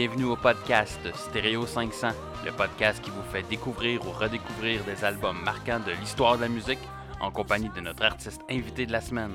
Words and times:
bienvenue 0.00 0.24
au 0.24 0.36
podcast 0.36 0.98
Stéréo 1.14 1.66
500, 1.66 2.08
le 2.46 2.52
podcast 2.52 3.02
qui 3.02 3.10
vous 3.10 3.22
fait 3.30 3.42
découvrir 3.42 4.00
ou 4.06 4.10
redécouvrir 4.10 4.82
des 4.84 5.04
albums 5.04 5.42
marquants 5.42 5.78
de 5.78 5.92
l'histoire 5.92 6.38
de 6.38 6.40
la 6.40 6.48
musique 6.48 6.78
en 7.20 7.30
compagnie 7.30 7.68
de 7.68 7.82
notre 7.82 8.06
artiste 8.06 8.40
invité 8.48 8.86
de 8.86 8.92
la 8.92 9.02
semaine. 9.02 9.34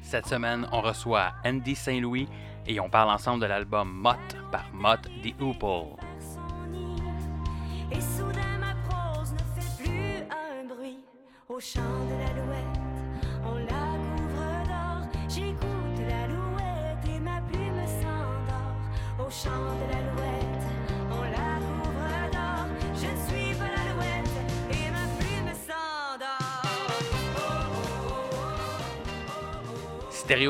Cette 0.00 0.24
semaine, 0.28 0.66
on 0.72 0.80
reçoit 0.80 1.34
Andy 1.44 1.74
Saint-Louis 1.74 2.26
et 2.66 2.80
on 2.80 2.88
parle 2.88 3.10
ensemble 3.10 3.42
de 3.42 3.46
l'album 3.48 3.92
Mott 3.92 4.16
par 4.50 4.64
Mott 4.72 5.02
the 5.22 5.38
Hoople. 5.42 6.05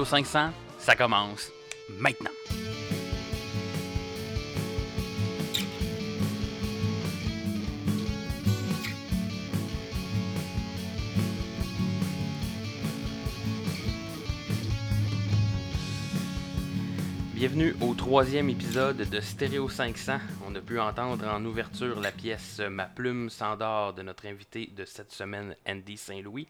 500, 0.06 0.50
ça 0.78 0.94
commence 0.94 1.50
maintenant. 1.98 2.30
Bienvenue 17.34 17.74
au 17.80 17.94
troisième 17.94 18.48
épisode 18.48 18.98
de 18.98 19.20
Stéréo 19.20 19.68
500. 19.68 20.18
On 20.46 20.54
a 20.54 20.60
pu 20.60 20.78
entendre 20.78 21.26
en 21.26 21.44
ouverture 21.44 21.98
la 21.98 22.12
pièce 22.12 22.60
Ma 22.70 22.84
plume 22.84 23.28
s'endort 23.28 23.92
de 23.92 24.02
notre 24.02 24.26
invité 24.26 24.70
de 24.76 24.84
cette 24.84 25.10
semaine, 25.10 25.56
Andy 25.68 25.96
Saint-Louis. 25.96 26.46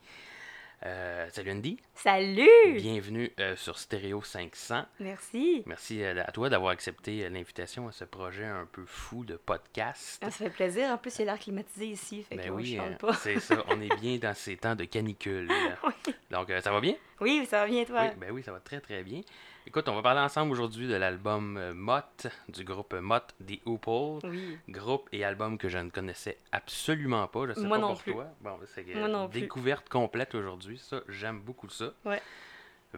Euh, 0.85 1.27
salut 1.33 1.53
Andy, 1.53 1.79
Salut! 1.95 2.75
bienvenue 2.77 3.33
euh, 3.41 3.57
sur 3.57 3.79
Stéréo 3.79 4.23
500. 4.23 4.85
Merci. 5.01 5.63
Merci 5.65 6.03
euh, 6.03 6.23
à 6.25 6.31
toi 6.33 6.51
d'avoir 6.51 6.71
accepté 6.73 7.27
l'invitation 7.31 7.89
à 7.89 7.93
ce 7.93 8.05
projet 8.05 8.45
un 8.45 8.67
peu 8.71 8.85
fou 8.85 9.25
de 9.25 9.37
podcast. 9.37 10.21
Ah, 10.23 10.31
ça 10.31 10.45
fait 10.45 10.51
plaisir. 10.51 10.91
En 10.91 10.99
plus, 10.99 11.17
il 11.17 11.21
y 11.21 11.23
a 11.23 11.33
l'air 11.33 11.39
climatisé 11.41 11.87
ici. 11.87 12.23
Fait 12.25 12.37
Ben 12.37 12.47
que 12.49 12.51
oui, 12.53 12.67
je 12.67 12.77
chante 12.77 12.91
euh, 12.93 12.97
pas. 13.07 13.15
c'est 13.15 13.41
ça. 13.41 13.65
On 13.69 13.81
est 13.81 13.97
bien 14.01 14.19
dans 14.19 14.35
ces 14.35 14.57
temps 14.59 14.75
de 14.77 14.85
canicule. 14.85 15.49
Oui. 15.85 16.15
Donc, 16.31 16.53
ça 16.63 16.71
va 16.73 16.81
bien? 16.81 16.95
Oui, 17.21 17.47
ça 17.49 17.61
va 17.61 17.67
bien, 17.67 17.85
toi? 17.85 18.03
Oui, 18.03 18.09
ben 18.19 18.31
oui, 18.31 18.43
ça 18.43 18.53
va 18.53 18.61
très 18.61 18.81
très 18.81 19.03
bien. 19.03 19.21
Écoute, 19.67 19.89
on 19.89 19.95
va 19.97 20.03
parler 20.03 20.21
ensemble 20.21 20.53
aujourd'hui 20.53 20.87
de 20.87 20.95
l'album 20.95 21.57
euh, 21.57 21.75
Mott 21.75 22.29
du 22.49 22.63
groupe 22.63 22.95
Mott 22.95 23.35
The 23.45 23.59
Hoople. 23.67 24.25
Oui. 24.29 24.59
Groupe 24.69 25.09
et 25.13 25.25
album 25.25 25.59
que 25.59 25.69
je 25.69 25.79
ne 25.79 25.91
connaissais 25.91 26.39
absolument 26.53 27.27
pas. 27.27 27.49
Je 27.49 27.55
sais 27.55 27.61
Moi 27.63 27.77
pas 27.79 27.81
non 27.83 27.89
pour 27.95 28.03
plus. 28.03 28.13
toi. 28.13 28.27
Bon, 28.43 28.59
c'est 28.67 28.85
Moi 28.95 29.09
non 29.09 29.29
plus. 29.29 29.41
découverte 29.41 29.89
complète 29.89 30.35
aujourd'hui. 30.35 30.79
Ça, 30.79 31.01
j'aime 31.09 31.41
beaucoup 31.41 31.69
ça. 31.69 31.93
Ouais. 32.05 32.21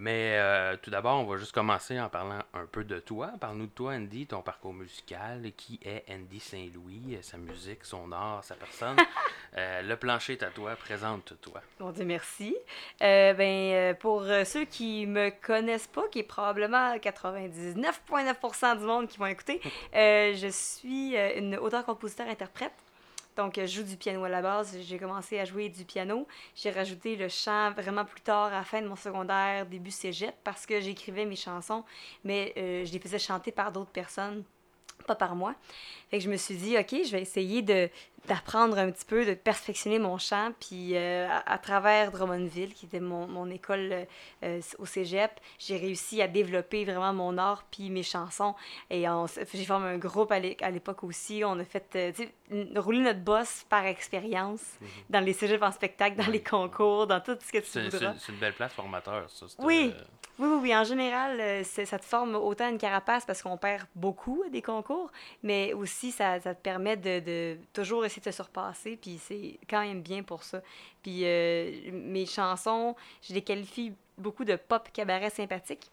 Mais 0.01 0.37
euh, 0.39 0.77
tout 0.81 0.91
d'abord, 0.91 1.21
on 1.21 1.25
va 1.25 1.37
juste 1.37 1.53
commencer 1.53 2.01
en 2.01 2.09
parlant 2.09 2.41
un 2.55 2.67
peu 2.67 2.85
de 2.85 2.99
toi. 3.01 3.33
Parle-nous 3.41 3.67
de 3.67 3.73
toi, 3.73 3.93
Andy, 3.95 4.27
ton 4.27 4.43
parcours 4.43 4.73
musical. 4.73 5.43
Qui 5.57 5.81
est 5.85 6.05
Andy 6.11 6.41
Saint-Louis, 6.41 7.17
euh, 7.17 7.23
sa 7.23 7.37
musique, 7.37 7.85
son 7.85 8.13
art, 8.13 8.45
sa 8.45 8.55
personne. 8.55 8.97
Euh, 9.57 9.81
le 9.81 9.97
plancher 9.97 10.35
est 10.35 10.43
à 10.43 10.51
toi. 10.51 10.77
Présente-toi. 10.77 11.63
Mon 11.81 11.91
Dieu, 11.91 12.05
merci. 12.05 12.55
Euh, 13.01 13.33
ben, 13.33 13.97
pour 13.97 14.23
ceux 14.45 14.67
qui 14.67 15.07
me 15.07 15.31
connaissent 15.31 15.87
pas, 15.87 16.07
qui 16.13 16.19
est 16.19 16.23
probablement 16.23 16.95
99,9% 16.97 18.79
du 18.79 18.85
monde 18.85 19.09
qui 19.09 19.17
vont 19.17 19.27
écouter, 19.27 19.61
je 19.95 20.49
suis 20.53 21.17
une 21.17 21.57
auteure-compositeur-interprète. 21.57 22.75
Donc, 23.39 23.55
je 23.55 23.67
joue 23.67 23.85
du 23.85 23.97
piano 23.97 24.25
à 24.25 24.29
la 24.29 24.43
base. 24.43 24.77
J'ai 24.83 24.99
commencé 24.99 25.39
à 25.39 25.45
jouer 25.45 25.69
du 25.69 25.85
piano. 25.85 26.27
J'ai 26.57 26.71
rajouté 26.71 27.15
le 27.15 27.29
chant 27.29 27.71
vraiment 27.71 28.05
plus 28.05 28.21
tard, 28.21 28.47
à 28.47 28.51
la 28.51 28.65
fin 28.65 28.83
de 28.83 28.89
mon 28.89 28.97
secondaire, 28.97 29.65
début 29.65 29.93
cégep, 29.93 30.35
parce 30.43 30.67
que 30.67 30.81
j'écrivais 30.81 31.25
mes 31.25 31.37
chansons, 31.37 31.85
mais 32.25 32.53
euh, 32.57 32.85
je 32.85 32.93
les 32.93 32.99
faisais 32.99 33.21
chanter 33.21 33.53
par 33.53 33.71
d'autres 33.71 33.93
personnes, 33.93 34.43
pas 35.07 35.15
par 35.15 35.35
moi. 35.37 35.55
Fait 36.11 36.19
que 36.19 36.25
je 36.25 36.31
me 36.31 36.37
suis 36.37 36.57
dit, 36.57 36.77
OK, 36.79 36.91
je 37.05 37.11
vais 37.13 37.23
essayer 37.23 37.63
de 37.63 37.89
d'apprendre 38.27 38.77
un 38.77 38.91
petit 38.91 39.07
peu, 39.07 39.25
de 39.25 39.33
perfectionner 39.33 39.99
mon 39.99 40.19
chant. 40.19 40.51
Puis 40.61 40.97
euh, 40.97 41.27
à, 41.31 41.53
à 41.55 41.57
travers 41.57 42.11
Drummondville, 42.11 42.75
qui 42.75 42.85
était 42.85 43.01
mon, 43.01 43.27
mon 43.27 43.49
école 43.49 43.89
euh, 43.91 44.05
euh, 44.43 44.61
au 44.79 44.85
cégep, 44.85 45.31
j'ai 45.59 45.79
réussi 45.79 46.21
à 46.21 46.29
développer 46.29 46.85
vraiment 46.85 47.15
mon 47.15 47.39
art 47.39 47.65
puis 47.71 47.89
mes 47.89 48.03
chansons. 48.03 48.55
Et 48.91 49.05
j'ai 49.55 49.65
formé 49.65 49.89
un 49.89 49.97
groupe 49.97 50.31
à 50.31 50.41
l'é- 50.41 50.59
à 50.61 50.71
l'époque 50.71 51.05
aussi. 51.05 51.43
On 51.43 51.59
a 51.59 51.65
fait, 51.65 51.87
euh, 51.97 52.13
tu 52.13 52.25
sais, 52.25 52.33
n- 52.51 52.79
rouler 52.79 53.01
notre 53.01 53.21
boss 53.21 53.65
par 53.71 53.87
expérience 53.87 54.61
dans 55.09 55.21
les 55.21 55.33
cégeps 55.33 55.63
en 55.63 55.73
spectacle, 55.73 56.17
dans 56.23 56.31
les 56.31 56.43
concours, 56.43 57.07
dans 57.07 57.21
tout 57.21 57.39
ce 57.41 57.51
que 57.51 57.59
tu 57.59 57.67
C'est 57.71 57.89
voudras. 57.89 58.15
c'est- 58.19 58.33
une 58.33 58.39
belle 58.39 58.53
place 58.55 58.75
formateur, 58.75 59.31
ça. 59.31 59.47
Oui. 59.61 59.95
Oui, 60.39 60.47
oui, 60.49 60.59
oui. 60.63 60.77
En 60.77 60.85
général, 60.85 61.41
euh, 61.41 61.65
ça 61.65 61.99
te 61.99 62.05
forme 62.05 62.37
autant 62.37 62.69
une 62.69 62.79
carapace 62.79 63.25
parce 63.25 63.43
qu'on 63.43 63.57
perd 63.57 63.87
beaucoup 63.97 64.45
à 64.47 64.51
des 64.51 64.63
concours, 64.63 65.11
mais 65.43 65.73
aussi 65.73 66.13
ça, 66.13 66.39
te 66.39 66.53
permet 66.55 66.97
de, 66.97 67.19
de 67.19 67.59
toujours 67.73 68.05
essayer 68.05 68.21
de 68.21 68.31
te 68.31 68.35
surpasser, 68.35 68.97
puis 68.97 69.19
c'est 69.19 69.59
quand 69.69 69.81
même 69.81 70.01
bien 70.01 70.23
pour 70.23 70.45
ça. 70.45 70.63
Puis 71.03 71.23
euh, 71.25 71.91
mes 71.93 72.25
chansons, 72.25 72.95
je 73.23 73.35
les 73.35 73.43
qualifie 73.43 73.93
beaucoup 74.17 74.45
de 74.45 74.55
pop 74.55 74.89
cabaret 74.93 75.31
sympathique 75.31 75.91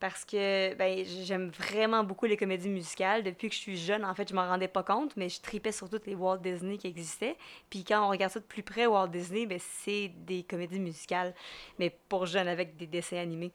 parce 0.00 0.24
que 0.24 0.74
ben, 0.74 1.04
j'aime 1.04 1.50
vraiment 1.50 2.04
beaucoup 2.04 2.26
les 2.26 2.36
comédies 2.36 2.68
musicales. 2.68 3.22
Depuis 3.22 3.48
que 3.48 3.54
je 3.54 3.60
suis 3.60 3.76
jeune, 3.76 4.04
en 4.04 4.14
fait, 4.14 4.28
je 4.28 4.34
m'en 4.34 4.46
rendais 4.46 4.68
pas 4.68 4.82
compte, 4.82 5.16
mais 5.16 5.28
je 5.28 5.40
tripais 5.40 5.72
sur 5.72 5.88
toutes 5.88 6.06
les 6.06 6.14
Walt 6.14 6.38
Disney 6.38 6.76
qui 6.76 6.86
existaient. 6.86 7.36
Puis 7.70 7.84
quand 7.84 8.06
on 8.06 8.10
regarde 8.10 8.32
ça 8.32 8.40
de 8.40 8.44
plus 8.44 8.62
près, 8.62 8.86
Walt 8.86 9.08
Disney, 9.08 9.46
ben, 9.46 9.58
c'est 9.60 10.12
des 10.26 10.42
comédies 10.42 10.80
musicales, 10.80 11.34
mais 11.78 11.90
pour 12.08 12.26
jeunes 12.26 12.48
avec 12.48 12.76
des 12.76 12.86
dessins 12.86 13.18
animés. 13.18 13.52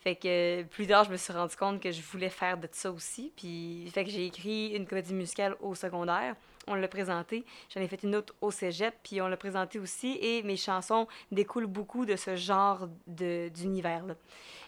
Fait 0.00 0.16
que 0.16 0.64
plus 0.64 0.86
tard, 0.86 1.04
je 1.04 1.10
me 1.10 1.16
suis 1.16 1.32
rendu 1.32 1.54
compte 1.54 1.80
que 1.80 1.92
je 1.92 2.02
voulais 2.02 2.30
faire 2.30 2.58
de 2.58 2.68
ça 2.72 2.90
aussi. 2.90 3.32
Puis 3.36 3.88
fait 3.92 4.04
que 4.04 4.10
j'ai 4.10 4.26
écrit 4.26 4.68
une 4.70 4.86
comédie 4.86 5.14
musicale 5.14 5.56
au 5.60 5.74
secondaire. 5.74 6.34
On 6.68 6.74
l'a 6.74 6.88
présenté. 6.88 7.44
J'en 7.70 7.80
ai 7.80 7.88
fait 7.88 8.02
une 8.02 8.14
autre 8.14 8.34
au 8.40 8.50
cégep, 8.50 8.94
puis 9.02 9.20
on 9.20 9.28
l'a 9.28 9.36
présenté 9.36 9.78
aussi. 9.78 10.18
Et 10.20 10.42
mes 10.42 10.56
chansons 10.56 11.08
découlent 11.30 11.66
beaucoup 11.66 12.06
de 12.06 12.16
ce 12.16 12.36
genre 12.36 12.88
d'univers-là. 13.06 14.14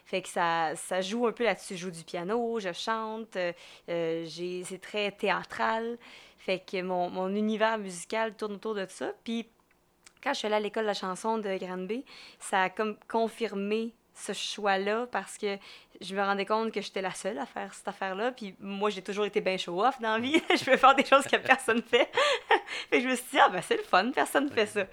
Fait 0.05 0.21
que 0.21 0.28
ça, 0.28 0.77
ça 0.77 1.00
joue 1.00 1.27
un 1.27 1.32
peu 1.32 1.44
là-dessus. 1.44 1.77
Je 1.77 1.82
joue 1.82 1.91
du 1.91 2.05
piano, 2.05 2.59
je 2.60 2.72
chante, 2.72 3.37
euh, 3.37 3.53
c'est 4.66 4.81
très 4.81 5.12
théâtral. 5.12 5.99
Fait 6.38 6.59
que 6.59 6.82
mon, 6.82 7.34
univers 7.34 7.78
musical 7.78 8.34
tourne 8.34 8.55
autour 8.55 8.75
de 8.75 8.87
ça. 8.88 9.12
Puis 9.25 9.49
quand 10.22 10.34
je 10.34 10.38
suis 10.38 10.47
allée 10.47 10.56
à 10.56 10.61
l'école 10.61 10.82
de 10.82 10.88
la 10.88 10.94
chanson 10.94 11.38
de 11.38 11.56
Granby, 11.56 12.05
ça 12.38 12.65
a 12.65 12.71
confirmé 13.09 13.94
ce 14.15 14.32
choix-là 14.32 15.06
parce 15.11 15.38
que 15.38 15.56
je 16.00 16.15
me 16.15 16.21
rendais 16.22 16.44
compte 16.47 16.72
que 16.72 16.81
j'étais 16.81 17.00
la 17.03 17.12
seule 17.12 17.38
à 17.38 17.47
faire 17.47 17.72
cette 17.72 17.87
affaire-là. 17.88 18.32
Puis 18.32 18.55
moi, 18.60 18.91
j'ai 18.91 19.03
toujours 19.03 19.25
été 19.25 19.41
bien 19.41 19.56
show-off 19.56 20.00
dans 20.00 20.12
la 20.15 20.19
vie. 20.19 20.43
je 20.50 20.71
veux 20.71 20.77
faire 20.77 20.94
des 20.94 21.05
choses 21.05 21.25
que 21.27 21.37
personne 21.37 21.82
fait. 21.82 22.10
fait 22.91 22.99
que 22.99 23.00
je 23.00 23.09
me 23.09 23.15
suis 23.16 23.25
dit, 23.32 23.38
ah 23.41 23.49
ben 23.49 23.62
c'est 23.62 23.77
le 23.77 23.82
fun, 23.82 24.10
personne 24.10 24.50
fait 24.50 24.66
ça. 24.66 24.84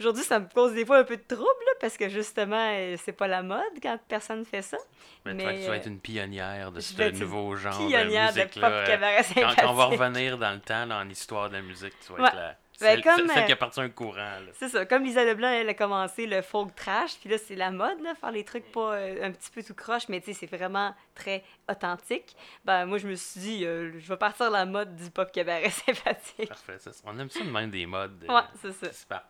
Aujourd'hui, 0.00 0.22
ça 0.24 0.38
me 0.38 0.46
cause 0.52 0.74
des 0.74 0.86
fois 0.86 0.98
un 0.98 1.04
peu 1.04 1.16
de 1.16 1.22
trouble 1.26 1.42
là, 1.66 1.72
parce 1.80 1.96
que 1.96 2.08
justement, 2.08 2.70
euh, 2.72 2.96
c'est 3.02 3.12
pas 3.12 3.26
la 3.28 3.42
mode 3.42 3.62
quand 3.82 3.98
personne 4.08 4.44
fait 4.44 4.62
ça. 4.62 4.78
mais 5.24 5.34
Mais, 5.34 5.42
tu 5.42 5.46
vas- 5.46 5.54
tu 5.54 5.60
vas 5.66 5.72
euh, 5.72 5.74
être 5.76 5.86
une 5.86 6.00
pionnière 6.00 6.72
de 6.72 6.80
ce 6.80 7.00
être 7.02 7.18
nouveau 7.18 7.56
genre 7.56 7.76
Pionnière 7.76 8.32
de 8.32 8.38
de 8.38 8.44
musique 8.44 8.54
pop 8.60 8.70
là. 8.70 8.86
cabaret 8.86 9.16
Quand, 9.16 9.34
sympathique. 9.34 9.58
quand 9.60 9.70
on 9.70 9.74
va 9.74 9.84
revenir 9.86 10.38
dans 10.38 10.52
le 10.52 10.60
temps, 10.60 10.86
dans 10.86 11.02
l'histoire 11.02 11.48
de 11.48 11.54
la 11.54 11.62
musique, 11.62 11.94
tu 12.06 12.12
vas 12.12 12.20
Ouais. 12.22 12.28
être 12.28 12.36
la, 12.36 12.56
Ben, 12.80 12.86
celle, 12.94 13.02
comme, 13.02 13.16
celle- 13.16 13.28
celle 13.30 13.42
euh, 13.42 13.46
qui 13.46 13.52
appartient 13.52 13.80
un 13.80 13.88
courant. 13.88 14.14
Là. 14.16 14.50
C'est 14.54 14.68
ça. 14.68 14.86
Comme 14.86 15.02
Lisa 15.04 15.24
Leblanc, 15.24 15.48
elle 15.48 15.68
a 15.68 15.74
commencé 15.74 16.26
le 16.26 16.42
folk 16.42 16.74
trash, 16.76 17.16
puis 17.20 17.28
là, 17.28 17.36
c'est 17.38 17.56
la 17.56 17.70
mode, 17.70 18.00
là, 18.02 18.14
faire 18.14 18.30
les 18.30 18.44
trucs 18.44 18.70
pas 18.70 18.94
euh, 18.94 19.24
un 19.26 19.32
petit 19.32 19.50
peu 19.50 19.62
tout 19.62 19.74
croche, 19.74 20.08
mais 20.08 20.20
tu 20.20 20.32
sais, 20.32 20.46
c'est 20.46 20.56
vraiment 20.56 20.94
très 21.14 21.42
authentique. 21.68 22.36
Ben, 22.64 22.86
moi, 22.86 22.98
je 22.98 23.08
me 23.08 23.14
suis 23.16 23.40
dit, 23.40 23.66
euh, 23.66 23.92
je 23.98 24.08
vais 24.08 24.16
partir 24.16 24.50
la 24.50 24.64
mode 24.64 24.94
du 24.96 25.10
pop 25.10 25.30
cabaret 25.32 25.70
sympathique. 25.86 26.48
Parfait, 26.48 26.78
ça, 26.78 26.90
on 27.04 27.18
aime 27.18 27.30
ça 27.30 27.40
de 27.40 27.50
même 27.50 27.70
des 27.70 27.86
modes. 27.86 28.24
euh, 28.28 28.32
Ouais, 28.34 28.42
c'est 28.62 28.72
ça. 28.72 28.88
qui 28.88 29.06
partent. 29.06 29.26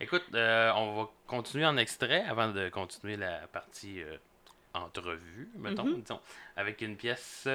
Écoute, 0.00 0.24
on 0.32 0.94
va 1.02 1.08
continuer 1.26 1.66
en 1.66 1.76
extrait 1.76 2.24
avant 2.28 2.48
de 2.48 2.68
continuer 2.68 3.16
la 3.16 3.46
partie 3.48 4.02
entrevue, 4.74 5.50
mettons, 5.56 5.84
Mhm. 5.84 6.00
disons, 6.02 6.20
avec 6.56 6.80
une 6.80 6.96
pièce 6.96 7.46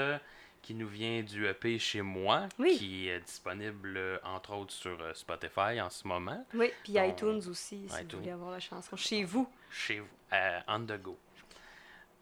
qui 0.68 0.74
nous 0.76 0.90
vient 0.90 1.24
du 1.24 1.48
EP 1.48 1.80
chez 1.80 2.02
moi, 2.02 2.50
Oui. 2.60 2.76
qui 2.78 3.08
est 3.08 3.22
disponible 3.22 3.94
euh, 3.96 4.18
entre 4.26 4.52
autres 4.54 4.74
sur 4.74 5.02
euh, 5.02 5.14
Spotify 5.14 5.80
en 5.80 5.90
ce 5.90 6.06
moment, 6.06 6.46
Oui, 6.54 6.74
puis 6.84 6.96
iTunes 6.98 7.40
aussi, 7.50 7.88
si 7.88 7.96
iTunes. 7.96 8.08
vous 8.12 8.18
voulez 8.18 8.32
avoir 8.32 8.52
la 8.52 8.60
chanson. 8.60 8.98
Chez 8.98 9.24
vous. 9.24 9.48
chez 9.72 10.02
vous, 10.02 10.08
à 10.30 10.64
On 10.68 10.82
The 10.86 11.02
Go. 11.02 11.18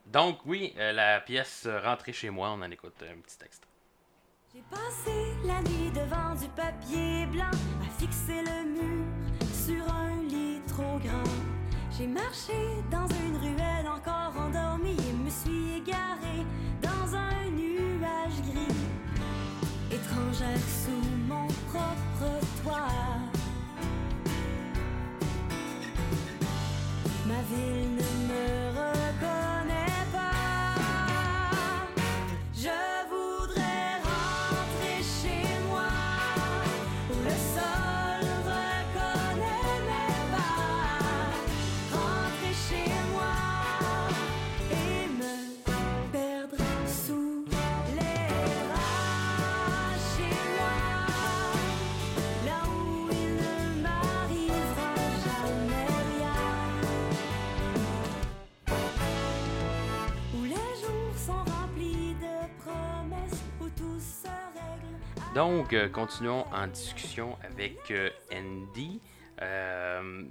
Donc 0.06 0.46
oui, 0.46 0.76
euh, 0.78 0.92
la 0.92 1.22
pièce 1.22 1.64
euh, 1.66 1.80
Rentrée 1.80 2.14
chez 2.14 2.30
moi, 2.30 2.52
on 2.52 2.62
en 2.62 2.70
écoute 2.70 2.94
un 3.02 3.20
petit 3.20 3.44
extrait. 3.44 3.68
J'ai 4.54 4.62
passé 4.70 5.12
la 5.44 5.64
nuit 5.64 5.90
devant 5.96 6.36
du 6.36 6.48
papier 6.50 7.26
blanc 7.26 7.50
à 7.82 8.00
fixer 8.00 8.44
le 8.44 8.64
mur 8.80 9.06
sur 9.56 9.92
un 9.92 10.22
lit 10.22 10.62
trop 10.68 11.00
grand. 11.00 11.24
J'ai 11.98 12.06
marché 12.06 12.54
dans 12.92 13.08
une 13.08 13.38
ruelle 13.38 13.88
encore 13.88 14.38
endormie 14.40 14.96
et 15.10 15.14
me 15.14 15.30
suis 15.32 15.78
égaré 15.78 16.46
étrangère 20.36 20.60
sous 20.84 21.04
mon 21.28 21.48
propre 21.70 22.40
toit. 22.64 22.88
Ma 27.26 27.42
ville 27.50 27.96
ne 27.96 28.15
Donc, 65.36 65.74
euh, 65.74 65.90
continuons 65.90 66.46
en 66.54 66.68
discussion 66.68 67.38
avec 67.44 67.92
euh, 67.92 68.10
Andy. 68.32 69.02
Euh, 69.42 70.24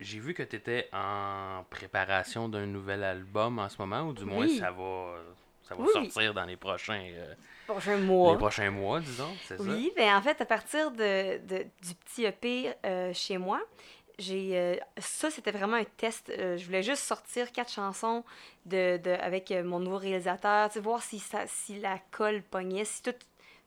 J'ai 0.00 0.18
vu 0.18 0.34
que 0.34 0.42
tu 0.42 0.56
étais 0.56 0.88
en 0.92 1.64
préparation 1.70 2.50
d'un 2.50 2.66
nouvel 2.66 3.02
album 3.04 3.58
en 3.58 3.70
ce 3.70 3.76
moment, 3.78 4.02
ou 4.02 4.12
du 4.12 4.26
moins 4.26 4.44
Oui. 4.44 4.58
ça 4.58 4.70
va, 4.70 5.14
ça 5.66 5.74
va 5.74 5.82
Oui. 5.82 5.88
sortir 5.94 6.34
dans 6.34 6.44
les 6.44 6.56
prochains, 6.56 7.00
euh, 7.10 7.34
Prochain 7.66 7.96
les 7.96 8.02
mois. 8.02 8.36
prochains 8.36 8.70
mois, 8.70 9.00
disons, 9.00 9.34
c'est 9.48 9.56
ça? 9.56 9.62
Oui, 9.64 9.90
ben 9.96 10.14
en 10.14 10.20
fait, 10.20 10.38
à 10.42 10.44
partir 10.44 10.90
de, 10.90 11.38
de- 11.38 11.66
du 11.82 11.94
petit 12.04 12.24
EP 12.26 12.74
chez 13.14 13.38
moi, 13.38 13.62
j'ai 14.18 14.58
euh, 14.58 14.76
ça 14.98 15.30
c'était 15.30 15.52
vraiment 15.52 15.78
un 15.78 15.84
test. 15.96 16.28
Euh, 16.28 16.58
je 16.58 16.66
voulais 16.66 16.82
juste 16.82 17.02
sortir 17.02 17.50
quatre 17.50 17.72
chansons 17.72 18.22
de, 18.66 18.98
de- 18.98 19.10
avec 19.10 19.50
euh, 19.50 19.64
mon 19.64 19.80
nouveau 19.80 19.96
réalisateur, 19.96 20.68
tu 20.68 20.74
sais, 20.74 20.80
voir 20.80 21.02
si 21.02 21.18
ça 21.18 21.46
si 21.46 21.80
la 21.80 21.98
colle 22.10 22.42
pognait, 22.42 22.84
si 22.84 23.02
tout 23.02 23.14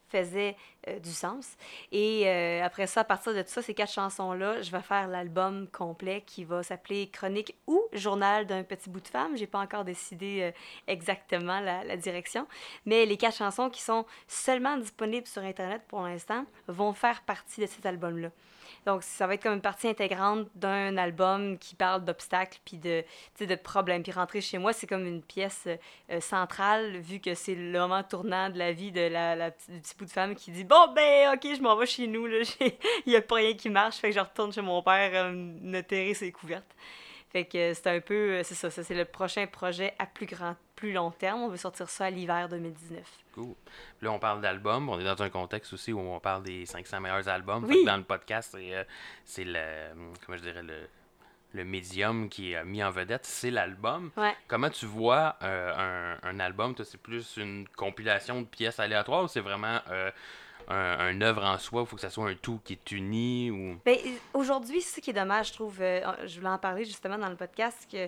faisait 0.10 0.56
euh, 0.88 1.00
du 1.00 1.12
sens. 1.12 1.58
Et 1.92 2.28
euh, 2.28 2.64
après 2.64 2.88
ça, 2.88 3.02
à 3.02 3.04
partir 3.04 3.34
de 3.34 3.42
tout 3.42 3.50
ça, 3.50 3.62
ces 3.62 3.74
quatre 3.74 3.92
chansons-là, 3.92 4.62
je 4.62 4.72
vais 4.72 4.82
faire 4.82 5.08
l'album 5.08 5.68
complet 5.68 6.24
qui 6.26 6.44
va 6.44 6.64
s'appeler 6.64 7.10
Chronique 7.10 7.56
ou 7.68 7.82
Journal 7.94 8.46
d'un 8.46 8.64
petit 8.64 8.90
bout 8.90 9.02
de 9.02 9.08
femme. 9.08 9.36
J'ai 9.36 9.48
pas 9.48 9.60
encore 9.60 9.84
décidé 9.84 10.40
euh, 10.42 10.52
exactement 10.88 11.60
la, 11.60 11.84
la 11.84 11.98
direction. 11.98 12.48
Mais 12.86 13.06
les 13.06 13.18
quatre 13.18 13.38
chansons 13.38 13.70
qui 13.70 13.82
sont 13.82 14.06
seulement 14.28 14.78
disponibles 14.78 15.28
sur 15.28 15.42
Internet 15.42 15.82
pour 15.88 16.02
l'instant 16.02 16.46
vont 16.68 16.94
faire 16.94 17.22
partie 17.22 17.62
de 17.62 17.66
cet 17.66 17.86
album-là. 17.86 18.30
Donc, 18.88 19.04
ça 19.04 19.28
va 19.28 19.34
être 19.34 19.44
comme 19.44 19.56
une 19.56 19.62
partie 19.62 19.90
intégrante 19.90 20.48
d'un 20.56 20.96
album 20.96 21.58
qui 21.58 21.76
parle 21.76 22.06
d'obstacles 22.06 22.58
puis 22.64 22.78
de, 22.78 23.04
de 23.38 23.56
problèmes. 23.56 24.02
Puis 24.02 24.14
rentrer 24.14 24.40
chez 24.40 24.60
moi, 24.60 24.72
c'est 24.72 24.88
comme 24.88 25.06
une 25.06 25.22
pièce 25.22 25.66
euh, 25.68 25.76
euh, 26.10 26.22
centrale, 26.22 26.96
vu 26.96 27.20
que 27.20 27.34
c'est 27.34 27.54
le 27.54 27.78
moment 27.78 28.02
tournant 28.04 28.50
de 28.50 28.58
la 28.58 28.72
vie 28.72 28.94
de 28.94 29.02
la, 29.02 29.36
la 29.36 29.50
du 29.50 29.82
petit 29.82 29.94
bout 29.98 30.06
de 30.06 30.10
femme 30.10 30.36
qui 30.36 30.52
dit 30.52 30.64
Bon, 30.64 30.94
ben, 30.96 31.34
OK, 31.34 31.46
je 31.54 31.62
m'en 31.62 31.76
vais 31.76 31.86
chez 31.86 32.08
nous. 32.08 32.28
là. 32.28 32.38
Il 32.62 33.10
n'y 33.10 33.18
a 33.18 33.22
pas 33.22 33.36
rien 33.36 33.56
qui 33.56 33.70
marche. 33.70 33.98
Fait 33.98 34.08
que 34.08 34.16
je 34.16 34.22
retourne 34.22 34.54
chez 34.54 34.62
mon 34.62 34.82
père 34.82 35.12
euh, 35.14 35.82
terrer 35.82 36.14
ses 36.14 36.32
couvertes. 36.32 36.74
Fait 37.30 37.44
que 37.44 37.58
euh, 37.58 37.74
c'est 37.74 37.88
un 37.88 38.00
peu, 38.00 38.42
c'est 38.44 38.56
ça, 38.56 38.70
ça 38.70 38.86
c'est 38.86 38.96
le 38.96 39.04
prochain 39.04 39.48
projet 39.48 39.96
à 40.00 40.06
plus 40.06 40.28
grand, 40.28 40.56
plus 40.78 40.94
long 40.94 41.12
terme. 41.12 41.42
On 41.42 41.50
veut 41.50 41.58
sortir 41.58 41.90
ça 41.90 42.06
à 42.06 42.10
l'hiver 42.10 42.48
2019. 42.48 43.02
Cool. 43.34 43.54
Là, 44.02 44.12
on 44.14 44.20
parle 44.20 44.40
d'albums. 44.42 44.88
On 44.88 44.98
est 45.00 45.04
dans 45.04 45.22
un 45.22 45.30
contexte 45.30 45.74
aussi 45.74 45.92
où 45.92 46.00
on 46.00 46.20
parle 46.22 46.44
des 46.44 46.66
500 46.66 47.02
meilleurs 47.02 47.28
albums. 47.28 47.66
Oui. 47.66 47.84
dans 47.84 47.98
le 47.98 48.04
podcast, 48.04 48.52
c'est, 48.54 48.74
euh, 48.76 48.84
c'est 49.26 49.44
le, 49.44 49.60
comment 50.26 50.38
je 50.38 50.44
dirais, 50.44 50.64
le, 50.64 50.88
le 51.54 51.64
médium 51.66 52.30
qui 52.30 52.52
est 52.54 52.58
euh, 52.58 52.64
mis 52.64 52.84
en 52.84 52.92
vedette, 52.92 53.26
c'est 53.26 53.52
l'album. 53.52 54.12
Ouais. 54.16 54.36
Comment 54.48 54.70
tu 54.70 54.86
vois 54.86 55.36
euh, 55.42 56.16
un, 56.24 56.30
un 56.30 56.40
album? 56.40 56.76
Toi, 56.76 56.86
c'est 56.86 57.02
plus 57.02 57.36
une 57.38 57.68
compilation 57.76 58.42
de 58.42 58.46
pièces 58.46 58.80
aléatoires 58.80 59.24
ou 59.24 59.28
c'est 59.28 59.42
vraiment 59.42 59.80
euh, 59.90 60.12
un, 60.68 60.76
un 61.00 61.22
œuvre 61.22 61.44
en 61.44 61.58
soi? 61.58 61.82
Il 61.82 61.88
faut 61.88 61.96
que 61.96 62.02
ça 62.04 62.10
soit 62.12 62.30
un 62.30 62.36
tout 62.36 62.60
qui 62.64 62.74
est 62.74 62.92
uni 62.92 63.50
ou... 63.50 63.80
Ben, 63.84 63.98
aujourd'hui, 64.34 64.82
ce 64.82 65.00
qui 65.00 65.10
est 65.10 65.14
dommage, 65.14 65.48
je 65.50 65.54
trouve. 65.54 65.78
euh, 65.82 66.02
je 66.28 66.38
voulais 66.40 66.52
en 66.52 66.60
parler 66.60 66.86
justement 66.86 67.18
dans 67.18 67.30
le 67.30 67.36
podcast, 67.36 67.88
que 67.92 68.08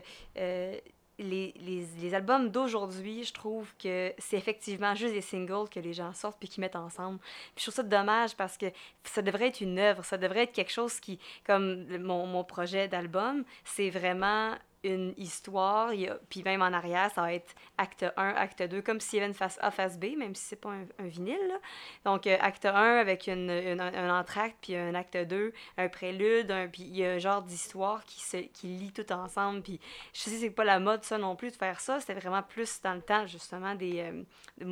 les, 1.20 1.54
les, 2.02 2.14
albums 2.16 2.50
d'aujourd'hui, 2.50 3.24
je 3.24 3.34
trouve 3.34 3.68
que 3.78 4.14
c'est 4.18 4.38
effectivement 4.38 4.96
juste 4.96 5.14
des 5.14 5.22
singles 5.22 5.70
que 5.70 5.80
les 5.80 5.94
gens 5.94 6.14
sortent 6.14 6.40
puis 6.40 6.50
qu'ils 6.50 6.62
mettent 6.62 6.76
ensemble. 6.76 7.20
Je 7.56 7.64
trouve 7.64 7.74
ça 7.74 7.84
dommage 7.84 8.36
parce 8.36 8.58
que 8.58 8.68
ça 9.04 9.22
devrait 9.22 9.48
être 9.48 9.62
une 9.62 9.78
œuvre, 9.78 10.04
ça 10.04 10.18
devrait 10.18 10.44
être 10.44 10.54
quelque 10.54 10.72
chose 10.72 11.00
qui, 11.00 11.20
comme 11.46 11.86
mon, 11.98 12.26
mon 12.26 12.44
projet 12.44 12.88
d'album, 12.88 13.44
c'est 13.64 13.90
vraiment 13.90 14.56
une 14.84 15.14
histoire, 15.18 15.92
puis 16.30 16.44
même 16.44 16.62
en 16.62 16.74
arrière, 16.74 17.12
ça 17.12 17.22
va 17.22 17.34
être 17.34 17.54
acte 17.78 18.06
1, 18.16 18.30
acte 18.36 18.64
2, 18.64 18.82
comme 18.82 19.00
s'il 19.00 19.18
y 19.18 19.22
avait 19.22 19.28
une 19.28 19.34
face 19.34 19.58
A, 19.62 19.72
face 19.72 20.00
B, 20.00 20.18
même 20.18 20.36
si 20.36 20.44
c'est 20.44 20.56
pas 20.56 20.70
un, 20.70 21.08
vinyle. 21.08 21.60
Donc, 22.06 22.28
euh, 22.28 22.38
acte 22.40 22.66
1 22.66 22.72
avec 22.98 23.28
une, 23.28 23.50
un 23.50 24.20
entracte, 24.20 24.58
puis 24.62 24.76
un 24.76 24.96
acte 24.96 25.18
2, 25.18 25.54
un 25.78 25.90
prélude, 25.90 26.54
puis 26.72 26.84
il 26.84 26.98
y 26.98 27.06
a 27.06 27.14
un 27.14 27.18
genre 27.18 27.42
d'histoire 27.42 28.04
qui 28.06 28.22
se 28.22 28.38
qui 28.38 28.92
tout 28.94 29.12
ensemble. 29.12 29.62
Puis 29.62 29.80
je 30.14 30.20
sais 30.22 30.38
c'est 30.38 30.50
pas 30.50 30.64
la 30.64 30.80
mode, 30.80 31.04
ça 31.04 31.18
non 31.18 31.36
plus, 31.36 31.52
de 31.52 31.56
faire 31.56 31.80
ça. 31.80 32.00
C'était 32.00 32.14
vraiment 32.14 32.44
plus 32.44 32.82
dans 32.82 32.94
le 32.94 33.02
temps, 33.02 33.26
justement, 33.28 33.76
des, 33.76 34.00
euh, 34.00 34.24
des. 34.58 34.66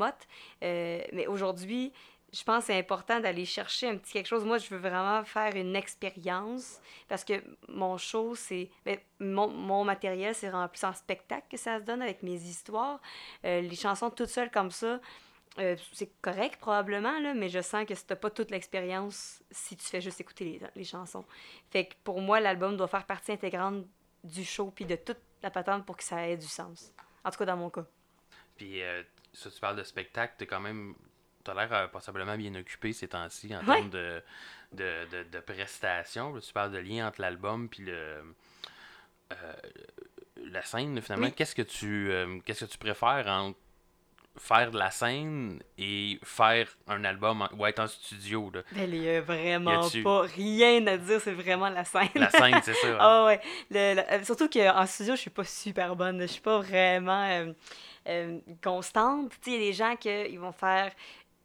Euh, 0.63 1.01
mais 1.13 1.27
aujourd'hui, 1.27 1.93
je 2.33 2.43
pense 2.43 2.59
que 2.59 2.67
c'est 2.67 2.79
important 2.79 3.19
d'aller 3.19 3.45
chercher 3.45 3.89
un 3.89 3.97
petit 3.97 4.13
quelque 4.13 4.27
chose. 4.27 4.43
Moi, 4.43 4.57
je 4.57 4.69
veux 4.69 4.79
vraiment 4.79 5.23
faire 5.23 5.55
une 5.55 5.75
expérience 5.75 6.79
parce 7.07 7.23
que 7.23 7.41
mon 7.69 7.97
show, 7.97 8.35
c'est. 8.35 8.69
ben, 8.85 8.97
mon, 9.19 9.47
mon 9.47 9.83
matériel, 9.83 10.35
c'est 10.35 10.49
vraiment 10.49 10.67
plus 10.67 10.83
en 10.83 10.93
spectacle 10.93 11.47
que 11.49 11.57
ça 11.57 11.79
se 11.79 11.85
donne 11.85 12.01
avec 12.01 12.23
mes 12.23 12.35
histoires. 12.35 12.99
Euh, 13.45 13.61
les 13.61 13.75
chansons 13.75 14.09
toutes 14.09 14.29
seules 14.29 14.51
comme 14.51 14.71
ça, 14.71 14.99
euh, 15.59 15.75
c'est 15.93 16.11
correct 16.21 16.57
probablement, 16.59 17.19
là, 17.19 17.33
mais 17.33 17.49
je 17.49 17.61
sens 17.61 17.85
que 17.85 17.95
c'était 17.95 18.15
pas 18.15 18.29
toute 18.29 18.51
l'expérience 18.51 19.41
si 19.49 19.75
tu 19.75 19.85
fais 19.85 20.01
juste 20.01 20.21
écouter 20.21 20.43
les, 20.45 20.61
les 20.75 20.83
chansons. 20.83 21.25
Fait 21.71 21.85
que 21.85 21.95
pour 22.03 22.21
moi, 22.21 22.39
l'album 22.39 22.77
doit 22.77 22.87
faire 22.87 23.05
partie 23.05 23.31
intégrante 23.31 23.85
du 24.23 24.43
show 24.43 24.71
puis 24.71 24.85
de 24.85 24.95
toute 24.95 25.19
la 25.41 25.49
patente 25.49 25.85
pour 25.85 25.97
que 25.97 26.03
ça 26.03 26.27
ait 26.27 26.37
du 26.37 26.47
sens. 26.47 26.91
En 27.23 27.31
tout 27.31 27.37
cas, 27.39 27.45
dans 27.45 27.57
mon 27.57 27.69
cas. 27.69 27.85
Puis, 28.55 28.81
euh, 28.81 29.03
tu 29.33 29.49
parles 29.59 29.77
de 29.77 29.83
spectacle, 29.83 30.35
t'es 30.37 30.45
quand 30.45 30.59
même... 30.59 30.95
T'as 31.47 31.53
l'air 31.65 31.73
euh, 31.73 31.87
passablement 31.87 32.35
bien 32.37 32.53
occupé 32.55 32.91
ces 32.93 33.07
temps-ci 33.07 33.55
en 33.55 33.59
Ouais. 33.59 33.75
termes 33.77 33.89
de, 33.89 34.21
de, 34.73 35.05
de, 35.11 35.23
de 35.31 35.39
prestations. 35.39 36.33
Là, 36.33 36.41
tu 36.41 36.51
parles 36.53 36.71
de 36.71 36.77
lien 36.79 37.07
entre 37.07 37.21
l'album 37.21 37.69
puis 37.69 37.83
le... 37.83 37.93
euh, 39.31 39.53
la 40.45 40.61
scène, 40.61 41.01
finalement. 41.01 41.27
Oui. 41.27 41.33
Qu'est-ce 41.33 41.55
que 41.55 41.61
tu 41.61 42.11
euh, 42.11 42.39
qu'est-ce 42.45 42.65
que 42.65 42.71
tu 42.71 42.77
préfères 42.77 43.25
entre 43.27 43.57
faire 44.39 44.69
de 44.69 44.77
la 44.77 44.91
scène 44.91 45.59
et 45.79 46.19
faire 46.23 46.67
un 46.87 47.03
album 47.05 47.41
en- 47.41 47.49
ou 47.57 47.65
être 47.65 47.79
en 47.79 47.87
studio 47.87 48.51
là? 48.53 48.61
Ben, 48.71 48.87
il 48.93 49.01
y 49.03 49.09
a 49.09 49.19
vraiment 49.21 49.87
Y 49.89 50.03
pas 50.03 50.21
rien 50.21 50.85
à 50.85 50.95
dire, 50.97 51.19
c'est 51.19 51.33
vraiment 51.33 51.69
la 51.69 51.83
scène. 51.83 52.09
La 52.13 52.29
scène, 52.29 52.59
c'est 52.63 52.75
ça. 52.75 52.87
Ah 52.99 53.25
ouais. 53.25 53.41
Le- 53.71 53.95
le- 53.95 54.13
euh, 54.13 54.23
surtout 54.23 54.47
qu'en 54.47 54.85
studio, 54.85 55.15
je 55.15 55.21
suis 55.21 55.29
pas 55.31 55.43
super 55.43 55.95
bonne. 55.95 56.21
Je 56.21 56.27
suis 56.27 56.41
pas 56.41 56.59
vraiment 56.59 57.23
euh, 57.27 57.51
euh, 58.07 58.39
constante. 58.63 59.31
Tu 59.41 59.49
sais, 59.51 59.51
il 59.51 59.53
y 59.53 59.55
a 59.55 59.69
des 59.69 59.73
gens 59.73 59.95
qui 59.95 60.37
vont 60.37 60.51
faire 60.51 60.91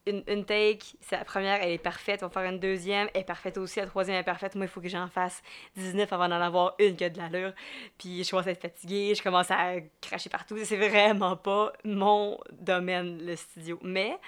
une, 0.07 0.23
une 0.27 0.45
take, 0.45 0.85
c'est 1.01 1.17
la 1.17 1.25
première, 1.25 1.63
elle 1.63 1.73
est 1.73 1.79
parfaite. 1.79 2.21
Ils 2.21 2.25
vont 2.25 2.31
faire 2.31 2.51
une 2.51 2.59
deuxième, 2.59 3.09
elle 3.15 3.21
est 3.23 3.25
parfaite 3.25 3.57
aussi. 3.59 3.79
La 3.79 3.87
troisième 3.87 4.17
est 4.17 4.25
parfaite. 4.25 4.55
Moi, 4.55 4.67
il 4.67 4.69
faut 4.69 4.81
que 4.81 4.89
j'en 4.89 5.09
fasse 5.09 5.43
19 5.77 6.13
avant 6.13 6.29
d'en 6.29 6.41
avoir 6.41 6.75
une 6.79 6.97
qui 6.97 7.05
a 7.05 7.11
de 7.11 7.19
l'allure. 7.19 7.53
Puis 7.99 8.25
je 8.25 8.31
commence 8.31 8.47
à 8.47 8.51
être 8.51 8.63
fatiguée, 8.63 9.15
je 9.15 9.23
commence 9.23 9.51
à 9.51 9.75
cracher 10.01 10.29
partout. 10.29 10.57
C'est 10.65 10.77
vraiment 10.77 11.37
pas 11.37 11.73
mon 11.85 12.39
domaine, 12.51 13.25
le 13.25 13.37
studio. 13.37 13.79
Mais 13.83 14.19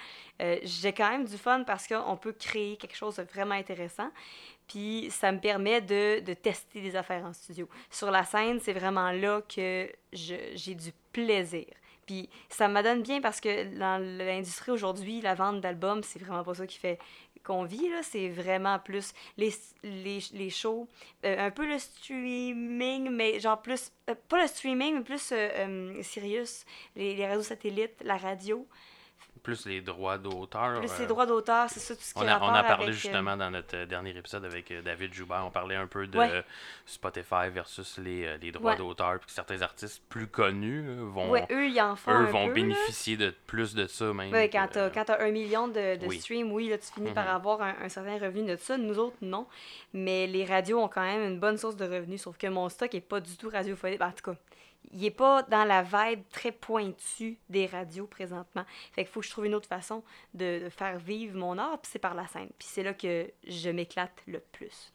euh, 0.41 0.57
j'ai 0.63 0.93
quand 0.93 1.09
même 1.09 1.25
du 1.25 1.37
fun 1.37 1.63
parce 1.63 1.87
qu'on 1.87 2.15
peut 2.17 2.33
créer 2.33 2.77
quelque 2.77 2.95
chose 2.95 3.17
de 3.17 3.23
vraiment 3.23 3.55
intéressant. 3.55 4.09
Puis 4.67 5.07
ça 5.11 5.31
me 5.31 5.39
permet 5.39 5.81
de, 5.81 6.21
de 6.21 6.33
tester 6.33 6.81
des 6.81 6.95
affaires 6.95 7.23
en 7.25 7.33
studio. 7.33 7.69
Sur 7.89 8.11
la 8.11 8.23
scène, 8.23 8.59
c'est 8.59 8.73
vraiment 8.73 9.11
là 9.11 9.41
que 9.41 9.91
j'ai 10.11 10.75
du 10.75 10.91
plaisir. 11.11 11.65
Puis 12.05 12.29
ça 12.49 12.67
me 12.67 12.81
donne 12.81 13.01
bien 13.01 13.21
parce 13.21 13.39
que 13.41 13.75
dans 13.77 14.01
l'industrie 14.01 14.71
aujourd'hui, 14.71 15.21
la 15.21 15.35
vente 15.35 15.61
d'albums, 15.61 16.03
c'est 16.03 16.19
vraiment 16.19 16.43
pas 16.43 16.53
ça 16.53 16.67
qui 16.67 16.77
fait 16.77 16.99
qu'on 17.45 17.63
vit, 17.63 17.89
là. 17.89 18.01
C'est 18.03 18.29
vraiment 18.29 18.79
plus 18.79 19.13
les, 19.37 19.53
les, 19.83 20.19
les 20.33 20.49
shows, 20.49 20.87
euh, 21.25 21.47
un 21.47 21.51
peu 21.51 21.67
le 21.67 21.77
streaming, 21.77 23.09
mais 23.11 23.39
genre 23.39 23.61
plus... 23.61 23.91
euh, 24.09 24.15
pas 24.27 24.41
le 24.41 24.47
streaming, 24.47 24.95
mais 24.95 25.03
plus 25.03 25.29
euh, 25.31 26.01
Sirius, 26.01 26.65
les, 26.95 27.15
les 27.15 27.27
réseaux 27.27 27.43
satellites, 27.43 27.95
la 28.03 28.17
radio. 28.17 28.67
Plus 29.45 29.65
les 29.65 29.79
droits 29.81 30.17
d'auteur. 30.17 30.79
Plus 30.79 30.91
euh, 30.91 30.99
les 30.99 31.05
droits 31.05 31.25
d'auteur, 31.25 31.69
c'est 31.69 31.79
ça, 31.79 31.95
tout 31.95 32.01
ce 32.01 32.13
qui 32.13 32.19
On, 32.19 32.27
a 32.27 32.39
on 32.41 32.47
a 32.49 32.63
parlé 32.63 32.85
avec, 32.85 32.89
euh, 32.89 32.91
justement 32.91 33.37
dans 33.37 33.49
notre 33.51 33.75
euh, 33.77 33.85
dernier 33.85 34.09
épisode 34.17 34.43
avec 34.43 34.69
euh, 34.71 34.81
David 34.81 35.13
Joubert. 35.13 35.43
On 35.45 35.51
parlait 35.51 35.75
un 35.75 35.87
peu 35.87 36.07
de 36.07 36.17
Ouais. 36.17 36.43
Spotify 36.85 37.49
versus 37.51 37.97
les, 37.97 38.25
euh, 38.25 38.37
les 38.41 38.51
droits 38.51 38.71
Ouais. 38.71 38.77
d'auteur. 38.77 39.17
Puis 39.19 39.27
que 39.27 39.31
certains 39.31 39.61
artistes 39.61 40.01
plus 40.09 40.27
connus 40.27 40.83
euh, 40.87 41.03
vont, 41.05 41.29
Ouais, 41.29 41.45
eux, 41.51 41.67
ils 41.67 41.79
en 41.79 41.95
font 41.95 42.11
eux 42.11 42.15
un 42.15 42.23
vont 42.25 42.43
peu, 42.45 42.47
là. 42.49 42.53
bénéficier 42.55 43.17
de 43.17 43.33
plus 43.47 43.73
de 43.75 43.87
ça 43.87 44.11
même. 44.13 44.31
Ouais, 44.31 44.49
quand 44.49 44.67
t'as, 44.71 44.89
quand 44.89 45.05
t'as 45.05 45.23
un 45.23 45.31
million 45.31 45.67
de, 45.67 45.95
de 45.97 46.05
Oui. 46.07 46.19
streams, 46.19 46.51
oui, 46.51 46.67
là, 46.69 46.77
tu 46.77 46.91
finis 46.91 47.11
par 47.11 47.25
Mhm. 47.25 47.35
avoir 47.35 47.61
un, 47.61 47.75
un 47.83 47.89
certain 47.89 48.17
revenu 48.17 48.45
de 48.49 48.55
ça. 48.57 48.77
Nous 48.77 48.97
autres, 48.99 49.17
non. 49.21 49.45
Mais 49.93 50.27
les 50.27 50.45
radios 50.45 50.79
ont 50.81 50.87
quand 50.87 51.01
même 51.03 51.21
une 51.23 51.39
bonne 51.39 51.57
source 51.57 51.75
de 51.75 51.85
revenus, 51.85 52.21
sauf 52.23 52.37
que 52.37 52.47
mon 52.47 52.67
stock 52.69 52.93
est 52.95 53.01
pas 53.01 53.19
du 53.19 53.37
tout 53.37 53.49
radiophonique. 53.49 53.99
Ben, 53.99 54.07
en 54.07 54.11
tout 54.11 54.31
cas, 54.31 54.37
il 54.91 55.05
est 55.05 55.11
pas 55.11 55.43
dans 55.43 55.63
la 55.63 55.83
vibe 55.83 56.23
très 56.31 56.51
pointue 56.51 57.37
des 57.49 57.65
radios 57.65 58.07
présentement. 58.07 58.65
Fait 58.93 59.03
qu'il 59.03 59.11
faut 59.11 59.19
que 59.19 59.25
je 59.25 59.31
trouve 59.31 59.45
une 59.45 59.55
autre 59.55 59.67
façon 59.67 60.03
de, 60.33 60.63
de 60.63 60.69
faire 60.69 60.99
vivre 60.99 61.37
mon 61.37 61.57
art, 61.57 61.79
puis 61.81 61.91
c'est 61.91 61.99
par 61.99 62.15
la 62.15 62.27
scène. 62.27 62.49
Puis 62.57 62.67
c'est 62.69 62.83
là 62.83 62.93
que 62.93 63.31
je 63.47 63.69
m'éclate 63.69 64.21
le 64.27 64.39
plus. 64.39 64.91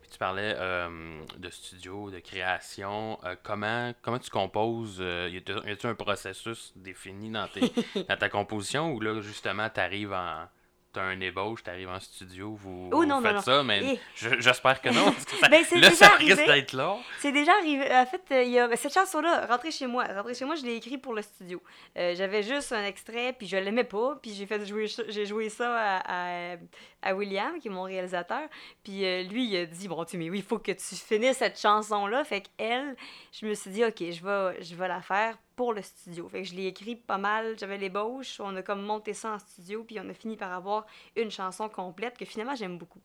Puis 0.00 0.10
tu 0.12 0.18
parlais 0.18 0.54
euh, 0.56 1.20
de 1.36 1.50
studio, 1.50 2.10
de 2.10 2.20
création. 2.20 3.18
Euh, 3.24 3.34
comment, 3.42 3.92
comment 4.02 4.18
tu 4.18 4.30
composes 4.30 4.98
euh, 5.00 5.28
Y 5.30 5.38
a-t-il 5.38 5.86
un 5.86 5.94
processus 5.94 6.72
défini 6.76 7.30
dans, 7.30 7.48
tes, 7.48 7.72
dans 8.08 8.16
ta 8.16 8.28
composition 8.28 8.92
ou 8.92 9.00
là, 9.00 9.20
justement, 9.20 9.68
tu 9.68 9.80
arrives 9.80 10.12
en. 10.12 10.46
T'as 10.96 11.02
un 11.02 11.20
ébauche, 11.20 11.62
t'arrives 11.62 11.90
en 11.90 12.00
studio, 12.00 12.54
vous, 12.54 12.88
Oh, 12.90 13.04
non, 13.04 13.20
faites 13.20 13.34
non. 13.34 13.40
ça, 13.42 13.62
mais 13.62 13.80
Eh. 13.84 14.00
je- 14.14 14.40
j'espère 14.40 14.80
que 14.80 14.88
non. 14.88 15.12
parce 15.12 15.26
que 15.26 15.36
ça- 15.36 15.48
Ben, 15.50 15.62
c'est 15.62 15.74
là, 15.78 15.90
déjà 15.90 16.06
ça 16.06 16.14
risque 16.14 16.30
arrivé. 16.38 16.46
d'être 16.54 16.72
là. 16.72 16.96
C'est 17.18 17.32
déjà 17.32 17.52
arrivé. 17.52 17.84
En 17.94 18.06
fait, 18.06 18.22
euh, 18.32 18.42
il 18.42 18.52
y 18.52 18.58
a 18.58 18.66
ben, 18.66 18.76
cette 18.78 18.94
chanson-là, 18.94 19.44
Rentrez 19.44 19.70
chez 19.72 19.86
moi. 19.86 20.04
Rentrez 20.04 20.32
chez 20.34 20.46
moi, 20.46 20.54
je 20.54 20.62
l'ai 20.64 20.76
écrit 20.76 20.96
pour 20.96 21.12
le 21.12 21.20
studio. 21.20 21.62
Euh, 21.98 22.14
J'avais 22.16 22.42
juste 22.42 22.72
un 22.72 22.82
extrait, 22.86 23.34
puis 23.38 23.46
je 23.46 23.58
l'aimais 23.58 23.84
pas, 23.84 24.18
puis 24.22 24.32
j'ai 24.32 24.46
fait 24.46 24.64
jouer, 24.64 24.86
j'ai 25.08 25.26
joué 25.26 25.50
ça 25.50 25.76
à, 25.76 26.52
à, 26.52 26.56
à 27.02 27.14
William, 27.14 27.58
qui 27.60 27.68
est 27.68 27.70
mon 27.70 27.82
réalisateur. 27.82 28.48
Puis 28.82 29.04
euh, 29.04 29.22
lui, 29.24 29.44
il 29.50 29.56
a 29.58 29.66
dit 29.66 29.88
bon, 29.88 30.02
tu 30.06 30.16
mais 30.16 30.30
oui, 30.30 30.38
il 30.38 30.44
faut 30.44 30.58
que 30.58 30.72
tu 30.72 30.94
finisses 30.94 31.36
cette 31.36 31.60
chanson-là. 31.60 32.24
Fait 32.24 32.42
qu'elle, 32.56 32.96
je 33.38 33.44
me 33.44 33.52
suis 33.52 33.70
dit 33.70 33.84
ok, 33.84 33.98
je 33.98 34.24
vais, 34.24 34.62
je 34.62 34.74
vais 34.74 34.88
la 34.88 35.02
faire 35.02 35.36
pour 35.56 35.72
le 35.72 35.82
studio. 35.82 36.28
Fait 36.28 36.42
que 36.42 36.48
je 36.48 36.54
l'ai 36.54 36.66
écrit 36.66 36.94
pas 36.94 37.18
mal. 37.18 37.58
J'avais 37.58 37.78
l'ébauche, 37.78 38.40
on 38.40 38.54
a 38.54 38.62
comme 38.62 38.82
monté 38.82 39.14
ça 39.14 39.32
en 39.32 39.38
studio, 39.38 39.82
puis 39.84 39.98
on 39.98 40.08
a 40.08 40.14
fini 40.14 40.36
par 40.36 40.52
avoir 40.52 40.86
une 41.16 41.30
chanson 41.30 41.68
complète 41.68 42.16
que 42.18 42.26
finalement 42.26 42.54
j'aime 42.54 42.78
beaucoup. 42.78 43.00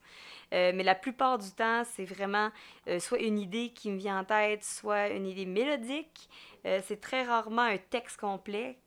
Euh, 0.53 0.73
mais 0.75 0.83
la 0.83 0.95
plupart 0.95 1.37
du 1.37 1.49
temps, 1.51 1.83
c'est 1.85 2.03
vraiment 2.03 2.51
euh, 2.87 2.99
soit 2.99 3.19
une 3.19 3.39
idée 3.39 3.71
qui 3.73 3.89
me 3.89 3.97
vient 3.97 4.19
en 4.19 4.25
tête, 4.25 4.63
soit 4.63 5.09
une 5.09 5.25
idée 5.25 5.45
mélodique. 5.45 6.29
Euh, 6.65 6.81
c'est 6.83 6.99
très 6.99 7.23
rarement 7.23 7.63
un 7.63 7.77
texte 7.77 8.19
complet 8.19 8.77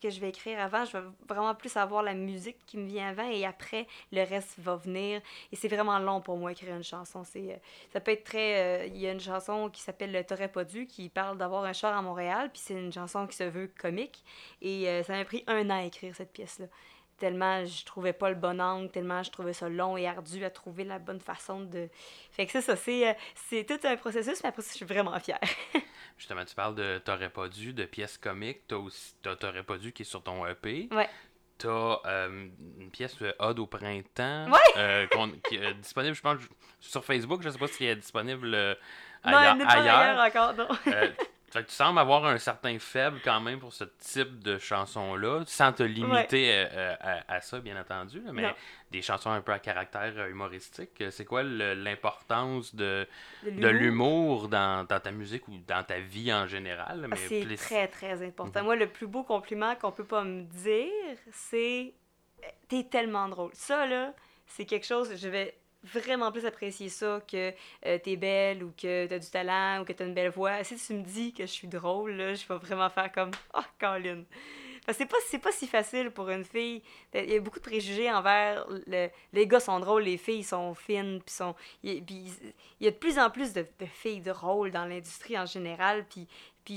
que 0.00 0.10
je 0.10 0.20
vais 0.20 0.28
écrire 0.28 0.60
avant. 0.60 0.84
Je 0.84 0.96
vais 0.96 1.04
vraiment 1.28 1.54
plus 1.54 1.76
avoir 1.76 2.02
la 2.02 2.14
musique 2.14 2.56
qui 2.66 2.76
me 2.78 2.86
vient 2.86 3.08
avant 3.08 3.28
et 3.28 3.44
après, 3.44 3.86
le 4.12 4.22
reste 4.22 4.58
va 4.58 4.76
venir. 4.76 5.20
Et 5.52 5.56
c'est 5.56 5.68
vraiment 5.68 5.98
long 5.98 6.20
pour 6.20 6.36
moi 6.36 6.52
écrire 6.52 6.74
une 6.74 6.84
chanson. 6.84 7.24
C'est, 7.24 7.52
euh, 7.52 7.56
ça 7.92 8.00
peut 8.00 8.12
être 8.12 8.24
très... 8.24 8.84
euh, 8.84 8.86
Il 8.86 8.98
y 8.98 9.06
a 9.06 9.12
une 9.12 9.20
chanson 9.20 9.70
qui 9.70 9.80
s'appelle 9.82 10.24
«T'aurais 10.28 10.48
pas 10.48 10.64
dû» 10.64 10.86
qui 10.88 11.08
parle 11.08 11.38
d'avoir 11.38 11.64
un 11.64 11.72
char 11.72 11.96
à 11.96 12.02
Montréal, 12.02 12.50
puis 12.52 12.62
c'est 12.64 12.74
une 12.74 12.92
chanson 12.92 13.26
qui 13.26 13.36
se 13.36 13.44
veut 13.44 13.70
comique. 13.78 14.24
Et 14.62 14.88
euh, 14.88 15.02
ça 15.02 15.14
m'a 15.14 15.24
pris 15.24 15.44
un 15.46 15.68
an 15.70 15.80
à 15.80 15.84
écrire 15.84 16.14
cette 16.14 16.32
pièce-là 16.32 16.66
tellement 17.18 17.64
je 17.64 17.84
trouvais 17.84 18.12
pas 18.12 18.30
le 18.30 18.36
bon 18.36 18.60
angle, 18.60 18.90
tellement 18.90 19.22
je 19.22 19.30
trouvais 19.30 19.52
ça 19.52 19.68
long 19.68 19.96
et 19.96 20.06
ardu 20.06 20.44
à 20.44 20.50
trouver 20.50 20.84
la 20.84 20.98
bonne 20.98 21.20
façon 21.20 21.60
de... 21.60 21.88
Fait 22.30 22.46
que 22.46 22.52
c'est 22.52 22.62
ça, 22.62 22.76
c'est, 22.76 23.16
c'est 23.34 23.64
tout 23.64 23.86
un 23.86 23.96
processus, 23.96 24.42
mais 24.42 24.48
après 24.48 24.62
ça, 24.62 24.70
je 24.70 24.76
suis 24.76 24.86
vraiment 24.86 25.18
fière. 25.18 25.40
Justement, 26.18 26.44
tu 26.44 26.54
parles 26.54 26.74
de 26.74 26.98
T'aurais 26.98 27.30
pas 27.30 27.48
dû, 27.48 27.72
de 27.72 27.84
pièces 27.84 28.18
comiques. 28.18 28.66
T'as 28.68 28.76
aussi 28.76 29.14
T'aurais 29.22 29.62
pas 29.62 29.78
dû 29.78 29.92
qui 29.92 30.02
est 30.02 30.04
sur 30.04 30.22
ton 30.22 30.44
EP. 30.46 30.88
Ouais. 30.90 31.08
T'as 31.58 32.00
euh, 32.06 32.48
une 32.78 32.90
pièce 32.90 33.16
euh, 33.22 33.32
Ode 33.38 33.58
au 33.60 33.66
printemps. 33.66 34.50
Ouais. 34.50 34.58
euh, 34.76 35.06
qui 35.48 35.56
est 35.56 35.74
disponible, 35.74 36.14
je 36.14 36.20
pense, 36.22 36.38
sur 36.80 37.04
Facebook. 37.04 37.42
Je 37.42 37.50
sais 37.50 37.58
pas 37.58 37.66
si 37.68 37.84
elle 37.84 37.90
est 37.90 37.96
disponible 37.96 38.52
euh, 38.54 38.74
non, 39.24 39.36
ailleurs. 39.36 39.52
elle 39.52 39.58
n'est 39.58 39.64
pas 39.64 39.72
ailleurs 39.72 40.24
encore, 40.26 40.54
non. 40.54 40.68
Fait 41.50 41.62
que 41.62 41.68
tu 41.68 41.74
sembles 41.74 41.98
avoir 41.98 42.26
un 42.26 42.36
certain 42.38 42.78
faible 42.78 43.20
quand 43.24 43.40
même 43.40 43.58
pour 43.58 43.72
ce 43.72 43.84
type 43.84 44.40
de 44.42 44.58
chanson-là, 44.58 45.44
sans 45.46 45.72
te 45.72 45.82
limiter 45.82 46.50
euh, 46.52 46.94
à, 47.00 47.34
à 47.36 47.40
ça, 47.40 47.58
bien 47.60 47.80
entendu, 47.80 48.20
là, 48.20 48.32
mais 48.32 48.42
Non. 48.42 48.52
des 48.90 49.00
chansons 49.00 49.30
un 49.30 49.40
peu 49.40 49.52
à 49.52 49.58
caractère 49.58 50.12
euh, 50.18 50.28
humoristique. 50.28 51.00
Euh, 51.00 51.10
C'est 51.10 51.24
quoi 51.24 51.42
l'importance 51.42 52.74
de, 52.74 53.06
De 53.44 53.68
l'humour? 53.68 54.48
dans, 54.48 54.84
dans 54.86 55.00
ta 55.00 55.10
musique 55.10 55.48
ou 55.48 55.56
dans 55.66 55.82
ta 55.84 55.98
vie 56.00 56.32
en 56.32 56.46
général? 56.46 57.00
Ah, 57.04 57.08
Mais 57.08 57.16
C'est 57.16 57.40
plus- 57.44 57.56
très, 57.56 57.88
très 57.88 58.22
important. 58.26 58.60
Mhm. 58.60 58.64
Moi, 58.66 58.76
le 58.76 58.88
plus 58.88 59.06
beau 59.06 59.22
compliment 59.22 59.74
qu'on 59.76 59.92
peut 59.92 60.04
pas 60.04 60.24
me 60.24 60.42
dire, 60.42 61.16
c'est 61.32 61.94
euh, 62.44 62.46
T'es 62.68 62.84
tellement 62.84 63.28
drôle. 63.28 63.50
Ça, 63.54 63.86
là, 63.86 64.12
c'est 64.46 64.64
quelque 64.66 64.86
chose, 64.86 65.16
je 65.16 65.28
vais 65.28 65.56
vraiment 65.92 66.30
plus 66.32 66.44
apprécier 66.46 66.88
ça 66.88 67.20
que 67.30 67.52
euh, 67.86 67.98
t'es 67.98 68.16
belle 68.16 68.62
ou 68.64 68.72
que 68.80 69.06
t'as 69.06 69.18
du 69.18 69.30
talent 69.30 69.80
ou 69.80 69.84
que 69.84 69.92
t'as 69.92 70.06
une 70.06 70.14
belle 70.14 70.30
voix. 70.30 70.62
Si 70.64 70.76
tu 70.76 70.94
me 70.94 71.02
dis 71.02 71.32
que 71.32 71.44
je 71.44 71.50
suis 71.52 71.68
drôle, 71.68 72.12
là, 72.12 72.34
je 72.34 72.46
vais 72.46 72.56
vraiment 72.58 72.88
faire 72.90 73.10
comme 73.12 73.30
Oh, 73.54 73.60
Colin. 73.80 74.24
Parce 74.86 74.96
que 74.96 75.04
c'est 75.28 75.38
pas, 75.38 75.50
si 75.52 75.66
facile 75.66 76.10
pour 76.10 76.30
une 76.30 76.44
fille. 76.46 76.82
Il 77.12 77.30
y 77.30 77.36
a 77.36 77.40
beaucoup 77.40 77.58
de 77.58 77.64
préjugés 77.64 78.10
envers 78.10 78.66
le- 78.86 79.08
les 79.34 79.46
gars 79.46 79.60
sont 79.60 79.80
drôles, 79.80 80.04
les 80.04 80.16
filles 80.16 80.44
sont 80.44 80.74
fines, 80.74 81.20
puis 81.24 81.34
sont. 81.34 81.54
il- 81.82 82.02
y 82.80 82.86
a 82.86 82.90
de 82.90 82.96
plus 82.96 83.18
en 83.18 83.28
plus 83.28 83.52
de, 83.52 83.66
de 83.78 83.84
filles 83.86 84.20
drôles 84.22 84.70
dans 84.70 84.86
l'industrie 84.86 85.38
en 85.38 85.44
général, 85.44 86.06
puis 86.08 86.26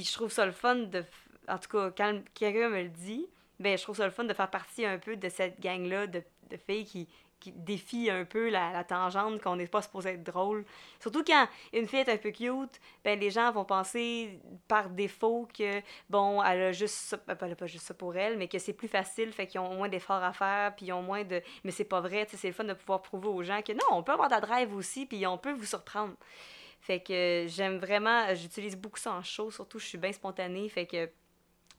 je 0.03 0.11
trouve 0.11 0.29
ça 0.31 0.45
le 0.45 0.51
fun 0.51 0.75
de. 0.75 1.05
En 1.47 1.57
tout 1.57 1.69
cas, 1.69 1.91
quand 1.95 2.19
quelqu'un 2.33 2.69
me 2.69 2.83
le 2.83 2.89
dit, 2.89 3.27
ben 3.59 3.77
je 3.77 3.83
trouve 3.83 3.95
ça 3.95 4.05
le 4.05 4.11
fun 4.11 4.25
de 4.25 4.33
faire 4.33 4.49
partie 4.49 4.85
un 4.85 4.97
peu 4.97 5.15
de 5.15 5.29
cette 5.29 5.59
gang-là 5.61 6.07
de, 6.07 6.21
de 6.49 6.57
filles 6.57 6.85
qui, 6.85 7.07
qui 7.41 7.51
défient 7.51 8.09
un 8.09 8.23
peu 8.23 8.49
la, 8.49 8.83
tangente 8.85 9.41
qu'on 9.41 9.57
n'est 9.57 9.67
pas 9.67 9.81
supposé 9.81 10.11
être 10.11 10.23
drôle. 10.23 10.63
Surtout 10.99 11.23
quand 11.25 11.47
une 11.73 11.87
fille 11.87 11.99
est 11.99 12.09
un 12.09 12.17
peu 12.17 12.31
cute, 12.31 12.79
ben 13.03 13.19
les 13.19 13.31
gens 13.31 13.51
vont 13.51 13.65
penser 13.65 14.39
par 14.67 14.89
défaut 14.89 15.47
que, 15.53 15.81
bon, 16.09 16.41
elle 16.41 16.61
a 16.61 16.71
juste 16.71 16.95
ça, 16.95 17.17
ben, 17.27 17.37
elle 17.41 17.51
a 17.51 17.55
pas 17.55 17.67
juste 17.67 17.85
ça 17.85 17.93
pour 17.93 18.15
elle, 18.15 18.37
mais 18.37 18.47
que 18.47 18.59
c'est 18.59 18.73
plus 18.73 18.87
facile, 18.87 19.33
fait 19.33 19.47
qu'ils 19.47 19.59
ont 19.59 19.75
moins 19.75 19.89
d'efforts 19.89 20.23
à 20.23 20.31
faire, 20.31 20.75
puis 20.75 20.85
ils 20.85 20.93
ont 20.93 21.01
moins 21.01 21.23
de... 21.23 21.41
Mais 21.63 21.71
c'est 21.71 21.83
pas 21.83 21.99
vrai, 21.99 22.27
c'est 22.31 22.47
le 22.47 22.53
fun 22.53 22.63
de 22.63 22.73
pouvoir 22.73 23.01
prouver 23.01 23.27
aux 23.27 23.43
gens 23.43 23.61
que 23.61 23.73
non, 23.73 23.85
on 23.91 24.03
peut 24.03 24.13
avoir 24.13 24.29
de 24.29 24.35
la 24.35 24.41
drive 24.41 24.73
aussi, 24.75 25.05
puis 25.05 25.25
on 25.27 25.37
peut 25.37 25.51
vous 25.51 25.65
surprendre. 25.65 26.13
Fait 26.79 26.99
que 26.99 27.45
j'aime 27.47 27.77
vraiment, 27.77 28.33
j'utilise 28.33 28.75
beaucoup 28.75 28.99
ça 28.99 29.13
en 29.13 29.21
show, 29.21 29.51
surtout 29.51 29.79
je 29.79 29.85
suis 29.85 29.97
bien 29.97 30.11
spontanée, 30.11 30.67
fait 30.69 30.87
que 30.87 31.09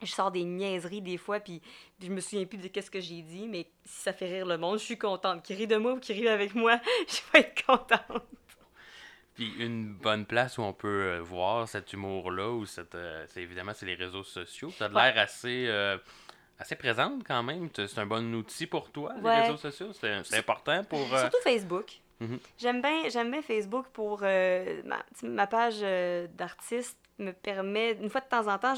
je 0.06 0.12
sors 0.12 0.30
des 0.30 0.44
niaiseries 0.44 1.00
des 1.02 1.16
fois, 1.16 1.40
puis, 1.40 1.60
puis 1.98 2.08
je 2.08 2.12
me 2.12 2.20
souviens 2.20 2.44
plus 2.46 2.58
de 2.58 2.68
qu'est-ce 2.68 2.90
que 2.90 3.00
j'ai 3.00 3.22
dit, 3.22 3.48
mais 3.48 3.66
si 3.84 4.02
ça 4.02 4.12
fait 4.12 4.26
rire 4.26 4.46
le 4.46 4.58
monde, 4.58 4.78
je 4.78 4.84
suis 4.84 4.98
contente. 4.98 5.42
Qui 5.42 5.54
rit 5.54 5.66
de 5.66 5.76
moi 5.76 5.92
ou 5.92 5.98
qui 6.00 6.12
rit 6.12 6.28
avec 6.28 6.54
moi, 6.54 6.78
je 7.08 7.18
vais 7.32 7.40
être 7.40 7.64
contente. 7.66 8.22
Puis 9.34 9.50
une 9.58 9.94
bonne 9.94 10.26
place 10.26 10.58
où 10.58 10.62
on 10.62 10.74
peut 10.74 10.88
euh, 10.88 11.20
voir 11.22 11.66
cet 11.66 11.92
humour-là, 11.94 12.50
ou 12.50 12.66
cette, 12.66 12.94
euh, 12.94 13.24
c'est 13.28 13.40
évidemment, 13.42 13.72
c'est 13.74 13.86
les 13.86 13.94
réseaux 13.94 14.24
sociaux. 14.24 14.70
Tu 14.76 14.82
as 14.82 14.88
l'air 14.88 15.18
assez, 15.18 15.66
euh, 15.68 15.96
assez 16.58 16.76
présente 16.76 17.24
quand 17.26 17.42
même. 17.42 17.70
C'est 17.74 17.98
un 17.98 18.04
bon 18.06 18.34
outil 18.34 18.66
pour 18.66 18.90
toi, 18.90 19.14
Ouais. 19.22 19.34
les 19.36 19.42
réseaux 19.46 19.56
sociaux. 19.56 19.92
C'est 19.94 20.36
important 20.36 20.84
pour... 20.84 21.12
euh, 21.14 21.20
Surtout 21.20 21.38
Facebook. 21.42 21.92
J'aime 22.56 22.80
bien, 22.80 23.08
j'aime 23.08 23.32
bien 23.32 23.42
Facebook 23.42 23.86
pour 23.92 24.20
euh, 24.22 24.80
ma, 25.24 25.46
page 25.48 25.78
euh, 25.82 26.28
d'artiste 26.34 26.96
me 27.22 27.32
permet 27.32 27.92
une 27.92 28.10
fois 28.10 28.20
de 28.20 28.26
temps 28.26 28.46
en 28.48 28.58
temps 28.58 28.74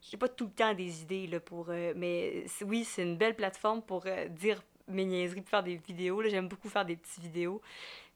j'ai 0.00 0.16
pas 0.16 0.28
tout 0.28 0.46
le 0.46 0.50
temps 0.50 0.74
des 0.74 1.02
idées 1.02 1.26
là 1.26 1.40
pour 1.40 1.66
euh, 1.68 1.92
mais 1.96 2.44
oui 2.62 2.84
c'est 2.84 3.02
une 3.02 3.16
belle 3.16 3.34
plateforme 3.34 3.82
pour 3.82 4.04
euh, 4.06 4.28
dire 4.28 4.62
mes 4.88 5.04
niaiseries 5.04 5.40
pour 5.40 5.50
faire 5.50 5.62
des 5.62 5.76
vidéos 5.76 6.22
j'aime 6.24 6.48
beaucoup 6.48 6.68
faire 6.68 6.84
des 6.84 6.96
petites 6.96 7.22
vidéos. 7.22 7.60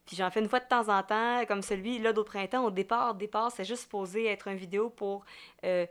Puis 0.05 0.15
j'en 0.15 0.31
fais 0.31 0.39
une 0.39 0.47
fois 0.47 0.61
de 0.61 0.67
temps 0.67 0.87
en 0.87 1.03
temps 1.03 1.45
comme 1.47 1.61
celui 1.61 1.99
là 1.99 2.13
d'autres 2.13 2.31
printemps 2.31 2.65
au 2.65 2.71
départ 2.71 3.15
départ 3.15 3.51
c'est 3.51 3.65
juste 3.65 3.83
supposé 3.83 4.25
être 4.25 4.47
une 4.47 4.57
vidéo 4.57 4.89
pour 4.89 5.25
euh, 5.63 5.85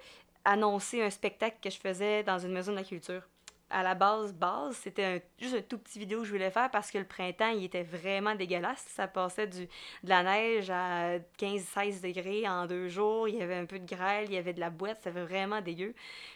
annoncer 0.44 1.02
un 1.02 1.10
spectacle 1.10 1.56
que 1.62 1.70
je 1.70 1.78
faisais 1.78 2.22
dans 2.22 2.38
une 2.38 2.52
maison 2.52 2.72
de 2.72 2.78
la 2.78 2.84
culture 2.84 3.22
à 3.68 3.82
la 3.82 3.94
base, 3.94 4.32
base, 4.32 4.76
c'était 4.76 5.24
juste 5.38 5.56
un 5.56 5.62
tout 5.62 5.78
petit 5.78 5.98
vidéo 5.98 6.20
que 6.20 6.24
je 6.26 6.32
voulais 6.32 6.50
faire 6.50 6.70
parce 6.70 6.90
que 6.90 6.98
le 6.98 7.04
printemps, 7.04 7.48
il 7.48 7.64
était 7.64 7.82
vraiment 7.82 8.34
dégueulasse. 8.34 8.84
Ça 8.88 9.08
passait 9.08 9.48
du, 9.48 9.66
de 9.66 10.08
la 10.08 10.22
neige 10.22 10.70
à 10.70 11.18
15-16 11.38 12.00
degrés 12.00 12.48
en 12.48 12.66
deux 12.66 12.88
jours. 12.88 13.28
Il 13.28 13.36
y 13.36 13.42
avait 13.42 13.56
un 13.56 13.66
peu 13.66 13.78
de 13.78 13.86
grêle, 13.86 14.26
il 14.28 14.34
y 14.34 14.38
avait 14.38 14.52
de 14.52 14.60
la 14.60 14.70
boîte. 14.70 14.98
C'était 15.02 15.20
vraiment 15.20 15.60
dégueu. 15.60 15.94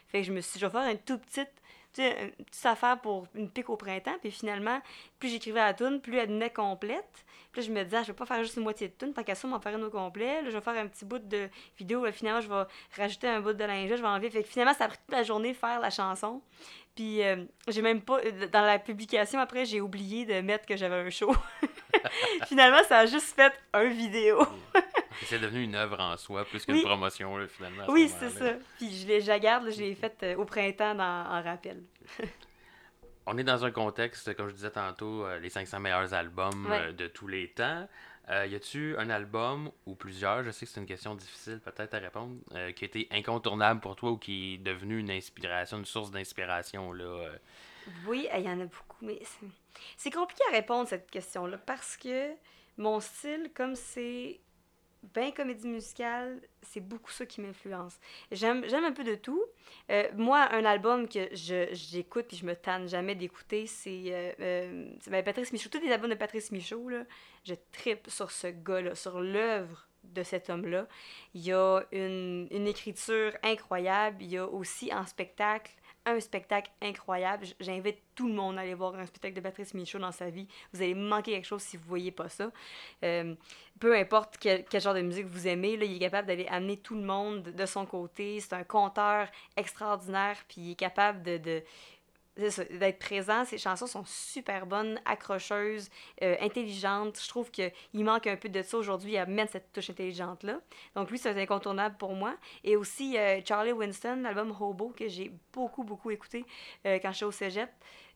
Fait 0.09 0.21
que 0.21 0.27
je 0.27 0.33
me 0.33 0.41
suis 0.41 0.55
dit, 0.55 0.61
je 0.61 0.67
vais 0.67 0.73
faire 0.73 0.91
une 0.91 0.99
toute 0.99 1.23
petite, 1.23 1.60
une 1.99 2.45
petite 2.45 2.67
affaire 2.67 3.01
pour 3.01 3.27
une 3.35 3.51
pique 3.51 3.71
au 3.71 3.77
printemps. 3.77 4.17
Puis 4.21 4.31
finalement, 4.31 4.81
plus 5.19 5.29
j'écrivais 5.29 5.61
la 5.61 5.75
tune, 5.75 6.01
plus 6.01 6.17
elle 6.17 6.29
venait 6.29 6.51
complète. 6.51 7.25
Puis 7.53 7.63
là, 7.63 7.67
je 7.67 7.73
me 7.73 7.83
disais, 7.83 7.97
ah, 7.97 8.03
je 8.03 8.09
vais 8.09 8.17
pas 8.17 8.27
faire 8.27 8.43
juste 8.43 8.57
une 8.57 8.63
moitié 8.63 8.89
de 8.89 8.95
tune, 8.95 9.13
tant 9.13 9.25
qu'à 9.25 9.35
ça, 9.35 9.49
m'en 9.49 9.61
faire 9.61 9.77
une 9.77 9.83
au 9.83 9.91
complet. 9.91 10.43
Là, 10.43 10.51
je 10.51 10.57
vais 10.57 10.61
faire 10.61 10.77
un 10.77 10.87
petit 10.87 11.05
bout 11.05 11.19
de 11.19 11.49
vidéo. 11.77 12.07
Finalement, 12.13 12.41
je 12.41 12.49
vais 12.49 12.63
rajouter 12.97 13.27
un 13.27 13.41
bout 13.41 13.53
de 13.53 13.65
linge, 13.65 13.91
je 13.91 13.97
vais 13.97 14.07
enlever. 14.07 14.31
Fait 14.31 14.43
que 14.43 14.49
finalement, 14.49 14.75
ça 14.75 14.85
a 14.85 14.89
pris 14.89 14.99
toute 14.99 15.17
la 15.17 15.25
journée 15.25 15.53
de 15.53 15.57
faire 15.57 15.81
la 15.81 15.91
chanson. 15.91 16.43
Puis 16.95 17.23
euh, 17.23 17.45
j'ai 17.69 17.83
même 17.83 18.03
pas. 18.03 18.21
Dans 18.53 18.63
la 18.63 18.79
publication, 18.79 19.41
après, 19.41 19.65
j'ai 19.65 19.81
oublié 19.81 20.27
de 20.27 20.41
mettre 20.41 20.67
que 20.67 20.77
j'avais 20.77 20.97
un 20.97 21.11
show. 21.11 21.35
finalement, 22.47 22.83
ça 22.89 22.99
a 22.99 23.07
juste 23.07 23.35
fait 23.35 23.53
un 23.73 23.85
vidéo. 23.85 24.39
C'est 25.27 25.39
devenu 25.39 25.63
une 25.63 25.75
œuvre 25.75 26.01
en 26.01 26.17
soi, 26.17 26.45
plus 26.45 26.65
qu'une 26.65 26.77
Oui. 26.77 26.83
promotion, 26.83 27.37
là, 27.37 27.47
finalement. 27.47 27.85
Oui, 27.89 28.09
c'est 28.19 28.31
ça. 28.31 28.55
Puis 28.79 28.91
je, 28.91 29.21
je 29.21 29.27
la 29.29 29.39
garde, 29.39 29.71
je 29.71 29.79
l'ai 29.81 29.95
faite 29.95 30.19
euh, 30.23 30.37
au 30.37 30.45
printemps 30.45 30.95
dans, 30.95 31.05
en 31.31 31.43
rappel. 31.43 31.83
on 33.27 33.37
est 33.39 33.45
dans 33.45 33.65
un 33.65 33.71
contexte, 33.71 34.35
comme 34.35 34.49
je 34.49 34.55
disais 34.55 34.71
tantôt, 34.71 35.25
euh, 35.25 35.39
les 35.39 35.51
500 35.51 35.79
meilleurs 35.81 36.15
albums 36.15 36.67
Ouais. 36.67 36.79
euh, 36.81 36.93
de 36.93 37.07
tous 37.07 37.27
les 37.29 37.49
temps. 37.49 37.89
Y 38.29 38.55
a-tu 38.55 38.97
un 38.97 39.11
album 39.11 39.73
ou 39.87 39.97
plusieurs, 39.97 40.45
je 40.45 40.53
sais 40.53 40.65
que 40.65 40.71
c'est 40.71 40.79
une 40.81 40.87
question 40.87 41.17
difficile 41.17 41.59
peut-être 41.65 41.95
à 41.95 41.99
répondre, 41.99 42.37
qui 42.77 42.85
a 42.85 42.87
été 42.87 43.09
incontournable 43.11 43.81
pour 43.81 43.97
toi 43.97 44.13
ou 44.13 44.19
qui 44.19 44.55
est 44.55 44.59
devenu 44.59 45.01
une 45.01 45.11
inspiration, 45.11 45.79
une 45.79 45.85
source 45.85 46.13
d'inspiration 46.13 46.93
là? 46.93 47.29
Oui, 48.07 48.29
il 48.33 48.45
y 48.45 48.49
en 48.49 48.61
a 48.61 48.65
beaucoup, 48.67 48.99
mais 49.03 49.19
c'est- 49.25 49.47
c'est 49.97 50.11
compliqué 50.13 50.45
à 50.49 50.53
répondre 50.53 50.89
cette 50.89 51.11
question-là 51.11 51.59
parce 51.59 51.97
que 51.97 52.31
mon 52.77 53.01
style, 53.01 53.51
comme 53.53 53.75
c'est 53.75 54.39
bien 55.03 55.31
comédie 55.31 55.69
musicale, 55.69 56.41
c'est 56.63 56.81
beaucoup 56.81 57.11
ça 57.11 57.27
qui 57.27 57.41
m'influence. 57.41 57.99
J'aime 58.31 58.65
j'aime 58.69 58.85
un 58.85 58.93
peu 58.93 59.05
de 59.05 59.15
tout. 59.15 59.43
Euh, 59.91 60.09
moi, 60.17 60.49
un 60.53 60.65
album 60.65 61.09
que 61.09 61.35
je 61.35 61.69
j'écoute 61.73 62.27
puis 62.29 62.37
je 62.37 62.45
me 62.45 62.55
tanne 62.55 62.89
jamais 62.89 63.15
d'écouter, 63.15 63.67
c'est 63.67 64.03
euh, 64.07 64.33
euh, 64.41 64.91
c'est, 65.01 65.11
ben, 65.11 65.25
Patrice 65.25 65.53
Michaud. 65.53 65.71
Tous 65.71 65.81
les 65.81 65.93
albums 65.93 66.11
de 66.11 66.15
Patrice 66.15 66.53
Michaud, 66.53 66.89
là, 66.89 67.05
je 67.45 67.55
tripe 67.73 68.09
sur 68.09 68.31
ce 68.31 68.49
gars-là, 68.49 68.95
sur 68.95 69.21
l'œuvre 69.21 69.89
de 70.05 70.23
cet 70.23 70.51
homme-là. 70.51 70.87
Il 71.35 71.43
y 71.43 71.53
a 71.53 71.83
une, 71.93 72.49
une 72.51 72.67
écriture 72.67 73.33
incroyable. 73.43 74.23
Il 74.23 74.31
y 74.31 74.39
a 74.39 74.47
aussi 74.47 74.93
en 74.95 75.07
spectacle 75.07 75.73
un 76.07 76.21
spectacle 76.21 76.71
incroyable. 76.81 77.47
J'invite 77.61 77.99
tout 78.15 78.29
le 78.29 78.35
monde 78.35 78.59
à 78.59 78.63
aller 78.63 78.75
voir 78.75 78.95
un 78.95 79.07
spectacle 79.07 79.35
de 79.35 79.41
Patrice 79.41 79.75
Michaud 79.75 79.99
dans 79.99 80.13
sa 80.13 80.31
vie. 80.31 80.47
Vous 80.73 80.83
allez 80.83 80.95
manquer 80.95 81.33
quelque 81.33 81.47
chose 81.47 81.63
si 81.63 81.77
vous 81.77 81.87
voyez 81.87 82.11
pas 82.11 82.29
ça. 82.29 82.51
Euh, 83.05 83.35
peu 83.79 83.97
importe 83.97 84.37
quel, 84.39 84.65
genre 84.81 84.95
de 84.95 85.03
musique 85.03 85.27
vous 85.27 85.47
aimez, 85.47 85.73
il 85.73 85.83
est 85.83 85.99
capable 85.99 86.29
d'aller 86.29 86.47
amener 86.49 86.77
tout 86.77 86.95
le 86.95 87.03
monde 87.03 87.43
de 87.43 87.67
son 87.67 87.87
côté. 87.87 88.41
C'est 88.41 88.55
un 88.55 88.65
conteur 88.65 89.29
extraordinaire, 89.57 90.37
puis 90.49 90.61
il 90.61 90.71
est 90.73 90.77
capable 90.77 91.23
de... 91.23 91.39
de 91.39 91.63
d'être 92.41 92.99
présent. 92.99 93.45
Ses 93.45 93.59
chansons 93.59 93.87
sont 93.87 94.05
super 94.05 94.67
bonnes, 94.67 95.01
accrocheuses, 95.05 95.89
euh, 96.23 96.37
intelligentes. 96.41 97.21
Je 97.23 97.29
trouve 97.29 97.51
qu'il 97.51 97.73
manque 97.95 98.27
un 98.27 98.37
peu 98.37 98.49
de 98.49 98.63
ça 98.63 98.77
aujourd'hui 98.77 99.17
à 99.17 99.27
mettre 99.27 99.53
cette 99.53 99.73
touche 99.73 99.91
intelligente-là. 99.91 100.61
Donc 100.95 101.11
lui, 101.11 101.19
c'est 101.19 101.31
un 101.31 101.37
incontournable 101.37 101.97
pour 101.99 102.15
moi. 102.15 102.35
Et 102.65 102.77
aussi 102.77 103.17
euh, 103.17 103.41
Charlie 103.47 103.73
Winston, 103.73 104.21
l'album 104.23 104.55
Hobo, 104.59 104.93
que 104.97 105.09
j'ai 105.09 105.31
beaucoup, 105.53 105.85
beaucoup 105.85 106.11
écouté 106.11 106.45
euh, 106.87 106.99
quand 107.01 107.13
j'étais 107.13 107.25
au 107.25 107.33
cégep. 107.33 107.71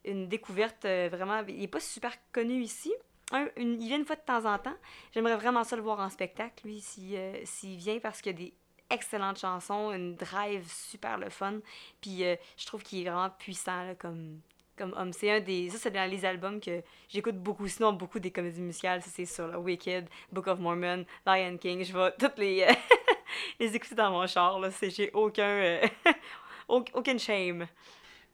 Une 0.05 0.29
découverte 0.29 0.85
euh, 0.85 1.09
vraiment... 1.11 1.43
Il 1.49 1.61
n'est 1.61 1.69
pas 1.69 1.81
super 1.81 2.13
connu 2.33 2.61
ici. 2.63 2.93
Il 3.33 3.79
vient 3.79 3.99
une 3.99 4.05
fois 4.05 4.17
de 4.17 4.21
temps 4.21 4.45
en 4.45 4.59
temps. 4.59 4.77
J'aimerais 5.13 5.37
vraiment 5.37 5.65
ça 5.65 5.77
le 5.77 5.83
voir 5.83 5.99
en 6.01 6.11
spectacle, 6.11 6.67
lui, 6.67 6.81
si, 6.81 7.17
euh, 7.17 7.41
s'il 7.45 7.77
vient, 7.79 7.99
parce 7.99 8.21
qu'il 8.21 8.33
y 8.33 8.35
a 8.35 8.39
des 8.39 8.55
excellentes 8.91 9.39
chansons, 9.39 9.93
une 9.93 10.15
drive 10.15 10.71
super 10.71 11.19
le 11.19 11.31
fun. 11.31 11.61
Puis 12.01 12.25
euh, 12.25 12.37
je 12.57 12.67
trouve 12.67 12.83
qu'il 12.83 13.01
est 13.07 13.11
vraiment 13.11 13.31
puissant 13.31 13.85
là, 13.85 13.95
comme, 13.95 14.41
comme 14.77 14.93
homme. 14.97 15.13
C'est 15.13 15.31
un 15.31 15.41
des. 15.41 15.71
Ça, 15.71 15.79
c'est 15.79 15.91
dans 15.91 16.09
les 16.11 16.25
albums 16.25 16.61
que 16.61 16.83
j'écoute 17.09 17.37
beaucoup. 17.37 17.67
Sinon, 17.69 17.93
beaucoup 17.93 18.19
des 18.21 18.31
comédies 18.31 18.63
musicales, 18.63 19.03
ça 19.03 19.11
c'est 19.13 19.27
sur 19.27 19.47
Wicked, 19.61 20.09
Book 20.33 20.47
of 20.49 20.59
Mormon, 20.59 21.05
Lion 21.27 21.57
King. 21.59 21.85
Je 21.85 21.93
vais 21.93 22.13
toutes 22.19 22.39
les, 22.39 22.67
les 23.61 23.75
écouter 23.77 23.95
dans 23.95 24.11
mon 24.11 24.27
char. 24.27 24.59
C'est, 24.73 24.91
j'ai 24.91 25.11
aucun. 25.13 25.43
euh, 25.43 25.87
au- 26.69 26.85
aucune 26.95 27.19
shame. 27.19 27.67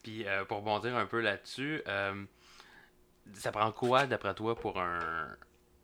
Puis 0.03 0.27
euh, 0.27 0.45
pour 0.47 0.63
bondir 0.63 0.97
un 0.97 1.05
peu 1.07 1.21
là-dessus, 1.21 1.83
euh, 1.87 2.25
ça 3.35 3.53
prend 3.53 3.71
quoi 3.71 4.07
d'après 4.07 4.35
toi 4.35 4.55
pour 4.57 4.81
un, 4.81 5.29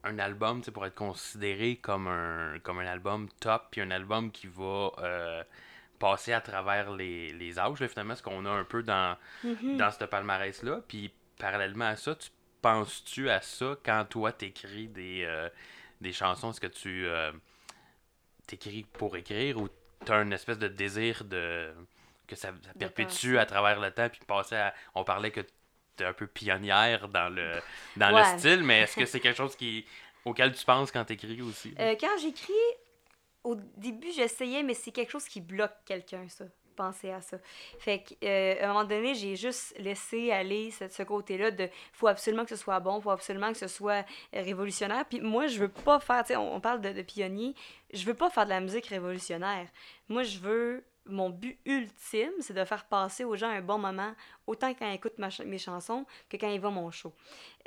un 0.07 0.19
album, 0.19 0.63
pour 0.63 0.87
être 0.87 0.95
considéré 0.95 1.77
comme 1.77 2.07
un, 2.09 2.59
comme 2.63 2.79
un 2.79 2.87
album 2.87 3.29
top, 3.41 3.69
puis 3.71 3.81
un 3.81 3.91
album 3.91 4.31
qui 4.31 4.47
va 4.47 4.91
euh, 4.99 5.43
passer 5.99 6.33
à 6.33 6.41
travers 6.41 6.91
les, 6.93 7.33
les 7.33 7.59
âges, 7.59 7.81
là, 7.81 7.89
finalement, 7.89 8.15
ce 8.17 8.23
qu'on 8.23 8.45
a 8.47 8.51
un 8.51 8.65
peu 8.65 8.83
dans, 8.83 9.17
Mhm. 9.45 9.77
dans 9.77 9.91
ce 9.91 10.05
palmarès-là. 10.05 10.81
Puis 10.89 11.13
parallèlement 11.39 11.87
à 11.87 11.97
ça, 11.97 12.15
tu 12.15 12.31
penses-tu 12.63 13.31
à 13.31 13.41
ça 13.41 13.77
quand 13.85 14.05
toi 14.09 14.33
t'écris 14.33 14.89
des, 14.89 15.25
euh, 15.25 15.49
des 16.01 16.13
chansons? 16.13 16.51
Est-ce 16.51 16.61
que 16.61 16.67
tu 16.67 17.07
euh, 17.07 17.33
t'écris 18.47 18.85
pour 18.93 19.17
écrire 19.17 19.59
ou 19.59 19.69
t'as 20.05 20.23
une 20.23 20.33
espèce 20.33 20.59
de 20.59 20.69
désir 20.69 21.25
de 21.25 21.73
que 22.27 22.35
ça, 22.35 22.49
ça 22.49 22.73
perpétue 22.79 23.37
à 23.39 23.47
travers 23.47 23.79
le 23.81 23.91
temps 23.93 24.09
puis 24.09 24.21
passer 24.27 24.57
à... 24.57 24.75
On 24.97 25.05
parlait 25.05 25.31
que 25.31 25.41
un 26.01 26.13
peu 26.13 26.27
pionnière 26.27 27.09
dans 27.09 27.29
le, 27.29 27.61
dans 27.97 28.13
Ouais. 28.15 28.33
le 28.33 28.39
style, 28.39 28.63
mais 28.63 28.81
est-ce 28.83 28.97
que 28.97 29.07
c'est 29.07 29.21
quelque 29.21 29.37
chose 29.37 29.57
qui 29.57 29.85
auquel 30.25 30.53
tu 30.53 30.65
penses 30.65 30.91
quand 30.91 31.05
t'écris 31.05 31.41
aussi? 31.43 31.75
Euh, 31.79 31.95
quand 32.01 32.19
j'écris, 32.21 32.53
au 33.45 33.55
début, 33.77 34.11
j'essayais, 34.13 34.63
mais 34.63 34.75
c'est 34.75 34.91
quelque 34.91 35.11
chose 35.13 35.27
qui 35.27 35.41
bloque 35.41 35.75
quelqu'un, 35.85 36.27
ça. 36.29 36.45
Penser 36.75 37.11
à 37.11 37.23
ça. 37.23 37.39
Fait 37.79 38.03
que, 38.03 38.13
euh, 38.23 38.61
à 38.61 38.65
un 38.67 38.69
moment 38.69 38.85
donné, 38.85 39.15
j'ai 39.15 39.35
juste 39.35 39.75
laissé 39.79 40.31
aller 40.31 40.71
ce, 40.71 40.87
ce 40.91 41.03
côté-là 41.05 41.51
de 41.51 41.71
faut 41.95 42.07
absolument 42.07 42.45
que 42.45 42.51
ce 42.51 42.57
soit 42.63 42.81
bon, 42.81 43.01
faut 43.01 43.13
absolument 43.13 43.51
que 43.51 43.57
ce 43.57 43.67
soit 43.67 44.05
euh, 44.35 44.43
révolutionnaire. 44.43 45.07
Puis 45.09 45.23
moi, 45.23 45.47
je 45.47 45.59
veux 45.59 45.69
pas 45.71 46.01
faire, 46.01 46.21
tu 46.23 46.29
sais, 46.35 46.37
on, 46.37 46.55
on 46.57 46.61
parle 46.61 46.83
de, 46.83 46.91
de 46.93 47.01
pionnier, 47.01 47.55
je 47.95 48.05
veux 48.05 48.13
pas 48.13 48.29
faire 48.29 48.45
de 48.45 48.51
la 48.51 48.61
musique 48.61 48.89
révolutionnaire. 48.89 49.67
Moi, 50.11 50.23
je 50.25 50.39
veux. 50.39 50.85
Mon 51.07 51.31
but 51.31 51.59
ultime, 51.65 52.33
c'est 52.41 52.55
de 52.55 52.65
faire 52.65 52.87
passer 52.87 53.25
aux 53.25 53.37
gens 53.37 53.49
un 53.49 53.63
bon 53.63 53.79
moment, 53.79 54.15
autant 54.47 54.75
quand 54.75 54.89
ils 54.91 54.95
écoutent 54.95 55.19
mes 55.19 55.59
chansons 55.59 56.05
que 56.29 56.37
quand 56.37 56.51
ils 56.51 56.61
vont 56.61 56.71
mon 56.71 56.91
show. 56.91 57.13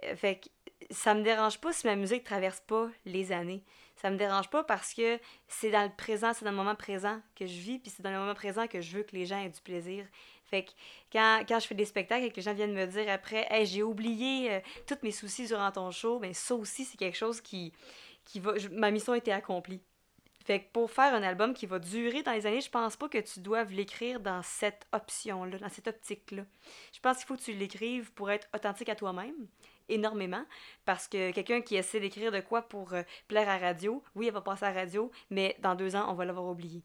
Euh, 0.03 0.15
fait 0.15 0.39
que 0.39 0.49
ça 0.91 1.13
me 1.13 1.23
dérange 1.23 1.59
pas 1.59 1.73
si 1.73 1.87
ma 1.87 1.95
musique 1.95 2.23
traverse 2.23 2.61
pas 2.61 2.89
les 3.05 3.31
années. 3.31 3.63
Ça 3.95 4.09
me 4.09 4.17
dérange 4.17 4.49
pas 4.49 4.63
parce 4.63 4.93
que 4.93 5.19
c'est 5.47 5.71
dans 5.71 5.83
le 5.83 5.93
présent, 5.95 6.33
c'est 6.33 6.45
dans 6.45 6.51
le 6.51 6.57
moment 6.57 6.75
présent 6.75 7.21
que 7.35 7.45
je 7.45 7.59
vis, 7.59 7.79
puis 7.79 7.91
c'est 7.93 8.01
dans 8.01 8.11
le 8.11 8.17
moment 8.17 8.33
présent 8.33 8.65
que 8.67 8.79
je 8.79 8.97
veux 8.97 9.03
que 9.03 9.15
les 9.15 9.25
gens 9.25 9.39
aient 9.43 9.49
du 9.49 9.61
plaisir. 9.61 10.05
Fait 10.45 10.63
que 10.63 10.71
quand, 11.11 11.43
quand 11.47 11.59
je 11.59 11.67
fais 11.67 11.75
des 11.75 11.85
spectacles 11.85 12.25
et 12.25 12.31
que 12.31 12.37
les 12.37 12.41
gens 12.41 12.53
viennent 12.53 12.73
me 12.73 12.85
dire 12.85 13.09
après, 13.09 13.45
hey, 13.49 13.65
j'ai 13.65 13.83
oublié 13.83 14.53
euh, 14.53 14.59
tous 14.87 14.97
mes 15.03 15.11
soucis 15.11 15.47
durant 15.47 15.71
ton 15.71 15.91
show, 15.91 16.17
ben 16.19 16.33
ça 16.33 16.55
aussi, 16.55 16.85
c'est 16.85 16.97
quelque 16.97 17.17
chose 17.17 17.41
qui, 17.41 17.73
qui 18.25 18.39
va. 18.39 18.53
ma 18.71 18.89
mission 18.89 19.13
a 19.13 19.17
été 19.17 19.31
accomplie. 19.31 19.81
Fait 20.45 20.61
que 20.61 20.71
pour 20.71 20.89
faire 20.89 21.13
un 21.13 21.23
album 21.23 21.53
qui 21.53 21.65
va 21.65 21.79
durer 21.79 22.23
dans 22.23 22.31
les 22.31 22.45
années, 22.45 22.61
je 22.61 22.69
pense 22.69 22.95
pas 22.95 23.09
que 23.09 23.17
tu 23.17 23.39
doives 23.41 23.71
l'écrire 23.71 24.19
dans 24.19 24.41
cette 24.41 24.87
option-là, 24.93 25.57
dans 25.57 25.69
cette 25.69 25.87
optique-là. 25.87 26.43
Je 26.93 26.99
pense 26.99 27.17
qu'il 27.17 27.27
faut 27.27 27.35
que 27.35 27.41
tu 27.41 27.53
l'écrives 27.53 28.11
pour 28.13 28.31
être 28.31 28.47
authentique 28.55 28.89
à 28.89 28.95
toi-même, 28.95 29.47
énormément, 29.89 30.45
parce 30.85 31.07
que 31.07 31.31
quelqu'un 31.31 31.61
qui 31.61 31.75
essaie 31.75 31.99
d'écrire 31.99 32.31
de 32.31 32.39
quoi 32.39 32.63
pour 32.63 32.93
euh, 32.93 33.03
plaire 33.27 33.49
à 33.49 33.57
radio, 33.57 34.03
oui, 34.15 34.27
elle 34.27 34.33
va 34.33 34.41
passer 34.41 34.65
à 34.65 34.71
radio, 34.71 35.11
mais 35.29 35.55
dans 35.59 35.75
deux 35.75 35.95
ans, 35.95 36.05
on 36.09 36.13
va 36.13 36.25
l'avoir 36.25 36.45
oublié. 36.45 36.83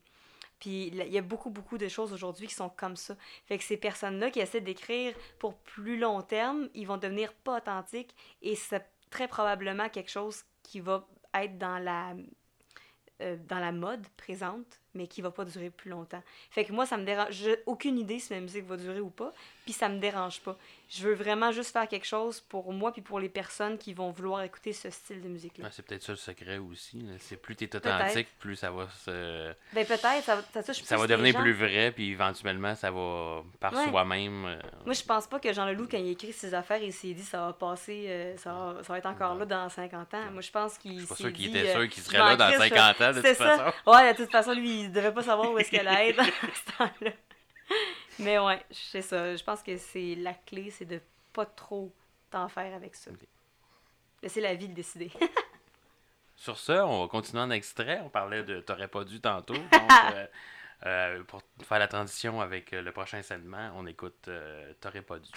Puis 0.59 0.87
il 0.89 1.13
y 1.13 1.19
a 1.19 1.23
beaucoup, 1.23 1.51
beaucoup 1.51 1.79
de 1.79 1.89
choses 1.89 2.13
aujourd'hui 2.13 2.47
qui 2.47 2.55
sont 2.55 2.71
comme 2.71 2.97
ça. 2.97 3.17
Fait 3.47 3.59
que 3.59 3.65
ces 3.65 3.77
personnes-là 3.77 4.31
qui 4.31 4.41
essaient 4.41 4.61
d'écrire 4.61 5.15
pour 5.39 5.57
plus 5.59 5.99
long 5.99 6.23
terme, 6.23 6.69
ils 6.75 6.87
vont 6.87 6.97
devenir 6.97 7.33
pas 7.35 7.59
authentiques 7.59 8.15
et 8.41 8.57
c'est 8.57 8.87
très 9.11 9.29
probablement 9.29 9.89
quelque 9.89 10.11
chose 10.11 10.45
qui 10.63 10.81
va 10.81 11.07
être 11.35 11.59
dans 11.59 11.79
la, 11.79 12.15
euh, 13.25 13.37
dans 13.49 13.59
la 13.59 13.73
mode 13.73 14.07
présente, 14.17 14.81
mais 14.95 15.07
qui 15.07 15.23
va 15.23 15.31
pas 15.31 15.45
durer 15.45 15.71
plus 15.71 15.91
longtemps. 15.91 16.23
Fait 16.51 16.65
que 16.65 16.73
moi, 16.73 16.87
ça 16.87 16.97
me 16.97 17.05
dérange. 17.05 17.29
J'ai 17.33 17.57
aucune 17.67 17.99
idée 17.99 18.19
si 18.19 18.33
ma 18.33 18.41
musique 18.41 18.65
va 18.67 18.77
durer 18.77 19.01
ou 19.01 19.11
pas, 19.11 19.33
puis 19.65 19.73
ça 19.73 19.89
me 19.89 19.99
dérange 19.99 20.41
pas. 20.41 20.57
Je 20.91 21.03
veux 21.09 21.15
vraiment 21.15 21.51
juste 21.51 21.73
faire 21.73 21.89
quelque 21.89 22.07
chose 22.07 22.41
pour 22.41 22.73
moi 22.73 22.93
puis 22.93 23.01
pour 23.03 23.19
les 23.19 23.29
personnes 23.29 23.79
qui 23.79 23.95
vont 23.95 24.11
vouloir 24.11 24.43
écouter 24.43 24.73
ce 24.73 24.91
style 24.91 25.23
de 25.23 25.29
musique-là. 25.29 25.65
Ouais, 25.65 25.71
c'est 25.73 25.83
peut-être 25.85 26.03
ça 26.03 26.13
le 26.13 26.19
secret 26.19 26.59
aussi. 26.59 27.05
C'est 27.19 27.37
plus 27.41 27.57
t'es 27.57 27.75
authentique, 27.75 28.29
plus 28.39 28.55
ça 28.57 28.71
va 28.71 28.87
se... 29.05 29.53
Ben 29.73 29.85
peut-être, 29.87 30.23
ça, 30.23 30.43
ça 30.53 30.63
touche 30.63 30.83
Ça 30.83 30.95
plus 30.97 31.01
va 31.01 31.07
les 31.07 31.13
devenir 31.17 31.41
plus 31.41 31.53
vrai, 31.55 31.91
puis 31.91 32.11
éventuellement, 32.11 32.75
ça 32.77 32.91
va, 32.91 33.43
par 33.59 33.73
Ouais. 33.75 33.89
soi-même... 33.89 34.45
euh, 34.45 34.59
Moi, 34.85 34.95
je 34.95 35.03
pense 35.03 35.27
pas 35.27 35.41
que 35.41 35.53
Jean 35.53 35.65
Leloup, 35.67 35.89
quand 35.91 35.99
il 35.99 36.11
écrit 36.11 36.33
ses 36.33 36.55
affaires, 36.55 36.83
il 36.83 36.93
s'est 36.93 37.15
dit 37.15 37.23
ça 37.23 37.47
va 37.47 37.53
passer, 37.55 38.05
euh, 38.09 38.37
ça, 38.37 38.53
va, 38.53 38.77
ça 38.83 38.93
va 38.93 38.99
être 38.99 39.07
encore 39.07 39.35
là 39.35 39.47
dans 39.47 39.69
50 39.69 40.15
ans. 40.15 40.31
Moi, 40.33 40.43
je 40.43 40.51
pense 40.51 40.79
qu'il 40.79 40.93
Je 40.95 40.99
suis 40.99 41.07
pas 41.09 41.15
sûr 41.17 41.33
qu'il 41.33 41.57
était 41.57 41.69
euh, 41.71 41.81
sûr 41.81 41.89
qu'il 41.89 42.03
serait 42.03 42.19
là 42.19 42.37
dans 42.37 42.47
crisse, 42.53 42.59
50 42.59 43.01
ans, 43.01 43.11
de 43.13 43.23
toute 43.23 43.37
ça. 43.37 43.59
façon. 43.59 43.91
Ouais, 43.91 44.13
de 44.13 44.17
toute 44.19 44.31
façon, 44.31 44.53
lui, 44.53 44.84
il 44.85 44.93
devait 44.93 45.13
pas 45.13 45.23
savoir 45.23 45.53
où 45.53 45.59
est-ce 45.59 45.71
qu'elle 45.71 45.89
allait 45.89 46.11
être 46.11 46.25
ce 46.55 46.77
temps-là. 46.79 47.11
Mais 48.19 48.39
ouais, 48.39 48.65
c'est 48.71 49.03
ça. 49.03 49.35
Je 49.35 49.43
pense 49.43 49.63
que 49.63 49.77
c'est 49.77 50.15
la 50.15 50.35
clé, 50.35 50.71
c'est 50.71 50.85
de 50.85 51.01
pas 51.33 51.47
trop 51.47 51.93
t'en 52.31 52.49
faire 52.49 52.75
avec 52.75 52.95
ça. 52.95 53.11
Ok. 53.11 53.27
Laisser 54.23 54.41
la 54.41 54.55
vie 54.55 54.69
le 54.69 54.75
décider. 54.75 55.11
Sur 56.37 56.59
ce, 56.59 56.73
on 56.73 57.03
va 57.03 57.09
continuer 57.09 57.43
en 57.43 57.51
extrait. 57.51 58.01
On 58.05 58.09
parlait 58.09 58.43
de 58.43 58.61
T'aurais 58.61 58.89
pas 58.89 59.05
dû 59.05 59.21
tantôt. 59.21 59.55
Donc, 59.73 59.91
euh, 60.15 60.27
euh, 60.87 61.23
pour 61.25 61.43
faire 61.63 61.79
la 61.79 61.89
transition 61.89 62.41
avec 62.41 62.73
euh, 62.73 62.83
le 62.83 62.93
prochain 62.93 63.23
segment, 63.23 63.73
on 63.77 63.87
écoute 63.87 64.29
euh, 64.29 64.73
T'aurais 64.81 65.03
pas 65.03 65.19
dû. 65.19 65.31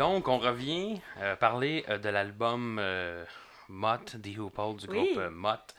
Donc, 0.00 0.28
on 0.28 0.38
revient 0.38 0.98
euh, 1.18 1.36
parler 1.36 1.84
euh, 1.90 1.98
de 1.98 2.08
l'album 2.08 2.78
euh, 2.80 3.22
Mott, 3.68 4.16
The 4.22 4.38
Hoople 4.38 4.76
du 4.78 4.86
groupe 4.86 5.20
Mott. 5.30 5.74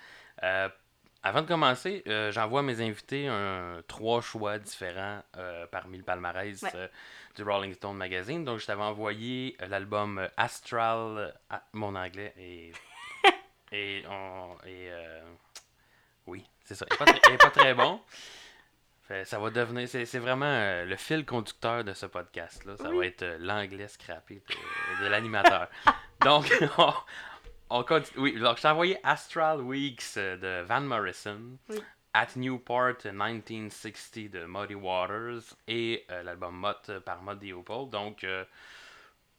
Avant 1.23 1.41
de 1.41 1.47
commencer, 1.47 2.03
j'envoie 2.29 2.59
à 2.59 2.63
mes 2.63 2.81
invités 2.81 3.27
un, 3.27 3.81
trois 3.87 4.21
choix 4.21 4.59
différents 4.59 5.23
parmi 5.71 5.97
le 5.97 6.03
palmarès 6.03 6.61
Ouais. 6.61 6.89
du 7.35 7.41
Rolling 7.41 7.73
Stone 7.73 7.97
Magazine. 7.97 8.45
Donc, 8.45 8.59
je 8.59 8.67
t'avais 8.67 8.83
envoyé 8.83 9.57
l'album 9.67 10.27
Astral. 10.37 11.33
ah, 11.49 11.63
mon 11.73 11.95
anglais 11.95 12.33
est. 12.37 12.73
et 13.71 14.03
on. 14.07 14.55
Et, 14.67 14.91
oui, 16.27 16.45
c'est 16.63 16.75
ça. 16.75 16.85
Il 17.25 17.31
n'est 17.31 17.37
pas 17.37 17.49
très 17.49 17.73
bon. 17.73 17.99
Ça 19.25 19.39
va 19.39 19.49
devenir. 19.49 19.87
C'est 19.87 20.19
vraiment 20.19 20.45
euh, 20.45 20.85
le 20.85 20.95
fil 20.95 21.25
conducteur 21.25 21.83
de 21.83 21.93
ce 21.93 22.05
podcast-là. 22.05 22.77
Ça 22.77 22.89
Oui. 22.89 22.97
va 22.97 23.05
être 23.05 23.23
euh, 23.23 23.37
l'anglais 23.39 23.87
scrappé 23.87 24.41
de, 24.47 25.03
de 25.05 25.09
l'animateur. 25.09 25.67
Donc, 26.21 26.51
on, 26.77 26.93
on 27.69 27.83
continue. 27.83 28.19
Oui, 28.21 28.39
donc 28.39 28.57
je 28.57 28.61
t'ai 28.61 28.67
envoyé 28.67 28.97
Astral 29.03 29.61
Weeks 29.61 30.03
euh, 30.17 30.37
de 30.37 30.65
Van 30.67 30.81
Morrison. 30.81 31.39
Oui. 31.69 31.81
At 32.13 32.27
Newport 32.35 32.95
euh, 33.05 33.11
1960 33.11 34.29
de 34.31 34.45
Muddy 34.45 34.75
Waters 34.75 35.55
et 35.67 36.05
euh, 36.11 36.23
l'album 36.23 36.55
Mott 36.55 36.91
par 37.05 37.23
Muddy 37.23 37.53
Opal. 37.53 37.89
Donc, 37.89 38.25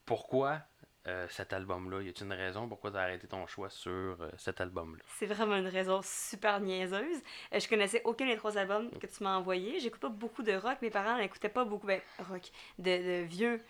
pourquoi 0.05 0.59
euh, 1.07 1.27
cet 1.31 1.53
album-là? 1.53 2.01
Y 2.03 2.09
a-t-il 2.11 2.27
une 2.27 2.33
raison 2.33 2.69
pourquoi 2.69 2.91
tu 2.91 2.97
as 2.97 3.01
arrêté 3.01 3.27
ton 3.27 3.47
choix 3.47 3.71
sur 3.71 3.91
euh, 3.91 4.31
cet 4.37 4.61
album-là? 4.61 5.03
C'est 5.19 5.27
vraiment 5.27 5.57
une 5.57 5.67
raison 5.69 6.01
super 6.03 6.61
niaiseuse. 6.61 7.21
Euh, 7.53 7.59
je 7.61 7.69
connaissais 7.69 8.03
aucun 8.05 8.27
des 8.27 8.37
trois 8.37 8.57
albums 8.57 8.91
que 9.01 9.07
tu 9.07 9.23
m'as 9.25 9.37
envoyés. 9.37 9.81
J'écoute 9.81 10.01
pas 10.01 10.09
beaucoup 10.09 10.43
de 10.43 10.53
rock. 10.53 10.79
Mes 10.83 10.91
parents 10.91 11.19
n'écoutaient 11.19 11.49
pas 11.49 11.65
beaucoup 11.65 11.87
ben, 11.87 12.01
rock, 12.29 12.43
de, 12.79 13.21
de 13.23 13.25
vieux 13.25 13.63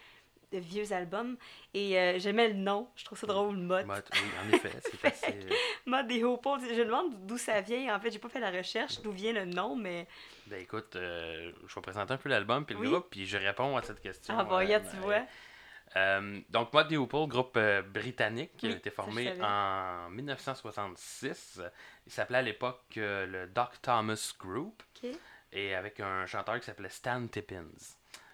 de 0.53 0.59
vieux 0.59 0.93
albums. 0.93 1.39
Et 1.73 1.99
euh, 1.99 2.19
j'aimais 2.19 2.49
le 2.49 2.55
nom. 2.55 2.87
Je 2.95 3.07
trouve 3.07 3.19
ça 3.19 3.27
drôle, 3.27 3.57
Mott. 3.57 3.87
Mott, 3.87 4.07
oui, 4.13 4.21
en 4.45 4.55
effet, 4.55 4.71
c'est 4.83 5.05
assez. 5.07 5.39
Mott 5.87 6.07
des 6.07 6.23
Hopos. 6.25 6.59
Je 6.59 6.75
me 6.75 6.85
demande 6.85 7.27
d'où 7.27 7.39
ça 7.39 7.63
vient. 7.63 7.97
En 7.97 7.99
fait, 7.99 8.11
j'ai 8.11 8.19
pas 8.19 8.29
fait 8.29 8.39
la 8.39 8.51
recherche 8.51 9.01
d'où 9.01 9.13
vient 9.13 9.33
le 9.33 9.47
nom, 9.47 9.75
mais 9.77 10.07
Ben 10.49 10.61
écoute, 10.61 10.95
euh, 10.97 11.53
je 11.67 11.75
vais 11.75 11.81
présenter 11.81 12.13
un 12.13 12.19
peu 12.19 12.29
l'album 12.29 12.67
puis 12.67 12.75
le 12.75 12.83
Oui. 12.83 12.91
groupe, 12.91 13.07
puis 13.11 13.25
je 13.25 13.39
réponds 13.39 13.79
à 13.79 13.83
cette 13.83 14.03
question. 14.03 14.35
ah 14.39 14.45
bon, 14.45 14.59
euh, 14.59 14.79
tu 14.91 14.97
vois. 14.99 15.23
Euh, 15.97 16.41
donc, 16.51 16.71
the 16.71 16.93
Hoople, 16.93 17.27
groupe 17.27 17.57
euh, 17.57 17.83
britannique 17.83 18.57
qui 18.57 18.67
a 18.67 18.71
été 18.71 18.91
formé 18.91 19.33
en 19.43 20.09
1966. 20.11 21.61
Il 22.07 22.13
s'appelait 22.13 22.39
à 22.39 22.43
l'époque 22.43 22.83
euh, 22.97 23.27
le 23.27 23.47
Doc 23.49 23.71
Thomas 23.83 24.33
Group 24.39 24.83
et 25.53 25.75
avec 25.75 26.01
un 26.01 26.25
chanteur 26.27 26.59
qui 26.59 26.67
s'appelait 26.67 26.89
Stan 26.89 27.27
Tippins. 27.27 27.65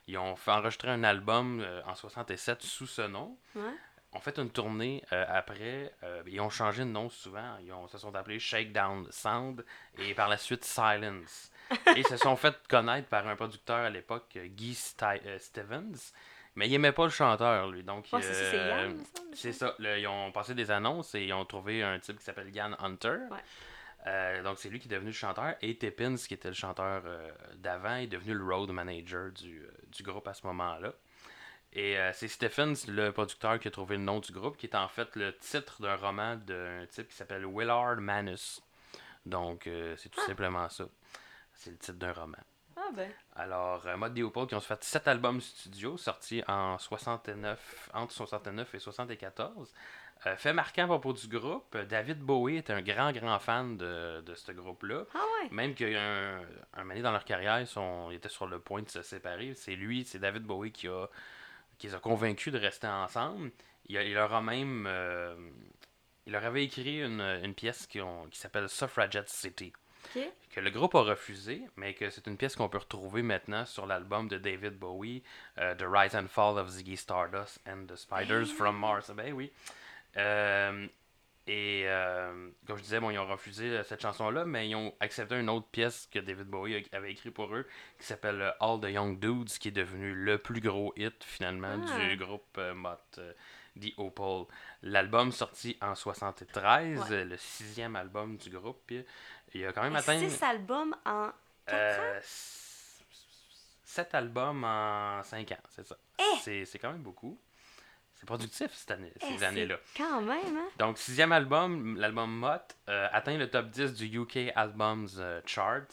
Ils 0.06 0.16
ont 0.18 0.36
fait 0.36 0.52
enregistrer 0.52 0.90
un 0.90 1.04
album 1.04 1.60
euh, 1.60 1.82
en 1.84 1.94
67 1.94 2.62
sous 2.62 2.86
ce 2.86 3.02
nom. 3.02 3.36
Ouais. 3.56 3.62
ont 4.12 4.20
fait 4.20 4.38
une 4.38 4.50
tournée 4.50 5.02
après. 5.10 5.92
ils 6.26 6.40
ont 6.40 6.50
changé 6.50 6.84
de 6.84 6.88
nom 6.88 7.10
souvent. 7.10 7.56
Ils 7.60 7.72
ont, 7.72 7.88
se 7.88 7.98
sont 7.98 8.14
appelés 8.14 8.38
Shakedown 8.38 9.06
Sound 9.10 9.64
et 9.98 10.14
par 10.14 10.28
la 10.28 10.36
suite 10.36 10.64
Silence. 10.64 11.50
et 11.94 11.98
ils 11.98 12.06
se 12.06 12.16
sont 12.16 12.36
fait 12.36 12.56
connaître 12.68 13.08
par 13.08 13.26
un 13.26 13.36
producteur 13.36 13.78
à 13.78 13.90
l'époque, 13.90 14.38
Guy 14.38 14.74
Stevens. 14.74 16.12
Mais 16.58 16.66
il 16.66 16.74
aimait 16.74 16.90
pas 16.90 17.04
le 17.04 17.10
chanteur, 17.10 17.68
lui. 17.68 17.84
Donc, 17.84 18.06
Ouais, 18.12 18.20
c'est 18.20 18.34
ça, 18.34 18.56
euh, 18.56 19.52
ça. 19.52 19.74
Là, 19.78 19.96
ils 19.96 20.08
ont 20.08 20.32
passé 20.32 20.56
des 20.56 20.72
annonces 20.72 21.14
et 21.14 21.22
ils 21.22 21.32
ont 21.32 21.44
trouvé 21.44 21.84
un 21.84 22.00
type 22.00 22.18
qui 22.18 22.24
s'appelle 22.24 22.52
Yann 22.52 22.74
Hunter. 22.80 23.18
Ouais. 23.30 23.38
Euh, 24.08 24.42
donc, 24.42 24.58
c'est 24.58 24.68
lui 24.68 24.80
qui 24.80 24.88
est 24.88 24.90
devenu 24.90 25.10
le 25.10 25.14
chanteur. 25.14 25.54
Et 25.62 25.76
Tippins, 25.78 26.16
qui 26.16 26.34
était 26.34 26.48
le 26.48 26.54
chanteur 26.54 27.02
euh, 27.06 27.30
d'avant, 27.58 27.94
est 27.94 28.08
devenu 28.08 28.34
le 28.34 28.44
road 28.44 28.70
manager 28.70 29.30
du, 29.30 29.62
du 29.86 30.02
groupe 30.02 30.26
à 30.26 30.34
ce 30.34 30.44
moment-là. 30.48 30.94
Et 31.74 31.96
c'est 32.14 32.28
Stephens, 32.28 32.88
le 32.88 33.12
producteur, 33.12 33.60
qui 33.60 33.68
a 33.68 33.70
trouvé 33.70 33.96
le 33.96 34.02
nom 34.02 34.18
du 34.18 34.32
groupe, 34.32 34.56
qui 34.56 34.66
est 34.66 34.74
en 34.74 34.88
fait 34.88 35.14
le 35.14 35.36
titre 35.36 35.80
d'un 35.82 35.96
roman 35.96 36.34
d'un 36.34 36.86
type 36.90 37.08
qui 37.08 37.14
s'appelle 37.14 37.44
Willard 37.46 37.98
Manus. 38.00 38.62
Donc, 39.26 39.68
c'est 39.96 40.08
tout 40.08 40.20
simplement 40.22 40.68
ça. 40.70 40.86
C'est 41.52 41.70
le 41.70 41.76
titre 41.76 41.98
d'un 41.98 42.12
roman. 42.12 42.38
Ah 42.80 42.90
ben. 42.94 43.10
Alors, 43.34 43.86
euh, 43.86 43.96
Mod 43.96 44.14
Deopol 44.14 44.46
qui 44.46 44.54
ont 44.54 44.60
fait 44.60 44.82
7 44.82 45.08
albums 45.08 45.40
studio 45.40 45.96
sortis 45.96 46.42
en 46.46 46.78
69, 46.78 47.90
entre 47.92 48.12
69 48.12 48.74
et 48.74 48.78
74. 48.78 49.72
Euh, 50.26 50.36
fait 50.36 50.52
marquant 50.52 50.84
à 50.84 50.86
propos 50.86 51.12
du 51.12 51.28
groupe, 51.28 51.76
David 51.76 52.18
Bowie 52.20 52.56
est 52.56 52.70
un 52.70 52.80
grand, 52.82 53.12
grand 53.12 53.38
fan 53.38 53.76
de, 53.76 54.20
de 54.20 54.34
ce 54.34 54.50
groupe-là. 54.52 55.04
Ah 55.14 55.18
ouais. 55.42 55.48
Même 55.50 55.74
qu'il 55.74 55.90
y 55.90 55.96
a 55.96 56.02
un, 56.02 56.40
un 56.74 56.84
moment 56.84 57.00
dans 57.00 57.12
leur 57.12 57.24
carrière, 57.24 57.60
ils, 57.60 58.14
étaient 58.14 58.28
sur 58.28 58.46
le 58.46 58.58
point 58.58 58.82
de 58.82 58.88
se 58.88 59.02
séparer. 59.02 59.54
C'est 59.54 59.74
lui, 59.76 60.04
c'est 60.04 60.18
David 60.18 60.42
Bowie 60.44 60.72
qui, 60.72 60.88
a, 60.88 61.06
qui 61.78 61.86
les 61.88 61.94
a 61.94 61.98
convaincus 62.00 62.52
de 62.52 62.58
rester 62.58 62.86
ensemble. 62.88 63.50
Il, 63.86 63.96
a- 63.96 64.02
il 64.02 64.14
leur 64.14 64.32
a 64.34 64.40
même. 64.42 64.86
euh, 64.88 65.34
il 66.26 66.32
leur 66.32 66.44
avait 66.44 66.64
écrit 66.64 67.00
une, 67.02 67.20
une 67.42 67.54
pièce 67.54 67.86
qui, 67.86 68.00
ont- 68.00 68.26
qui 68.28 68.38
s'appelle 68.38 68.68
Suffragette 68.68 69.28
City 69.30 69.72
Que 70.50 70.60
le 70.60 70.70
groupe 70.70 70.94
a 70.94 71.02
refusé, 71.02 71.62
mais 71.76 71.94
que 71.94 72.10
c'est 72.10 72.26
une 72.26 72.36
pièce 72.36 72.56
qu'on 72.56 72.68
peut 72.68 72.78
retrouver 72.78 73.22
maintenant 73.22 73.64
sur 73.66 73.86
l'album 73.86 74.28
de 74.28 74.38
David 74.38 74.74
Bowie, 74.78 75.22
euh, 75.58 75.74
The 75.74 75.84
Rise 75.86 76.14
and 76.16 76.28
Fall 76.28 76.58
of 76.58 76.68
Ziggy 76.68 76.96
Stardust 76.96 77.60
and 77.68 77.86
the 77.86 77.96
Spiders 77.96 78.46
from 78.46 78.76
Mars. 78.78 79.10
Ben 79.10 79.32
oui. 79.32 79.52
Euh, 80.16 80.86
et 81.46 81.84
euh, 81.86 82.50
comme 82.66 82.76
je 82.76 82.82
disais, 82.82 83.00
bon, 83.00 83.10
ils 83.10 83.18
ont 83.18 83.26
refusé 83.26 83.82
cette 83.84 84.02
chanson-là, 84.02 84.44
mais 84.44 84.68
ils 84.68 84.74
ont 84.74 84.94
accepté 85.00 85.38
une 85.38 85.48
autre 85.48 85.68
pièce 85.68 86.06
que 86.12 86.18
David 86.18 86.46
Bowie 86.46 86.86
avait 86.92 87.12
écrit 87.12 87.30
pour 87.30 87.54
eux, 87.54 87.66
qui 87.98 88.06
s'appelle 88.06 88.54
All 88.60 88.80
the 88.80 88.90
Young 88.90 89.18
Dudes, 89.18 89.48
qui 89.58 89.68
est 89.68 89.72
devenu 89.72 90.12
le 90.14 90.38
plus 90.38 90.60
gros 90.60 90.92
hit 90.96 91.24
finalement 91.24 91.76
Ah. 91.88 91.98
du 92.08 92.16
groupe 92.16 92.56
euh, 92.58 92.74
Mott, 92.74 93.20
The 93.80 93.94
Opal. 93.96 94.44
L'album 94.82 95.32
sorti 95.32 95.78
en 95.80 95.94
73, 95.94 97.10
Ouais. 97.10 97.24
le 97.24 97.36
sixième 97.38 97.96
album 97.96 98.36
du 98.36 98.50
groupe. 98.50 98.92
Il 99.54 99.66
a 99.66 99.72
quand 99.72 99.82
même 99.82 99.96
atteint 99.96 100.18
Six 100.18 100.42
albums 100.42 100.94
en 101.04 101.30
quatre 101.66 101.98
ans. 102.00 102.02
euh, 102.02 102.18
s- 102.18 103.02
sept 103.84 104.14
albums 104.14 104.64
en 104.64 105.22
cinq 105.22 105.52
ans, 105.52 105.62
c'est 105.70 105.86
ça. 105.86 105.96
Eh! 106.18 106.64
C'est, 106.66 106.78
quand 106.78 106.92
même 106.92 107.02
beaucoup. 107.02 107.38
C'est 108.14 108.26
productif 108.26 108.72
cette 108.74 108.90
année, 108.90 109.12
Eh, 109.20 109.24
ces 109.38 109.44
années-là. 109.44 109.76
Quand 109.96 110.20
même, 110.20 110.56
hein? 110.56 110.68
Donc, 110.78 110.98
sixième 110.98 111.30
album, 111.32 111.96
l'album 111.96 112.30
Mott, 112.30 112.76
euh, 112.88 113.08
atteint 113.12 113.36
le 113.36 113.48
top 113.48 113.68
10 113.70 113.94
du 113.94 114.06
UK 114.20 114.52
Albums 114.56 115.06
euh, 115.18 115.40
Chart 115.46 115.86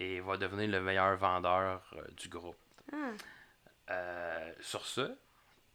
et 0.00 0.20
va 0.20 0.36
devenir 0.36 0.68
le 0.68 0.80
meilleur 0.80 1.16
vendeur 1.16 1.82
euh, 1.96 2.02
du 2.16 2.28
groupe. 2.28 2.56
Ah. 2.92 3.12
Sur 4.60 4.84
ce, 4.86 5.16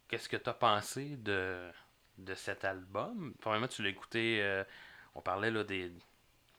qu'est-ce 0.08 0.30
que 0.30 0.38
tu 0.38 0.50
as 0.50 0.54
pensé 0.54 1.16
de, 1.18 1.70
de 2.18 2.34
cet 2.36 2.64
album? 2.66 3.34
Premièrement, 3.42 3.68
tu 3.68 3.82
l'as 3.82 3.90
écouté, 3.90 4.64
on 5.16 5.22
parlait 5.22 5.50
là 5.52 5.64
des 5.64 5.92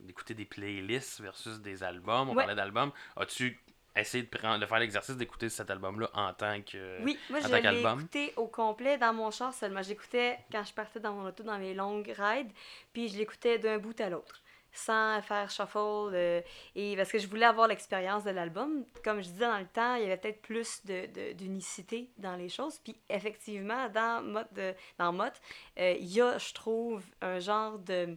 d'écouter 0.01 0.35
des 0.35 0.45
playlists 0.45 1.21
versus 1.21 1.61
des 1.61 1.83
albums, 1.83 2.29
on 2.29 2.33
Ouais. 2.33 2.39
parlait 2.45 2.55
d'albums. 2.55 2.93
As-tu 3.17 3.59
essayé 3.97 4.25
de, 4.25 4.29
prendre, 4.29 4.59
de 4.59 4.67
faire 4.67 4.81
l'exercice 4.81 5.17
d'écouter 5.17 5.49
cet 5.49 5.71
album-là 5.71 6.11
en 6.15 6.33
tant 6.35 6.61
que... 6.63 7.01
Oui, 7.03 7.17
moi 7.31 7.39
en 7.39 7.43
je 7.47 7.55
l'ai 7.55 7.81
écouté 7.81 8.33
au 8.37 8.49
complet 8.49 8.99
dans 8.99 9.13
mon 9.15 9.31
char 9.31 9.55
seulement. 9.55 9.83
J'écoutais 9.83 10.39
quand 10.51 10.65
je 10.65 10.73
partais 10.75 10.99
dans 10.99 11.13
mon 11.13 11.27
auto 11.29 11.45
dans 11.45 11.59
mes 11.59 11.75
longues 11.75 12.13
rides, 12.19 12.51
puis 12.93 13.09
je 13.09 13.17
l'écoutais 13.17 13.59
d'un 13.61 13.79
bout 13.79 13.99
à 14.01 14.11
l'autre, 14.11 14.43
sans 14.73 15.23
faire 15.23 15.49
shuffle. 15.49 15.79
euh, 16.13 16.41
et 16.75 16.97
parce 16.97 17.13
que 17.13 17.21
je 17.21 17.29
voulais 17.29 17.47
avoir 17.47 17.69
l'expérience 17.69 18.25
de 18.25 18.31
l'album. 18.33 18.85
Comme 19.05 19.19
je 19.23 19.29
disais 19.29 19.47
dans 19.47 19.59
le 19.61 19.67
temps, 19.67 19.95
il 19.95 20.03
y 20.03 20.07
avait 20.07 20.17
peut-être 20.17 20.43
plus 20.43 20.85
de- 20.85 21.33
d'unicité 21.35 22.11
dans 22.19 22.35
les 22.35 22.49
choses. 22.49 22.81
Puis 22.83 22.97
effectivement, 23.09 23.89
dans 23.91 24.25
Mott, 24.25 24.53
de- 24.55 24.75
dans 24.99 25.13
Mott, 25.13 25.35
euh, 25.79 25.95
il 26.01 26.13
y 26.13 26.21
a, 26.21 26.37
je 26.39 26.53
trouve, 26.53 27.05
un 27.23 27.39
genre 27.39 27.79
de 27.79 28.17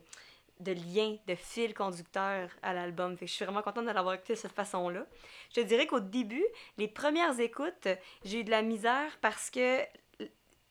de 0.60 0.72
lien, 0.74 1.18
de 1.28 1.36
fil 1.36 1.74
conducteur 1.74 2.50
à 2.62 2.74
l'album. 2.74 3.16
Je 3.22 3.26
suis 3.26 3.46
vraiment 3.46 3.62
contente 3.62 3.86
de 3.86 3.92
l'avoir 3.92 4.16
écouté 4.16 4.34
de 4.34 4.40
cette 4.40 4.54
façon-là. 4.54 5.06
Je 5.50 5.62
te 5.62 5.66
dirais 5.66 5.88
qu'au 5.88 6.00
début, 6.00 6.46
les 6.78 6.88
premières 6.88 7.40
écoutes, 7.40 7.88
j'ai 8.24 8.40
eu 8.42 8.44
de 8.44 8.52
la 8.52 8.62
misère 8.62 9.18
parce 9.22 9.50
que 9.50 9.82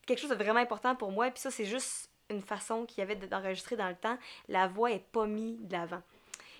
quelque 0.07 0.19
chose 0.21 0.31
de 0.31 0.35
vraiment 0.35 0.61
important 0.61 0.95
pour 0.95 1.11
moi, 1.13 1.31
puis 1.31 1.41
ça, 1.41 1.51
c'est 1.51 1.65
juste 1.65 2.11
une 2.31 2.41
façon 2.43 2.87
qu'il 2.87 2.99
y 2.99 3.03
avait 3.03 3.17
de- 3.17 3.27
d'enregistrer 3.27 3.77
dans 3.77 3.89
le 3.89 3.95
temps, 3.95 4.19
la 4.49 4.67
voix 4.67 4.91
est 4.91 5.05
pas 5.13 5.27
mise 5.27 5.59
de 5.67 5.73
l'avant. 5.73 6.03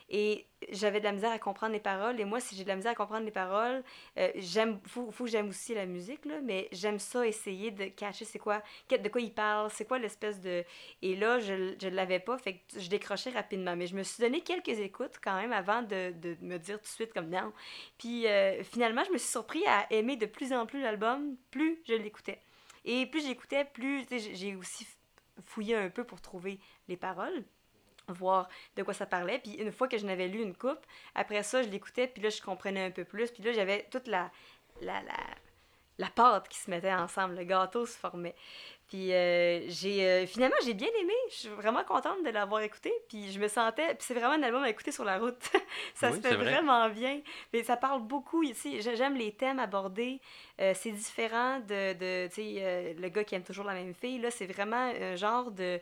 Et 0.09 0.47
j'avais 0.71 1.01
de 1.01 1.05
la 1.05 1.13
misère 1.13 1.33
à 1.33 1.39
comprendre 1.39 1.73
les 1.73 1.81
paroles. 1.81 2.21
Et 2.21 2.25
moi, 2.25 2.41
si 2.41 2.55
j'ai 2.55 2.63
de 2.63 2.69
la 2.69 2.77
misère 2.77 2.93
à 2.93 2.95
comprendre 2.95 3.25
les 3.25 3.31
paroles, 3.31 3.83
euh, 4.19 4.31
j'aime, 4.37 4.79
faut, 4.87 5.11
faut 5.11 5.25
que 5.25 5.31
j'aime 5.31 5.49
aussi 5.49 5.75
la 5.75 5.87
musique, 5.87 6.25
là, 6.25 6.41
mais 6.43 6.69
j'aime 6.73 6.99
ça 6.99 7.27
essayer 7.27 7.71
de 7.71 7.87
cacher 7.87 8.25
c'est 8.25 8.39
quoi, 8.39 8.63
de 8.91 9.09
quoi 9.09 9.21
il 9.21 9.33
parle, 9.33 9.71
c'est 9.71 9.85
quoi 9.87 9.99
l'espèce 9.99 10.41
de... 10.41 10.65
Et 11.03 11.17
là, 11.17 11.41
je, 11.41 11.75
je 11.81 11.89
l'avais 11.89 12.21
pas, 12.21 12.39
fait 12.39 12.63
je 12.77 12.89
décrochais 12.89 13.31
rapidement. 13.31 13.75
Mais 13.77 13.87
je 13.87 13.97
me 13.97 14.03
suis 14.03 14.23
donné 14.23 14.41
quelques 14.41 14.79
écoutes 14.79 15.19
quand 15.23 15.37
même 15.37 15.53
avant 15.53 15.83
de, 15.83 16.13
de 16.13 16.37
me 16.41 16.59
dire 16.59 16.79
tout 16.79 16.85
de 16.85 16.89
suite 16.89 17.13
comme 17.13 17.29
non. 17.29 17.53
Puis 17.99 18.27
euh, 18.27 18.63
finalement, 18.63 19.03
je 19.05 19.13
me 19.13 19.19
suis 19.19 19.31
surpris 19.31 19.65
à 19.67 19.93
aimer 19.93 20.17
de 20.17 20.27
plus 20.27 20.53
en 20.53 20.67
plus 20.67 20.81
l'album, 20.81 21.37
plus 21.51 21.81
je 21.87 21.95
l'écoutais. 21.95 22.41
Et 22.85 23.07
plus 23.07 23.27
j'écoutais, 23.27 23.65
plus 23.65 24.07
j'ai 24.11 24.55
aussi 24.55 24.87
fouillé 25.45 25.75
un 25.75 25.91
peu 25.91 26.05
pour 26.05 26.21
trouver 26.21 26.61
les 26.89 26.97
paroles 26.97 27.45
voir 28.09 28.49
de 28.77 28.83
quoi 28.83 28.95
ça 28.95 29.07
parlait. 29.07 29.39
Puis 29.39 29.53
une 29.55 29.73
fois 29.73 29.89
que 29.89 29.99
je 29.99 30.07
n'avais 30.07 30.29
lu 30.29 30.41
une 30.43 30.55
coupe, 30.55 30.85
après 31.15 31.43
ça, 31.43 31.63
je 31.63 31.69
l'écoutais, 31.69 32.07
puis 32.09 32.23
là, 32.23 32.31
je 32.31 32.41
comprenais 32.43 32.85
un 32.85 32.91
peu 32.91 33.05
plus. 33.05 33.31
Puis 33.31 33.43
là, 33.43 33.53
j'avais 33.53 33.87
toute 33.91 34.07
la, 34.07 34.31
la, 34.81 35.03
la, 35.03 35.15
la 35.99 36.09
pâte 36.11 36.49
qui 36.49 36.59
se 36.59 36.71
mettait 36.71 36.93
ensemble, 36.93 37.35
le 37.37 37.45
gâteau 37.45 37.87
se 37.87 37.97
formait. 37.99 38.35
Puis 38.89 39.13
euh, 39.13 39.63
j'ai 39.69 40.07
euh, 40.07 40.27
finalement 40.29 40.55
j'ai 40.65 40.73
bien 40.75 40.87
aimé, 41.01 41.13
je 41.31 41.35
suis 41.35 41.49
vraiment 41.49 41.83
contente 41.83 42.23
de 42.25 42.31
l'avoir 42.31 42.61
écouté, 42.61 42.93
puis 43.09 43.33
je 43.33 43.41
me 43.41 43.49
sentais 43.49 43.89
puis 43.97 44.05
c'est 44.07 44.15
vraiment 44.15 44.35
un 44.35 44.43
album 44.45 44.63
à 44.63 44.71
écouter 44.71 44.93
sur 44.93 45.05
la 45.05 45.19
route. 45.19 45.43
ça 45.97 46.11
Oui, 46.13 46.17
se 46.19 46.21
fait 46.21 46.37
vrai. 46.37 46.53
vraiment 46.53 46.89
bien. 46.89 47.21
Mais 47.53 47.65
ça 47.65 47.77
parle 47.77 48.03
beaucoup 48.03 48.45
ici, 48.45 48.81
J'ai- 48.83 48.95
j'aime 48.95 49.17
les 49.17 49.33
thèmes 49.33 49.59
abordés, 49.59 50.21
Euh, 50.61 50.73
c'est 50.77 50.93
différent 50.93 51.59
de, 51.59 51.95
de 51.95 52.29
tu 52.29 52.35
sais 52.37 52.95
le 52.97 53.09
gars 53.09 53.25
qui 53.25 53.35
aime 53.35 53.43
toujours 53.43 53.65
la 53.65 53.75
même 53.75 53.93
fille 53.93 54.21
là, 54.21 54.31
c'est 54.31 54.47
vraiment 54.47 54.93
un 55.01 55.17
genre 55.17 55.51
de 55.51 55.81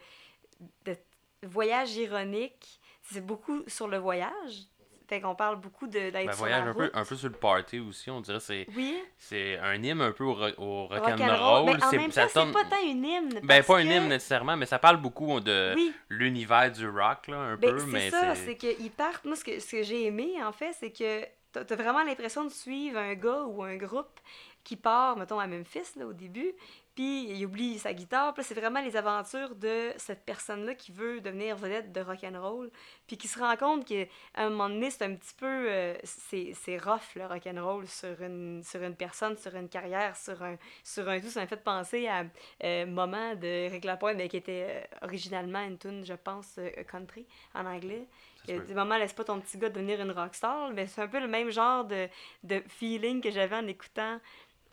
de 0.87 0.97
voyage 1.46 1.94
ironique. 1.96 2.80
C'est 3.02 3.24
beaucoup 3.24 3.62
sur 3.66 3.88
le 3.88 3.98
voyage. 3.98 4.66
Fait 5.07 5.20
qu'on 5.20 5.35
parle 5.35 5.57
beaucoup 5.61 5.87
de 5.87 5.92
d'être 5.92 6.12
Ben, 6.14 6.28
sur 6.30 6.38
voyage 6.38 6.64
la 6.64 6.70
un 6.70 6.74
peu, 6.74 6.83
route. 6.85 6.90
un 6.94 7.04
peu 7.04 7.14
sur 7.14 7.28
le 7.28 7.35
party 7.35 7.78
aussi, 7.78 8.11
on 8.11 8.22
dirait 8.22 8.40
c'est 8.40 8.66
Oui, 8.74 8.96
c'est 9.18 9.59
un 9.59 9.74
hymne 9.74 10.00
un 10.00 10.12
peu 10.12 10.24
au, 10.24 10.33
ro- 10.33 10.46
au 10.57 10.87
rock'n'roll. 10.87 11.11
rock'n'roll. 11.11 11.64
Mais 11.76 11.85
en 11.85 11.90
c'est- 11.90 11.96
même 11.98 12.11
ça 12.11 12.26
tourne- 12.26 12.52
pas 12.52 12.64
tant 12.64 12.83
une 12.83 13.04
hymne. 13.04 13.40
Ben, 13.42 13.62
pas 13.62 13.76
un 13.80 13.83
que- 13.85 13.88
hymne 13.88 14.09
nécessairement, 14.09 14.57
mais 14.57 14.64
ça 14.64 14.78
parle 14.78 14.96
beaucoup 14.96 15.38
de 15.40 15.74
Oui, 15.76 15.92
l'univers 16.09 16.72
du 16.72 16.88
rock, 16.88 17.26
là, 17.28 17.37
un 17.37 17.57
Ben, 17.59 17.72
peu. 17.72 17.78
c'est 17.92 18.11
ça, 18.11 18.35
c'est 18.35 18.57
qu'ils 18.57 18.90
partent. 18.90 19.26
Moi, 19.26 19.37
ce 19.37 19.44
que, 19.44 19.61
ce 19.61 19.70
que 19.72 19.83
j'ai 19.83 20.07
aimé, 20.07 20.42
en 20.42 20.52
fait, 20.52 20.72
c'est 20.80 20.90
que 20.90 21.22
t'as 21.52 21.76
vraiment 21.76 22.02
l'impression 22.02 22.44
de 22.44 22.50
suivre 22.50 22.98
un 22.98 23.14
gars 23.14 23.42
ou 23.42 23.62
un 23.62 23.76
groupe 23.76 24.18
qui 24.64 24.76
part, 24.76 25.18
mettons, 25.18 25.38
à 25.38 25.46
Memphis, 25.46 25.98
là, 25.98 26.07
au 26.07 26.14
début, 26.14 26.52
puis 26.94 27.24
il 27.24 27.44
oublie 27.44 27.78
sa 27.78 27.92
guitare. 27.92 28.35
Puis 28.35 28.44
c'est 28.44 28.54
vraiment 28.54 28.80
les 28.80 28.96
aventures 28.96 29.54
de 29.54 29.92
cette 29.96 30.24
personne-là 30.24 30.74
qui 30.74 30.92
veut 30.92 31.20
devenir 31.20 31.57
vedette 31.57 31.92
de 31.92 32.00
rock'n'roll, 32.00 32.70
puis 33.07 33.16
qui 33.16 33.28
se 33.28 33.38
rend 33.38 33.57
compte 33.57 33.85
qu'à 33.85 34.04
un 34.35 34.50
moment 34.50 34.68
donné, 34.68 34.90
c'est 34.90 35.04
un 35.04 35.14
petit 35.14 35.35
peu... 35.35 35.46
euh, 35.46 35.94
c'est 36.04 36.52
c'est 36.54 36.78
rough, 36.78 37.14
le 37.16 37.26
rock'n'roll, 37.26 37.87
sur 37.87 38.20
une, 38.22 38.62
sur 38.62 38.83
une 38.83 38.96
personne, 38.96 39.37
sur 39.37 39.54
une 39.54 39.68
carrière, 39.68 40.16
sur 40.16 40.42
un, 40.42 40.57
sur 40.83 41.09
un 41.09 41.20
tout. 41.20 41.28
Ça 41.28 41.40
m'a 41.40 41.46
fait 41.46 41.62
penser 41.62 42.07
à 42.07 42.24
euh, 42.62 42.87
Moment 42.87 43.35
de 43.35 43.46
Eric 43.46 43.85
Lapointe, 43.85 44.16
mais 44.16 44.28
qui 44.28 44.37
était 44.37 44.66
euh, 44.68 45.07
originalement 45.07 45.61
une 45.61 45.78
tune, 45.78 46.04
je 46.04 46.14
pense, 46.14 46.57
euh, 46.59 46.70
country, 46.85 47.26
en 47.54 47.66
anglais. 47.66 48.07
Du 48.46 48.74
moment, 48.74 48.98
laisse 48.98 49.14
pas 49.14 49.24
ton 49.24 49.40
petit 49.40 49.57
gars 49.57 49.70
devenir 49.70 50.02
une 50.02 50.11
rockstar. 50.11 50.70
Mais 50.74 50.87
c'est 50.87 51.00
un 51.00 51.09
peu 51.09 51.18
le 51.18 51.26
même 51.28 51.48
genre 51.48 51.83
de, 51.87 52.09
de 52.42 52.62
feeling 52.68 53.22
que 53.22 53.30
j'avais 53.30 53.57
en 53.57 53.66
écoutant 53.66 54.20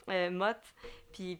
euh, 0.10 0.30
Mott. 0.30 0.58
Puis 1.14 1.40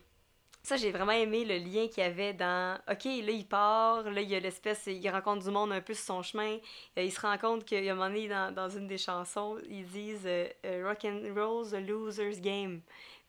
ça, 0.64 0.78
j'ai 0.78 0.92
vraiment 0.92 1.12
aimé 1.12 1.44
le 1.44 1.58
lien 1.58 1.88
qu'il 1.88 2.04
y 2.04 2.06
avait 2.06 2.34
dans 2.34 2.80
OK, 2.90 3.06
là, 3.06 3.32
il 3.32 3.48
part, 3.48 4.04
là, 4.04 4.22
il 4.22 4.30
y 4.30 4.36
a 4.36 4.40
l'espèce, 4.40 4.84
il 4.86 5.10
rencontre 5.10 5.44
du 5.44 5.50
monde 5.50 5.72
un 5.72 5.82
peu 5.82 5.94
sur 5.94 6.06
son 6.06 6.22
chemin. 6.22 6.58
Euh, 6.98 7.04
il 7.04 7.12
se 7.12 7.20
rend 7.20 7.38
compte 7.40 7.66
qu'il 7.66 7.84
y 7.84 7.90
a 7.90 7.94
un 7.94 7.96
moment 7.96 8.10
donné, 8.10 8.28
dans, 8.28 8.54
dans 8.54 8.70
une 8.70 8.88
des 8.88 9.00
chansons, 9.00 9.58
ils 9.68 9.86
disent 9.86 10.26
euh, 10.26 10.48
euh, 10.66 10.88
Rock 10.88 11.06
and 11.06 11.34
roll's 11.36 11.74
a 11.74 11.80
loser's 11.80 12.40
game. 12.40 12.82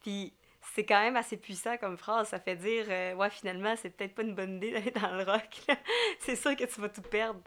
Puis 0.03 0.35
c'est 0.75 0.85
quand 0.85 1.01
même 1.01 1.17
assez 1.17 1.39
puissant 1.39 1.79
comme 1.79 1.97
phrase. 1.97 2.29
Ça 2.29 2.39
fait 2.39 2.57
dire 2.57 2.85
euh, 2.89 3.15
Ouais, 3.15 3.31
finalement, 3.31 3.75
c'est 3.77 3.91
peut-être 3.91 4.15
pas 4.15 4.23
une 4.23 4.35
bonne 4.35 4.57
idée 4.57 4.73
d'aller 4.73 4.91
dans 4.91 5.17
le 5.17 5.25
rock. 5.25 5.61
c'est 6.21 6.37
sûr 6.37 6.55
que 6.55 6.65
tu 6.65 6.81
vas 6.81 6.91
tout 6.91 7.03
perdre. 7.03 7.41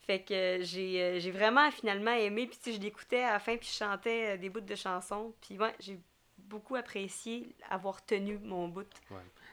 Fait 0.00 0.22
que 0.22 0.58
j'ai 0.62 1.20
j'ai 1.20 1.30
vraiment 1.30 1.70
finalement 1.70 2.12
aimé. 2.12 2.46
Puis 2.46 2.58
tu 2.58 2.70
sais, 2.70 2.76
je 2.76 2.80
l'écoutais 2.80 3.22
à 3.22 3.34
la 3.34 3.38
fin, 3.38 3.56
puis 3.56 3.68
je 3.70 3.76
chantais 3.76 4.36
des 4.38 4.50
bouts 4.50 4.60
de 4.60 4.74
chansons. 4.74 5.32
Puis 5.40 5.58
ouais, 5.58 5.74
j'ai 5.80 5.98
beaucoup 6.48 6.76
apprécié 6.76 7.54
avoir 7.70 8.04
tenu 8.04 8.38
mon 8.38 8.68
bout. 8.68 8.88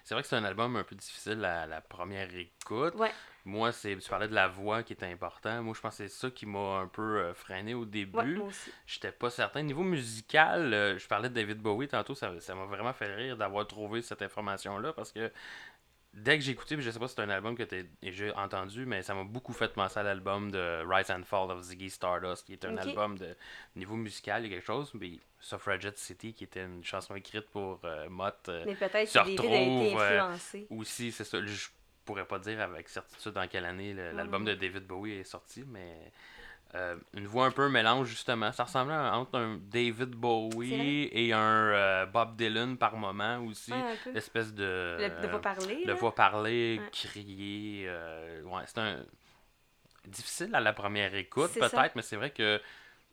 C'est 0.03 0.13
vrai 0.13 0.21
que 0.21 0.27
c'est 0.27 0.36
un 0.36 0.43
album 0.43 0.75
un 0.75 0.84
peu 0.84 0.95
difficile 0.95 1.43
à 1.43 1.65
la 1.65 1.81
première 1.81 2.34
écoute. 2.36 2.93
Ouais. 2.95 3.12
Moi, 3.43 3.71
c'est 3.71 3.95
tu 3.97 4.10
parlais 4.10 4.27
de 4.27 4.34
la 4.34 4.47
voix 4.47 4.84
qui 4.84 4.93
était 4.93 5.05
important. 5.05 5.62
Moi, 5.62 5.73
je 5.75 5.81
pense 5.81 5.97
que 5.97 6.08
c'est 6.08 6.13
ça 6.13 6.29
qui 6.31 6.45
m'a 6.45 6.79
un 6.79 6.88
peu 6.88 7.19
euh, 7.19 7.34
freiné 7.34 7.73
au 7.73 7.86
début. 7.86 8.17
Ouais. 8.17 8.51
J'étais 8.88 9.12
pas 9.12 9.29
certain. 9.29 9.62
Niveau 9.62 9.84
musical, 9.84 10.73
euh, 10.73 10.97
je 10.97 11.08
parlais 11.08 11.29
de 11.29 11.34
David 11.34 11.60
Bowie 11.60 11.88
tantôt, 11.88 12.15
ça 12.15 12.31
ça 12.39 12.55
m'a 12.55 12.65
vraiment 12.65 12.93
fait 12.93 13.13
rire 13.13 13.38
d'avoir 13.38 13.67
trouvé 13.67 14.01
cette 14.01 14.21
information-là 14.21 14.93
parce 14.93 15.12
que 15.12 15.31
dès 16.15 16.38
que 16.38 16.43
j'ai 16.43 16.54
écouté, 16.54 16.75
je 16.80 16.89
sais 16.89 16.97
pas 16.97 17.08
si 17.08 17.15
c'est 17.15 17.21
un 17.21 17.30
album 17.30 17.56
que 17.56 17.63
tu 17.63 17.75
as 17.75 17.84
déjà 18.01 18.36
entendu, 18.38 18.86
mais 18.86 19.04
ça 19.04 19.13
m'a 19.13 19.23
beaucoup 19.23 19.54
fait 19.54 19.71
penser 19.73 19.99
à 19.99 20.04
l'album 20.04 20.49
de 20.49 20.84
Rise 20.88 21.12
and 21.12 21.23
Fall 21.23 21.51
of 21.51 21.62
Ziggy 21.62 21.89
Stardust, 21.89 22.45
qui 22.45 22.54
est 22.54 22.65
un 22.65 22.78
album 22.78 23.17
de 23.17 23.36
niveau 23.75 23.95
musical, 23.95 24.43
il 24.45 24.49
y 24.49 24.54
a 24.54 24.58
quelque 24.58 24.65
chose, 24.65 24.91
mais 24.93 25.19
Suffragette 25.39 25.97
City, 25.97 26.34
qui 26.34 26.45
était 26.45 26.63
une 26.63 26.84
chanson 26.84 27.15
écrite 27.15 27.47
pour 27.49 27.80
euh, 27.84 28.08
Mott. 28.10 28.49
euh, 28.49 28.63
Mais 28.65 28.75
peut-être 28.75 29.08
se 29.08 29.19
a 29.19 29.28
été 29.28 29.41
retrouve, 29.41 29.99
euh, 30.01 30.21
influencé. 30.21 30.67
aussi, 30.71 31.12
c'est 31.12 31.23
ça. 31.23 31.38
Je 31.45 31.67
pourrais 32.06 32.25
pas 32.25 32.39
dire 32.39 32.62
avec 32.62 32.88
certitude 32.89 33.34
dans 33.34 33.47
quelle 33.47 33.65
année 33.65 33.93
l'album 33.93 34.43
Mhm. 34.43 34.47
de 34.49 34.54
David 34.56 34.86
Bowie 34.88 35.13
est 35.13 35.23
sorti, 35.23 35.63
mais 35.67 36.12
euh, 36.73 36.97
une 37.13 37.28
voix 37.28 37.45
un 37.45 37.51
peu 37.51 37.69
mélange, 37.69 38.08
justement. 38.10 38.51
Ça 38.51 38.63
ressemblait 38.65 38.95
à- 38.95 39.15
entre 39.17 39.38
un 39.38 39.58
David 39.62 40.10
Bowie 40.10 41.08
et 41.12 41.32
un 41.32 41.39
euh, 41.39 42.06
Bob 42.06 42.36
Dylan 42.36 42.78
par 42.78 42.97
moment 42.97 43.39
aussi. 43.45 43.71
Ouais, 43.71 43.78
un 43.78 43.95
peu. 44.04 44.12
L'espèce 44.12 44.54
de. 44.54 44.97
Le, 44.99 45.21
de 45.21 45.28
pas 45.28 45.39
parler. 45.39 45.82
le 45.86 45.93
là? 45.93 45.99
voix 45.99 46.13
parler, 46.15 46.80
Ouais. 46.82 46.89
crier. 46.91 47.86
euh, 47.88 48.41
ouais, 48.43 48.63
c'est 48.65 48.80
un. 48.80 49.06
Difficile 50.08 50.54
à 50.54 50.60
la 50.60 50.73
première 50.73 51.15
écoute, 51.15 51.51
peut-être, 51.54 51.95
mais 51.95 52.01
c'est 52.01 52.15
vrai 52.15 52.30
que 52.32 52.62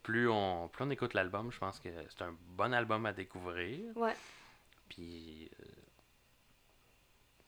plus 0.03 0.29
on, 0.29 0.67
plus 0.67 0.83
on 0.83 0.89
écoute 0.89 1.13
l'album, 1.13 1.51
je 1.51 1.57
pense 1.57 1.79
que 1.79 1.89
c'est 2.09 2.23
un 2.23 2.35
bon 2.49 2.73
album 2.73 3.05
à 3.05 3.13
découvrir. 3.13 3.79
Ouais. 3.95 4.15
Puis. 4.89 5.49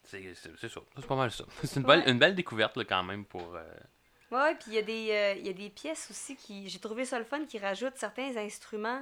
c'est 0.04 0.34
ça. 0.34 0.50
C'est 0.96 1.06
pas 1.08 1.16
mal 1.16 1.32
ça. 1.32 1.44
C'est 1.64 1.80
une, 1.80 1.86
Ouais. 1.86 1.98
belle, 2.00 2.10
une 2.10 2.20
belle 2.20 2.36
découverte 2.36 2.78
là, 2.78 2.86
quand 2.86 3.04
même 3.04 3.26
pour. 3.26 3.56
euh, 3.56 3.64
Ouais, 4.36 4.56
puis 4.56 4.72
il 4.72 4.74
y, 4.74 4.78
a 4.78 4.82
des, 4.82 5.12
euh, 5.12 5.34
il 5.40 5.48
y 5.48 5.50
a 5.50 5.54
des 5.54 5.70
pièces 5.70 6.10
aussi 6.12 6.36
qui. 6.36 6.68
J'ai 6.68 6.80
trouvé 6.80 7.06
ça 7.06 7.20
le 7.20 7.26
fun 7.26 7.46
qui 7.46 7.58
rajoutent 7.58 7.98
certains 7.98 8.36
instruments 8.36 9.02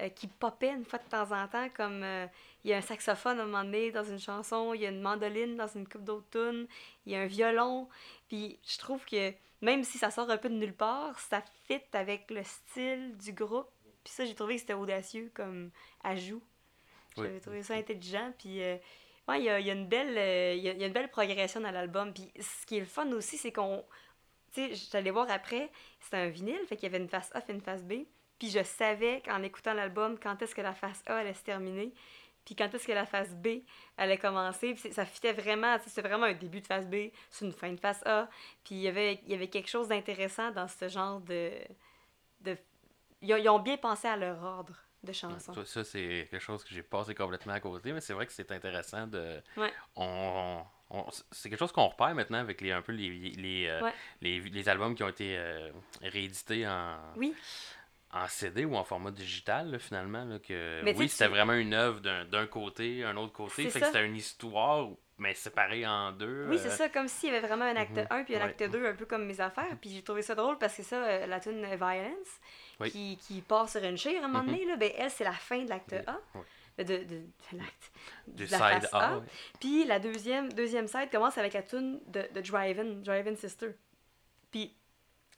euh, 0.00 0.08
qui 0.08 0.28
popaient 0.28 0.70
une 0.70 0.84
fois 0.84 1.00
de 1.00 1.08
temps 1.08 1.32
en 1.32 1.48
temps, 1.48 1.68
comme 1.74 2.02
euh, 2.04 2.26
il 2.64 2.70
y 2.70 2.74
a 2.74 2.76
un 2.76 2.82
saxophone 2.82 3.40
à 3.40 3.42
un 3.42 3.46
moment 3.46 3.64
donné 3.64 3.90
dans 3.90 4.04
une 4.04 4.20
chanson, 4.20 4.74
il 4.74 4.82
y 4.82 4.86
a 4.86 4.90
une 4.90 5.00
mandoline 5.00 5.56
dans 5.56 5.66
une 5.66 5.88
coupe 5.88 6.04
d'autres 6.04 6.30
tunes, 6.30 6.68
il 7.06 7.12
y 7.12 7.16
a 7.16 7.20
un 7.22 7.26
violon. 7.26 7.88
Puis 8.28 8.58
je 8.66 8.78
trouve 8.78 9.04
que 9.04 9.32
même 9.62 9.82
si 9.82 9.98
ça 9.98 10.12
sort 10.12 10.30
un 10.30 10.36
peu 10.36 10.48
de 10.48 10.54
nulle 10.54 10.74
part, 10.74 11.18
ça 11.18 11.42
fit 11.66 11.82
avec 11.92 12.30
le 12.30 12.44
style 12.44 13.16
du 13.16 13.32
groupe. 13.32 13.68
Puis 14.04 14.12
ça, 14.12 14.24
j'ai 14.24 14.34
trouvé 14.34 14.54
que 14.54 14.60
c'était 14.60 14.74
audacieux 14.74 15.32
comme 15.34 15.70
ajout. 16.04 16.42
Oui. 17.16 17.24
J'avais 17.24 17.40
trouvé 17.40 17.62
ça 17.64 17.74
intelligent. 17.74 18.32
Puis 18.38 18.62
ouais, 19.28 19.40
il 19.40 19.44
y 19.44 19.48
a, 19.50 19.60
il 19.60 19.66
y 19.66 19.70
a 19.70 19.74
une 19.74 19.86
belle, 19.86 20.16
euh, 20.16 20.54
il 20.54 20.62
y 20.62 20.68
a, 20.68 20.72
il 20.72 20.80
y 20.80 20.84
a 20.84 20.86
une 20.86 20.92
belle 20.92 21.10
progression 21.10 21.60
dans 21.60 21.70
l'album. 21.70 22.12
Puis 22.12 22.32
ce 22.40 22.66
qui 22.66 22.76
est 22.76 22.80
le 22.80 22.86
fun 22.86 23.10
aussi, 23.12 23.36
c'est 23.36 23.52
qu'on 23.52 23.84
tu 24.52 24.74
sais, 24.76 24.96
allée 24.96 25.10
voir 25.10 25.30
après, 25.30 25.70
c'était 26.00 26.16
un 26.18 26.28
vinyle, 26.28 26.60
fait 26.68 26.76
qu'il 26.76 26.84
y 26.90 26.94
avait 26.94 27.02
une 27.02 27.08
face 27.08 27.30
A 27.34 27.40
et 27.48 27.52
une 27.52 27.60
face 27.60 27.82
B. 27.84 28.04
Puis 28.38 28.50
je 28.50 28.62
savais 28.62 29.20
qu'en 29.24 29.42
écoutant 29.42 29.74
l'album, 29.74 30.18
quand 30.18 30.40
est-ce 30.42 30.54
que 30.54 30.60
la 30.60 30.74
face 30.74 31.02
A 31.06 31.16
allait 31.16 31.34
se 31.34 31.42
terminer, 31.42 31.92
puis 32.44 32.54
quand 32.54 32.72
est-ce 32.72 32.86
que 32.86 32.92
la 32.92 33.04
face 33.04 33.34
B 33.34 33.62
allait 33.96 34.16
commencer. 34.16 34.72
Puis 34.72 34.78
c'est- 34.82 34.92
ça 34.92 35.04
fitait 35.04 35.32
vraiment, 35.32 35.76
c'était 35.86 36.06
vraiment 36.08 36.26
un 36.26 36.32
début 36.34 36.60
de 36.60 36.66
face 36.66 36.86
B, 36.86 37.10
c'est 37.30 37.44
une 37.44 37.52
fin 37.52 37.70
de 37.72 37.80
face 37.80 38.00
A. 38.06 38.28
Puis 38.64 38.76
il 38.76 38.80
y 38.80 38.88
avait, 38.88 39.20
il 39.24 39.30
y 39.30 39.34
avait 39.34 39.48
quelque 39.48 39.68
chose 39.68 39.88
d'intéressant 39.88 40.50
dans 40.52 40.68
ce 40.68 40.88
genre 40.88 41.20
de... 41.20 41.50
de... 42.40 42.56
Ils, 43.20 43.34
ont, 43.34 43.36
ils 43.36 43.48
ont 43.48 43.58
bien 43.58 43.76
pensé 43.76 44.06
à 44.08 44.16
leur 44.16 44.42
ordre 44.42 44.74
de 45.02 45.12
chansons. 45.12 45.52
Ça, 45.52 45.64
ça, 45.64 45.84
c'est 45.84 46.28
quelque 46.30 46.40
chose 46.40 46.64
que 46.64 46.70
j'ai 46.72 46.82
passé 46.82 47.14
complètement 47.14 47.52
à 47.52 47.60
côté, 47.60 47.92
mais 47.92 48.00
c'est 48.00 48.12
vrai 48.14 48.26
que 48.26 48.32
c'est 48.32 48.50
intéressant 48.52 49.06
de. 49.06 49.42
Ouais. 49.56 49.72
On, 49.96 50.04
on- 50.06 50.66
c'est 51.30 51.50
quelque 51.50 51.58
chose 51.58 51.72
qu'on 51.72 51.88
repère 51.88 52.14
maintenant 52.14 52.38
avec 52.38 52.60
les 52.60 52.72
un 52.72 52.82
peu 52.82 52.92
les 52.92 53.10
les, 53.10 53.66
euh, 53.68 53.82
Ouais. 53.82 53.92
les, 54.22 54.40
les 54.40 54.68
albums 54.68 54.94
qui 54.94 55.02
ont 55.02 55.08
été 55.08 55.36
euh, 55.36 55.70
réédités 56.02 56.66
en, 56.66 56.96
Oui, 57.16 57.34
en 58.12 58.26
CD 58.26 58.64
ou 58.64 58.74
en 58.76 58.84
format 58.84 59.10
digital 59.10 59.70
là, 59.70 59.78
finalement 59.78 60.24
là, 60.24 60.38
que 60.38 60.80
Mais 60.82 60.94
oui 60.96 61.08
c'était 61.08 61.26
tu- 61.26 61.30
vraiment 61.30 61.52
une 61.52 61.74
œuvre 61.74 62.00
d'un, 62.00 62.46
côté 62.46 63.04
un 63.04 63.16
autre 63.16 63.32
côté 63.32 63.68
fait 63.68 63.80
que 63.80 63.86
c'était 63.86 64.06
une 64.06 64.16
histoire 64.16 64.88
mais 65.18 65.34
séparée 65.34 65.84
en 65.86 66.12
deux 66.12 66.46
Oui, 66.48 66.56
euh, 66.56 66.58
c'est 66.62 66.70
ça, 66.70 66.88
comme 66.88 67.08
s'il 67.08 67.32
y 67.32 67.36
avait 67.36 67.44
vraiment 67.46 67.64
un 67.64 67.74
acte 67.74 67.96
mhm, 67.96 68.06
1 68.08 68.22
puis 68.24 68.36
un 68.36 68.38
ouais. 68.38 68.44
acte 68.44 68.62
2, 68.62 68.86
un 68.86 68.94
peu 68.94 69.04
comme 69.04 69.24
mes 69.26 69.40
affaires. 69.40 69.76
Puis 69.80 69.90
j'ai 69.90 70.02
trouvé 70.02 70.22
ça 70.22 70.36
drôle 70.36 70.58
parce 70.58 70.76
que 70.76 70.84
ça, 70.84 70.94
euh, 71.04 71.26
la 71.26 71.40
tune 71.40 71.64
euh, 71.64 71.74
Violence, 71.74 72.38
Oui. 72.78 72.92
qui, 72.92 73.16
qui 73.16 73.40
part 73.42 73.68
sur 73.68 73.82
une 73.82 73.96
chire 73.98 74.22
à 74.22 74.26
un 74.26 74.28
moment 74.28 74.44
Mhm. 74.44 74.50
donné, 74.52 74.64
là, 74.66 74.76
ben, 74.76 74.92
elle, 74.96 75.10
c'est 75.10 75.24
la 75.24 75.32
fin 75.32 75.58
de 75.64 75.68
l'acte 75.68 75.92
1. 75.92 76.20
oui. 76.36 76.40
De, 76.78 76.84
de, 76.84 77.04
de 77.04 77.26
l'acte. 77.54 77.92
du 78.28 78.46
de 78.46 78.50
la 78.52 78.58
side 78.58 78.82
face 78.82 78.94
A, 78.94 78.98
A. 78.98 79.18
ouais. 79.18 79.26
Puis 79.60 79.84
la 79.84 79.98
deuxième, 79.98 80.52
deuxième 80.52 80.86
side 80.86 81.10
commence 81.10 81.36
avec 81.36 81.52
la 81.54 81.62
tune 81.62 82.00
de, 82.06 82.24
de 82.32 82.40
Drive-In, 82.40 83.02
Drive-In 83.02 83.34
Sister. 83.36 83.70
Puis 84.50 84.74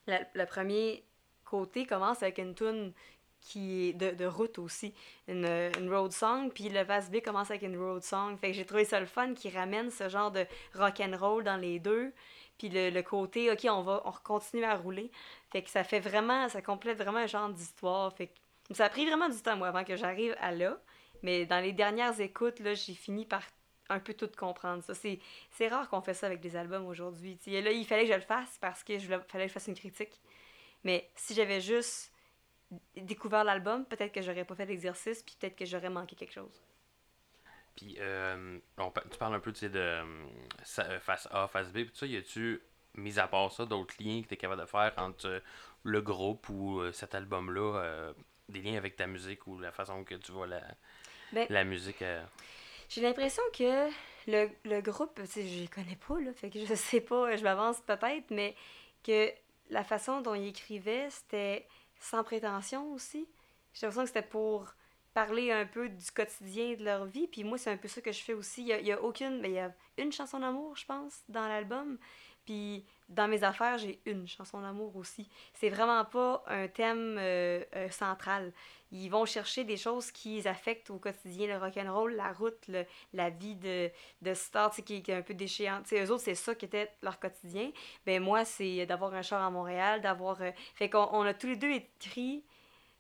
le 0.07 0.44
premier 0.44 1.05
côté 1.44 1.87
commence 1.87 2.22
avec 2.22 2.38
une 2.38 2.55
tune 2.55 2.92
qui 3.40 3.88
est 3.88 3.92
de, 3.94 4.11
de 4.11 4.26
route 4.26 4.59
aussi, 4.59 4.94
une, 5.26 5.46
une 5.79 5.92
road 5.92 6.12
song, 6.12 6.50
puis 6.53 6.68
le 6.68 6.83
Vas 6.85 7.09
B 7.11 7.20
commence 7.24 7.50
avec 7.50 7.62
une 7.62 7.79
road 7.79 8.03
song. 8.03 8.37
Fait 8.38 8.48
que 8.48 8.53
j'ai 8.53 8.66
trouvé 8.66 8.85
ça 8.85 9.00
le 9.00 9.07
fun 9.07 9.33
qui 9.35 9.48
ramène 9.48 9.90
ce 9.90 10.09
genre 10.11 10.31
de 10.31 10.44
rock 10.74 11.00
and 11.00 11.16
roll 11.18 11.42
dans 11.42 11.57
les 11.57 11.79
deux. 11.79 12.12
Puis 12.59 12.68
le, 12.68 12.90
le 12.90 13.03
côté, 13.03 13.50
OK, 13.50 13.66
on 13.70 13.81
va 13.83 14.03
on 14.05 14.12
continue 14.12 14.64
à 14.64 14.76
rouler. 14.76 15.11
Fait 15.50 15.62
que 15.62 15.70
ça 15.70 15.85
fait 15.85 16.00
vraiment, 16.00 16.50
ça 16.50 16.61
complète 16.61 16.98
vraiment 16.98 17.20
un 17.20 17.26
genre 17.26 17.48
d'histoire. 17.48 18.14
Fait 18.14 18.26
que 18.26 18.74
ça 18.74 18.85
a 18.85 18.88
pris 18.90 19.07
vraiment 19.07 19.31
du 19.31 19.40
temps, 19.40 19.57
moi, 19.57 19.68
avant 19.68 19.85
que 19.85 19.96
j'arrive 19.96 20.37
à 20.38 20.53
là. 20.53 20.79
Mais 21.22 21.46
dans 21.46 21.61
les 21.61 21.72
dernières 21.72 22.20
écoutes, 22.20 22.61
là, 22.61 22.74
j'ai 22.74 22.94
fini 22.94 23.24
par 23.24 23.42
un 23.90 23.98
peu 23.98 24.14
tout 24.14 24.30
comprendre 24.38 24.83
ça. 24.83 24.94
C'est, 24.94 25.18
c'est 25.50 25.68
rare 25.68 25.88
qu'on 25.88 26.00
fait 26.00 26.14
ça 26.14 26.26
avec 26.26 26.40
des 26.40 26.56
albums 26.56 26.87
aujourd'hui. 26.87 27.38
Là, 27.46 27.72
il 27.72 27.85
fallait 27.85 28.04
que 28.04 28.12
je 28.12 28.16
le 28.16 28.22
fasse 28.22 28.56
parce 28.61 28.83
que 28.85 28.98
je 28.98 29.06
fallait 29.06 29.44
que 29.44 29.48
je 29.48 29.52
fasse 29.52 29.66
une 29.66 29.74
critique. 29.74 30.20
Mais 30.85 31.11
si 31.14 31.35
j'avais 31.35 31.61
juste 31.61 32.12
découvert 32.96 33.44
l'album, 33.44 33.85
peut-être 33.85 34.12
que 34.12 34.22
j'aurais 34.22 34.44
pas 34.44 34.54
fait 34.54 34.66
l'exercice, 34.66 35.22
puis 35.22 35.37
peut-être 35.38 35.56
que 35.56 35.66
j'aurais 35.66 35.90
manqué 35.90 36.16
quelque 36.16 36.33
chose. 36.33 36.62
Puis, 37.76 37.96
euh, 37.98 38.59
on 38.78 38.92
tu 39.11 39.18
parles 39.18 39.35
un 39.35 39.40
peu, 39.40 39.54
sais, 39.54 39.68
de 39.68 39.78
euh, 39.78 40.04
euh, 40.78 41.00
face 41.00 41.28
A, 41.30 41.48
face 41.48 41.70
B, 41.72 41.85
puis 41.85 41.90
ça. 41.94 42.06
Y 42.06 42.16
a-tu, 42.16 42.62
mis 42.94 43.18
à 43.18 43.26
part 43.26 43.50
ça, 43.52 43.66
d'autres 43.66 43.94
liens 44.00 44.22
que 44.22 44.28
tu 44.28 44.35
es 44.35 44.37
capable 44.37 44.61
de 44.61 44.66
faire 44.66 44.92
entre 44.96 45.42
le 45.83 46.00
groupe 46.00 46.48
ou 46.48 46.83
cet 46.92 47.14
album-là, 47.14 48.12
des 48.48 48.61
liens 48.61 48.76
avec 48.76 48.96
ta 48.96 49.06
musique 49.06 49.46
ou 49.46 49.59
la 49.59 49.72
façon 49.72 50.04
que 50.04 50.14
tu 50.16 50.33
vois 50.33 50.46
la, 50.46 50.61
Ben, 51.33 51.47
la 51.51 51.64
musique? 51.64 52.03
euh, 52.03 52.23
J'ai 52.88 53.01
l'impression 53.01 53.43
que 53.57 53.88
le, 54.27 54.51
le 54.64 54.81
groupe, 54.81 55.21
je 55.35 55.40
les 55.40 55.69
connais 55.69 55.99
pas, 56.09 56.21
là, 56.21 56.33
fait 56.35 56.51
que 56.51 56.64
je 56.64 56.75
sais 56.75 57.01
pas, 57.01 57.37
je 57.37 57.43
m'avance 57.43 57.81
peut-être, 57.81 58.31
mais 58.31 58.55
que 59.03 59.31
la 59.71 59.85
façon 59.85 60.21
dont 60.21 60.35
ils 60.35 60.49
écrivaient, 60.49 61.09
c'était 61.11 61.66
sans 61.99 62.25
prétention 62.25 62.93
aussi. 62.93 63.27
J'ai 63.73 63.87
l'impression 63.87 64.03
que 64.03 64.09
c'était 64.09 64.29
pour 64.29 64.75
parler 65.14 65.51
un 65.51 65.66
peu 65.66 65.88
du 65.88 66.11
quotidien 66.12 66.75
de 66.75 66.85
leur 66.85 67.05
vie, 67.05 67.27
puis 67.27 67.45
moi, 67.45 67.59
c'est 67.59 67.71
un 67.71 67.77
peu 67.77 67.88
ça 67.88 68.01
que 68.01 68.12
je 68.12 68.21
fais 68.21 68.33
aussi. 68.33 68.62
Il 68.62 68.69
y 68.69 68.73
a, 68.73 68.79
il 68.81 68.87
y 68.87 68.93
a 68.93 69.01
aucune, 69.03 69.40
mais 69.40 69.51
il 69.51 69.55
y 69.55 69.59
a 69.59 69.73
une 69.99 70.12
chanson 70.12 70.38
d'amour, 70.38 70.77
je 70.77 70.87
pense, 70.87 71.23
dans 71.29 71.47
l'album, 71.49 71.99
dans 73.08 73.28
mes 73.28 73.42
affaires, 73.42 73.78
j'ai 73.78 73.98
une 74.06 74.26
chanson 74.28 74.60
d'amour 74.60 74.94
aussi. 74.96 75.28
C'est 75.54 75.68
vraiment 75.68 76.04
pas 76.04 76.42
un 76.46 76.68
thème 76.68 77.16
euh, 77.18 77.62
euh, 77.74 77.88
central. 77.90 78.52
Ils 78.92 79.08
vont 79.08 79.24
chercher 79.24 79.64
des 79.64 79.76
choses 79.76 80.10
qui 80.10 80.46
affectent 80.48 80.90
au 80.90 80.98
quotidien, 80.98 81.46
le 81.46 81.58
rock'n'roll, 81.58 82.14
la 82.14 82.32
route, 82.32 82.70
la 83.12 83.30
vie 83.30 83.54
de, 83.56 83.90
de 84.22 84.34
star, 84.34 84.74
qui, 84.74 85.02
qui 85.02 85.10
est 85.10 85.14
un 85.14 85.22
peu 85.22 85.34
déchéante. 85.34 85.84
Tu 85.84 85.90
sais, 85.90 86.04
eux 86.04 86.10
autres, 86.10 86.24
c'est 86.24 86.34
ça 86.34 86.54
qui 86.54 86.64
était 86.64 86.90
leur 87.02 87.18
quotidien. 87.18 87.70
Ben 88.06 88.22
moi, 88.22 88.44
c'est 88.44 88.86
d'avoir 88.86 89.12
un 89.14 89.22
char 89.22 89.42
à 89.42 89.50
Montréal, 89.50 90.00
d'avoir... 90.00 90.40
euh, 90.42 90.50
Fait 90.74 90.88
qu'on 90.90 91.08
on 91.12 91.22
a 91.22 91.34
tous 91.34 91.48
les 91.48 91.56
deux 91.56 91.72
écrit... 91.72 92.42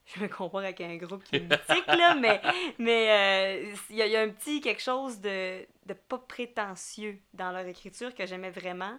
Je 0.06 0.22
me 0.22 0.28
compare 0.28 0.62
avec 0.62 0.80
un 0.80 0.96
groupe 0.96 1.22
qui 1.22 1.36
est 1.36 1.40
mythique, 1.40 1.86
là, 1.86 2.16
mais 2.16 2.40
mais 2.78 3.62
euh, 3.68 3.74
il 3.90 3.96
y, 3.96 4.02
a- 4.02 4.06
il 4.06 4.12
y 4.12 4.16
a 4.16 4.22
un 4.22 4.30
petit 4.30 4.60
quelque 4.60 4.82
chose 4.82 5.20
de, 5.20 5.64
de 5.86 5.92
pas 5.92 6.18
prétentieux 6.18 7.16
dans 7.32 7.52
leur 7.52 7.64
écriture 7.66 8.12
que 8.12 8.26
j'aimais 8.26 8.50
vraiment, 8.50 8.98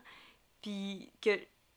puis 0.61 1.11
que 1.21 1.31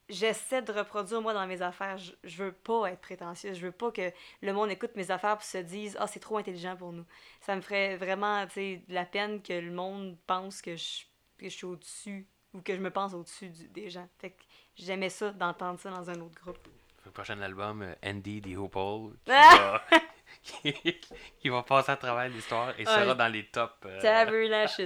j'essaie 0.09 0.61
de 0.62 0.73
reproduire 0.73 1.20
moi 1.23 1.33
dans 1.33 1.47
mes 1.47 1.62
affaires. 1.62 1.97
Je, 1.99 2.12
je 2.25 2.42
veux 2.44 2.53
pas 2.53 2.87
être 2.92 3.01
prétentieuse, 3.01 3.57
je 3.59 3.66
veux 3.66 3.73
pas 3.73 3.90
que 3.90 4.11
le 4.42 4.53
monde 4.53 4.70
écoute 4.70 4.90
mes 4.97 5.11
affaires 5.11 5.38
puis 5.38 5.47
se 5.47 5.59
dise 5.59 5.97
ah 5.99 6.07
c'est 6.07 6.20
trop 6.20 6.37
intelligent 6.38 6.77
pour 6.77 6.92
nous. 6.92 7.05
Ça 7.40 7.57
me 7.57 7.61
ferait 7.62 7.97
vraiment 7.97 8.47
tu 8.47 8.53
sais 8.55 8.83
de 8.88 8.94
la 8.94 9.05
peine 9.07 9.42
que 9.42 9.55
le 9.55 9.70
monde 9.70 10.16
pense 10.27 10.61
que 10.62 10.77
je 10.77 11.05
que 11.38 11.44
je 11.49 11.55
suis 11.55 11.66
au-dessus 11.66 12.27
ou 12.53 12.61
que 12.61 12.75
je 12.75 12.81
me 12.81 12.90
pense 12.90 13.14
au-dessus 13.14 13.49
des 13.70 13.88
gens. 13.90 14.07
Fait 14.18 14.31
que 14.31 14.42
j'aimais 14.77 15.09
ça 15.11 15.31
d'entendre 15.33 15.81
ça 15.81 15.90
dans 15.90 16.09
un 16.11 16.20
autre 16.20 16.40
groupe. 16.42 16.68
le 17.05 17.11
prochain 17.11 17.40
album, 17.40 17.83
euh, 17.83 17.94
Andy 18.05 18.40
the 18.40 18.57
Hoople, 18.57 19.16
qui, 19.25 19.33
Ah! 19.33 19.83
va, 19.90 19.99
qui, 20.42 21.01
qui 21.40 21.49
va 21.49 21.62
passer 21.62 21.90
à 21.92 21.97
travers 21.97 22.29
l'histoire 22.29 22.79
et 22.79 22.85
sera 22.85 23.14
dans 23.14 23.29
les 23.29 23.47
tops. 23.47 23.73
euh, 23.87 24.01
Tabernaches. 24.01 24.81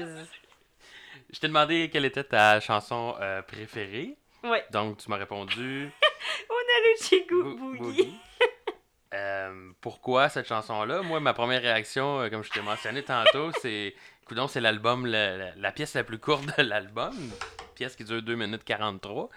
Je 1.32 1.38
t'ai 1.40 1.48
demandé 1.48 1.90
quelle 1.92 2.04
était 2.04 2.24
ta 2.24 2.60
chanson 2.60 3.14
euh, 3.20 3.42
préférée. 3.42 4.16
Ouais. 4.44 4.64
Donc, 4.70 4.98
tu 4.98 5.10
m'as 5.10 5.16
répondu. 5.16 5.90
On 6.50 6.54
a 6.54 6.80
le 6.84 7.02
Chigu 7.04 7.42
Bo- 7.42 7.56
Boogie. 7.56 7.78
Boogie. 7.78 8.14
Euh, 9.14 9.70
pourquoi 9.80 10.28
cette 10.28 10.46
chanson-là? 10.46 11.00
Moi, 11.00 11.18
ma 11.18 11.32
première 11.32 11.62
réaction, 11.62 12.20
euh, 12.20 12.28
comme 12.28 12.44
je 12.44 12.50
t'ai 12.50 12.60
mentionné 12.60 13.02
tantôt, 13.02 13.50
c'est. 13.62 13.94
Coudon, 14.26 14.48
c'est 14.48 14.60
l'album, 14.60 15.06
la, 15.06 15.34
la- 15.38 15.54
la 15.56 15.72
pièce 15.72 15.94
la 15.94 16.04
plus 16.04 16.18
courte 16.18 16.44
de 16.58 16.62
l'album. 16.62 17.14
Pièce 17.74 17.96
qui 17.96 18.04
dure 18.04 18.20
2 18.20 18.34
minutes 18.34 18.64
43. 18.64 19.30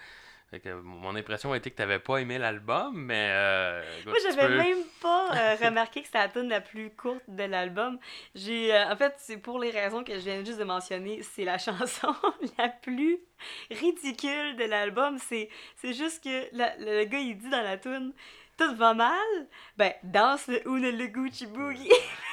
Fait 0.52 0.60
que 0.60 0.68
mon 0.82 1.16
impression 1.16 1.50
a 1.52 1.56
été 1.56 1.70
que 1.70 1.76
t'avais 1.76 1.98
pas 1.98 2.18
aimé 2.18 2.36
l'album, 2.36 2.92
mais. 2.94 3.28
euh, 3.30 3.82
écoute, 4.00 4.12
Moi, 4.12 4.16
j'avais 4.22 4.48
peux- 4.48 4.56
même 4.58 4.84
pas 5.00 5.30
euh, 5.34 5.56
remarqué 5.66 6.00
que 6.02 6.06
c'était 6.06 6.18
la 6.18 6.28
tune 6.28 6.48
la 6.50 6.60
plus 6.60 6.90
courte 6.90 7.22
de 7.26 7.44
l'album. 7.44 7.98
J'ai, 8.34 8.70
euh, 8.74 8.92
en 8.92 8.96
fait, 8.96 9.14
c'est 9.16 9.38
pour 9.38 9.58
les 9.58 9.70
raisons 9.70 10.04
que 10.04 10.12
je 10.12 10.18
viens 10.18 10.44
juste 10.44 10.58
de 10.58 10.64
mentionner. 10.64 11.22
C'est 11.22 11.44
la 11.44 11.56
chanson 11.66 12.14
la 12.58 12.68
plus 12.68 13.18
ridicule 13.70 14.56
de 14.56 14.64
l'album. 14.64 15.16
C'est, 15.18 15.48
c'est 15.76 15.94
juste 15.94 16.22
que 16.22 16.54
la- 16.54 16.76
le 16.76 17.04
gars, 17.04 17.18
il 17.18 17.38
dit 17.38 17.48
dans 17.48 17.62
la 17.62 17.78
tune 17.78 18.12
Tout 18.58 18.74
va 18.74 18.92
mal? 18.92 19.48
Ben, 19.78 19.94
danse 20.02 20.48
le 20.48 20.60
Una 20.68 20.90
le 20.90 21.06
Gucci 21.06 21.46
Boogie. 21.46 21.88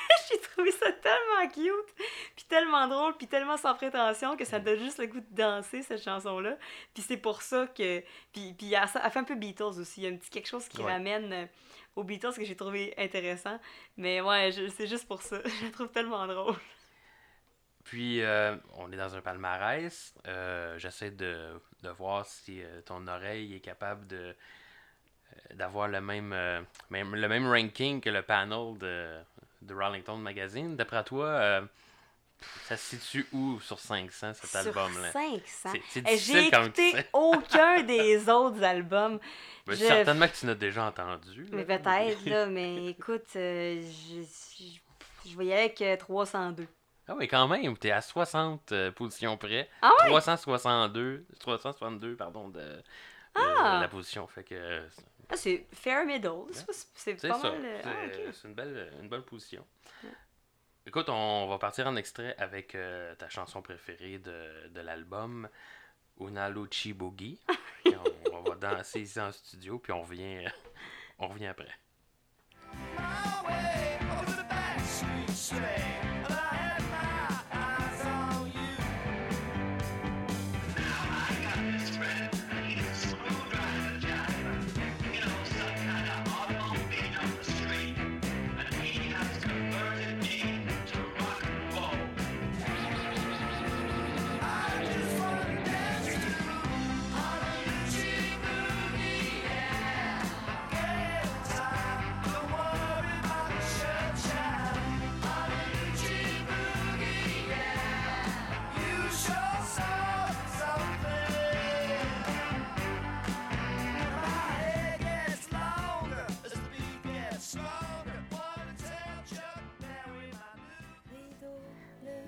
J'ai 0.29 0.39
trouvé 0.41 0.71
ça 0.71 0.91
tellement 0.91 1.47
cute, 1.53 1.95
puis 2.35 2.45
tellement 2.47 2.87
drôle, 2.87 3.15
puis 3.17 3.27
tellement 3.27 3.57
sans 3.57 3.75
prétention 3.75 4.35
que 4.37 4.45
ça 4.45 4.59
donne 4.59 4.79
juste 4.79 4.97
le 4.99 5.07
goût 5.07 5.19
de 5.19 5.35
danser, 5.35 5.81
cette 5.83 6.03
chanson-là. 6.03 6.57
Puis 6.93 7.03
c'est 7.03 7.17
pour 7.17 7.41
ça 7.41 7.67
que. 7.67 8.01
Puis, 8.33 8.53
puis 8.57 8.73
elle, 8.73 8.83
elle 9.03 9.11
fait 9.11 9.19
un 9.19 9.23
peu 9.23 9.35
Beatles 9.35 9.63
aussi. 9.79 10.01
Il 10.01 10.03
y 10.03 10.07
a 10.07 10.13
un 10.13 10.17
petit 10.17 10.29
quelque 10.29 10.47
chose 10.47 10.67
qui 10.67 10.81
Ouais. 10.81 10.91
ramène 10.91 11.31
euh, 11.33 11.45
aux 11.95 12.03
Beatles 12.03 12.33
que 12.35 12.43
j'ai 12.43 12.55
trouvé 12.55 12.93
intéressant. 12.97 13.59
Mais 13.97 14.21
ouais, 14.21 14.51
c'est 14.75 14.87
juste 14.87 15.07
pour 15.07 15.21
ça. 15.21 15.37
Je 15.61 15.65
la 15.65 15.71
trouve 15.71 15.89
tellement 15.89 16.25
drôle. 16.27 16.55
Puis, 17.83 18.21
euh, 18.21 18.55
on 18.77 18.91
est 18.91 18.97
dans 18.97 19.15
un 19.15 19.21
palmarès. 19.21 20.13
Euh, 20.27 20.77
J'essaie 20.77 21.11
de, 21.11 21.59
de 21.81 21.89
voir 21.89 22.25
si 22.25 22.61
euh, 22.61 22.81
ton 22.81 23.07
oreille 23.07 23.55
est 23.55 23.59
capable 23.61 24.05
de 24.07 24.35
d'avoir 25.53 25.87
le 25.87 26.01
même, 26.01 26.35
même- 26.89 27.15
le 27.15 27.27
même 27.27 27.47
ranking 27.47 28.01
que 28.01 28.09
le 28.09 28.21
panel 28.23 28.77
de, 28.79 29.15
de 29.61 29.73
Rolling 29.73 30.03
Magazine. 30.21 30.75
D'après 30.75 31.03
toi, 31.03 31.25
euh, 31.25 31.61
ça 32.65 32.77
se 32.77 32.95
situe 32.97 33.27
où 33.33 33.59
sur 33.59 33.79
500 33.79 34.33
cet 34.33 34.55
album-là? 34.55 35.11
500. 35.11 35.69
C'est- 35.71 35.81
Eh, 35.97 36.01
difficile 36.01 36.17
J'ai 36.35 36.47
écouté 36.47 36.93
aucun 37.13 37.81
des 37.83 38.29
autres 38.29 38.63
albums. 38.63 39.19
Ben, 39.67 39.73
je- 39.75 39.85
Certainement 39.85 40.27
que 40.27 40.35
tu 40.35 40.45
l'as 40.47 40.55
déjà 40.55 40.85
entendu. 40.85 41.45
Mais 41.51 41.65
peut-être, 41.65 42.25
là. 42.25 42.45
Mais 42.47 42.87
écoute, 42.87 43.25
euh, 43.35 43.81
je, 43.81 44.21
je, 44.23 45.29
je 45.29 45.35
aller 45.53 45.53
avec 45.53 45.81
euh, 45.81 45.97
302. 45.97 46.65
Ah 47.07 47.15
oui, 47.17 47.27
quand 47.27 47.47
même, 47.47 47.75
t'es 47.77 47.89
à 47.91 48.01
60 48.01 48.71
euh, 48.71 48.91
positions 48.91 49.35
près. 49.35 49.67
Ah 49.81 49.91
ouais? 50.03 50.09
362, 50.09 51.25
362, 51.39 52.15
pardon, 52.15 52.49
de, 52.49 52.59
de- 52.59 52.83
Ah! 53.35 53.77
de 53.77 53.81
la 53.81 53.87
position. 53.87 54.27
Fait 54.27 54.43
que 54.43 54.53
euh, 54.55 54.87
Ah, 55.29 55.35
c'est 55.35 55.67
fair 55.71 56.05
middle. 56.05 56.29
C'est 56.51 56.65
pas- 56.65 56.73
C'est 56.73 57.19
C'est 57.19 57.27
pas 57.27 57.39
ça. 57.39 57.51
mal. 57.51 57.61
euh, 57.63 57.79
C'est 57.83 57.89
ah, 57.89 58.05
ok. 58.27 58.33
c'est 58.33 58.47
une 58.47 58.53
belle, 58.55 58.93
une 59.01 59.09
bonne 59.09 59.23
position. 59.23 59.65
Écoute, 60.85 61.09
on 61.09 61.47
va 61.47 61.59
partir 61.59 61.85
en 61.87 61.95
extrait 61.95 62.35
avec 62.37 62.73
euh, 62.73 63.13
ta 63.15 63.29
chanson 63.29 63.61
préférée 63.61 64.17
de, 64.17 64.67
de 64.69 64.81
l'album, 64.81 65.47
Una 66.19 66.49
Luchi 66.49 66.93
Boogie. 66.93 67.39
On, 67.85 68.35
on 68.37 68.41
va 68.41 68.55
danser 68.55 69.01
ici 69.01 69.19
en 69.19 69.31
studio, 69.31 69.77
puis 69.79 69.91
on 69.91 70.01
revient, 70.03 70.45
on 71.19 71.27
revient 71.27 71.47
après. 71.47 71.69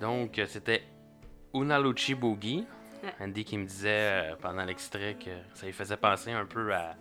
Donc, 0.02 0.40
euh, 0.40 0.46
c'était 0.48 0.82
Una 1.54 1.78
Luchi 1.78 2.16
Boogie. 2.16 2.66
Ouais. 3.04 3.14
Andy 3.20 3.44
qui 3.44 3.56
me 3.56 3.64
disait 3.64 4.32
euh, 4.32 4.34
pendant 4.34 4.64
l'extrait 4.64 5.14
que 5.14 5.30
ça 5.54 5.64
lui 5.64 5.72
faisait 5.72 5.96
penser 5.96 6.32
un 6.32 6.44
peu 6.44 6.74
à, 6.74 6.96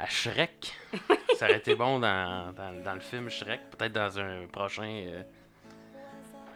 à 0.00 0.06
Shrek. 0.08 0.76
ça 1.36 1.44
aurait 1.44 1.58
été 1.58 1.76
bon 1.76 2.00
dans, 2.00 2.52
dans, 2.54 2.82
dans 2.82 2.94
le 2.94 3.00
film 3.00 3.30
Shrek, 3.30 3.70
peut-être 3.70 3.92
dans 3.92 4.18
un 4.18 4.48
prochain 4.48 5.04
euh, 5.06 5.22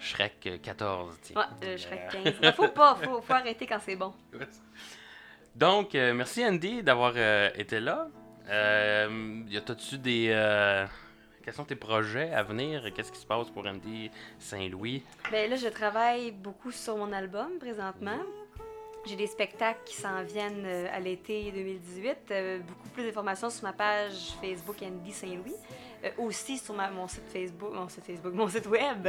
Shrek 0.01 0.35
euh, 0.47 0.59
14. 0.59 1.17
tiens. 1.23 1.37
Ouais, 1.37 1.69
euh, 1.69 1.77
serais 1.77 2.09
15. 2.11 2.35
Mais 2.43 2.51
faut 2.51 2.69
pas, 2.69 2.97
faut, 2.97 3.21
faut 3.21 3.33
arrêter 3.33 3.67
quand 3.67 3.79
c'est 3.81 3.97
bon. 3.97 4.13
Donc, 5.55 5.95
merci 5.95 6.45
Andy 6.45 6.83
d'avoir 6.83 7.17
été 7.55 7.79
là. 7.79 8.09
Y 8.49 9.57
a 9.57 9.75
tu 9.77 9.99
des. 9.99 10.87
Quels 11.47 11.55
sont 11.55 11.65
tes 11.65 11.77
projets 11.77 12.33
à 12.33 12.43
venir? 12.43 12.93
Qu'est-ce 12.93 13.13
qui 13.13 13.21
se 13.21 13.25
passe 13.25 13.51
pour 13.51 13.65
Andy 13.65 14.11
Saint-Louis? 14.41 15.05
Ben 15.31 15.49
là, 15.49 15.55
je 15.55 15.69
travaille 15.69 16.33
beaucoup 16.33 16.73
sur 16.73 16.97
mon 16.97 17.13
album 17.13 17.61
présentement. 17.61 18.19
J'ai 19.07 19.15
des 19.15 19.29
spectacles 19.29 19.79
qui 19.85 19.95
s'en 19.95 20.25
viennent 20.25 20.65
euh, 20.67 20.89
à 20.93 20.99
l'été 20.99 21.53
2018. 21.53 22.17
Euh, 22.33 22.59
beaucoup 22.59 22.89
plus 22.89 23.05
d'informations 23.05 23.49
sur 23.49 23.63
ma 23.63 23.73
page 23.73 24.35
Facebook 24.41 24.75
Andy 24.83 25.13
Saint-Louis. 25.13 25.55
Euh, 26.03 26.11
aussi 26.19 26.59
sur 26.59 26.75
mon 26.75 27.07
site 27.07 27.29
Facebook, 27.33 27.73
mon 27.73 27.89
site 27.89 28.05
Facebook, 28.05 28.35
mon 28.35 28.49
site 28.49 28.67
web, 28.67 29.07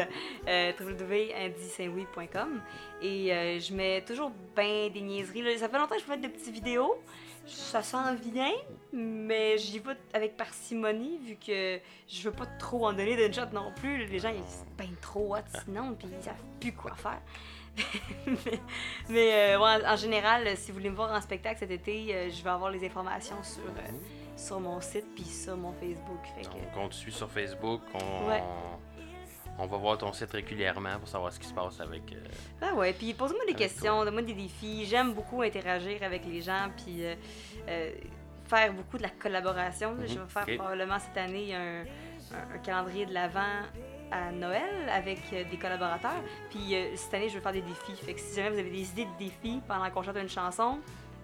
euh, 0.47 0.71
www.andysaintlouis.com. 0.79 2.61
Et 3.01 3.59
je 3.59 3.73
mets 3.73 4.03
toujours 4.05 4.31
bien 4.55 4.89
des 4.89 5.01
niaiseries. 5.01 5.57
Ça 5.57 5.69
fait 5.69 5.79
longtemps 5.79 5.95
que 5.95 6.01
je 6.01 6.05
fais 6.05 6.17
des 6.17 6.29
petites 6.29 6.53
vidéos. 6.53 7.01
Ça 7.47 7.81
s'en 7.81 8.13
vient, 8.15 8.51
mais 8.91 9.57
j'y 9.57 9.79
vais 9.79 9.95
avec 10.13 10.35
parcimonie 10.37 11.17
vu 11.19 11.35
que 11.35 11.79
je 12.07 12.21
veux 12.23 12.35
pas 12.35 12.45
trop 12.59 12.87
en 12.87 12.93
donner 12.93 13.15
d'une 13.15 13.33
shot 13.33 13.51
non 13.53 13.71
plus. 13.75 14.05
Les 14.05 14.19
gens, 14.19 14.29
ils 14.29 14.39
sont 14.39 14.65
bien 14.77 14.93
trop 15.01 15.35
hot 15.35 15.41
sinon, 15.63 15.95
puis 15.95 16.07
ils 16.17 16.23
savent 16.23 16.35
plus 16.59 16.73
quoi 16.73 16.93
faire. 16.95 17.21
mais 18.25 18.35
mais, 19.09 19.33
euh, 19.55 19.59
ouais, 19.59 19.85
en 19.87 19.95
général, 19.95 20.57
si 20.57 20.71
vous 20.71 20.77
voulez 20.77 20.89
me 20.89 20.95
voir 20.95 21.11
en 21.11 21.21
spectacle 21.21 21.59
cet 21.59 21.71
été, 21.71 22.13
euh, 22.13 22.29
je 22.29 22.43
vais 22.43 22.49
avoir 22.49 22.71
les 22.71 22.83
informations 22.85 23.41
sur, 23.43 23.61
euh, 23.61 23.91
sur 24.35 24.59
mon 24.59 24.81
site 24.81 25.05
puis 25.15 25.23
sur 25.25 25.55
mon 25.55 25.71
Facebook. 25.73 26.19
Fait 26.35 26.41
que, 26.41 26.47
Donc, 26.47 26.77
on 26.77 26.89
te 26.89 26.95
suit 26.95 27.11
sur 27.11 27.29
Facebook. 27.29 27.81
On, 27.93 28.27
Ouais. 28.27 28.43
On 29.59 29.65
va 29.65 29.77
voir 29.77 29.97
ton 29.97 30.13
site 30.13 30.31
régulièrement 30.31 30.99
pour 30.99 31.07
savoir 31.07 31.31
ce 31.33 31.39
qui 31.39 31.47
se 31.47 31.53
passe 31.53 31.79
avec. 31.79 32.11
euh, 32.13 32.17
Ah 32.61 32.73
ouais, 32.75 32.93
puis 32.93 33.13
posez-moi 33.13 33.45
des 33.45 33.53
questions, 33.53 34.03
donne-moi 34.05 34.21
des 34.23 34.33
défis. 34.33 34.85
J'aime 34.85 35.13
beaucoup 35.13 35.41
interagir 35.41 36.01
avec 36.03 36.25
les 36.25 36.41
gens, 36.41 36.67
puis 36.75 37.05
euh, 37.05 37.15
euh, 37.67 37.91
faire 38.45 38.71
beaucoup 38.73 38.97
de 38.97 39.03
la 39.03 39.09
collaboration. 39.09 39.95
Je 40.05 40.19
vais 40.19 40.27
faire 40.27 40.45
probablement 40.57 40.99
cette 40.99 41.17
année 41.17 41.55
un, 41.55 41.81
un- 42.33 42.55
un 42.55 42.57
calendrier 42.59 43.05
de 43.05 43.13
l'Avent 43.13 43.63
à 44.11 44.31
Noël 44.31 44.87
avec 44.89 45.19
euh, 45.33 45.43
des 45.49 45.57
collaborateurs. 45.57 46.21
Puis 46.49 46.75
cette 46.95 47.13
année, 47.13 47.29
je 47.29 47.35
vais 47.35 47.41
faire 47.41 47.51
des 47.53 47.61
défis. 47.61 47.95
Fait 47.95 48.13
que 48.13 48.19
si 48.19 48.35
jamais 48.35 48.51
vous 48.51 48.59
avez 48.59 48.69
des 48.71 48.89
idées 48.91 49.05
de 49.05 49.17
défis 49.25 49.61
pendant 49.67 49.89
qu'on 49.89 50.03
chante 50.03 50.17
une 50.17 50.29
chanson, 50.29 50.79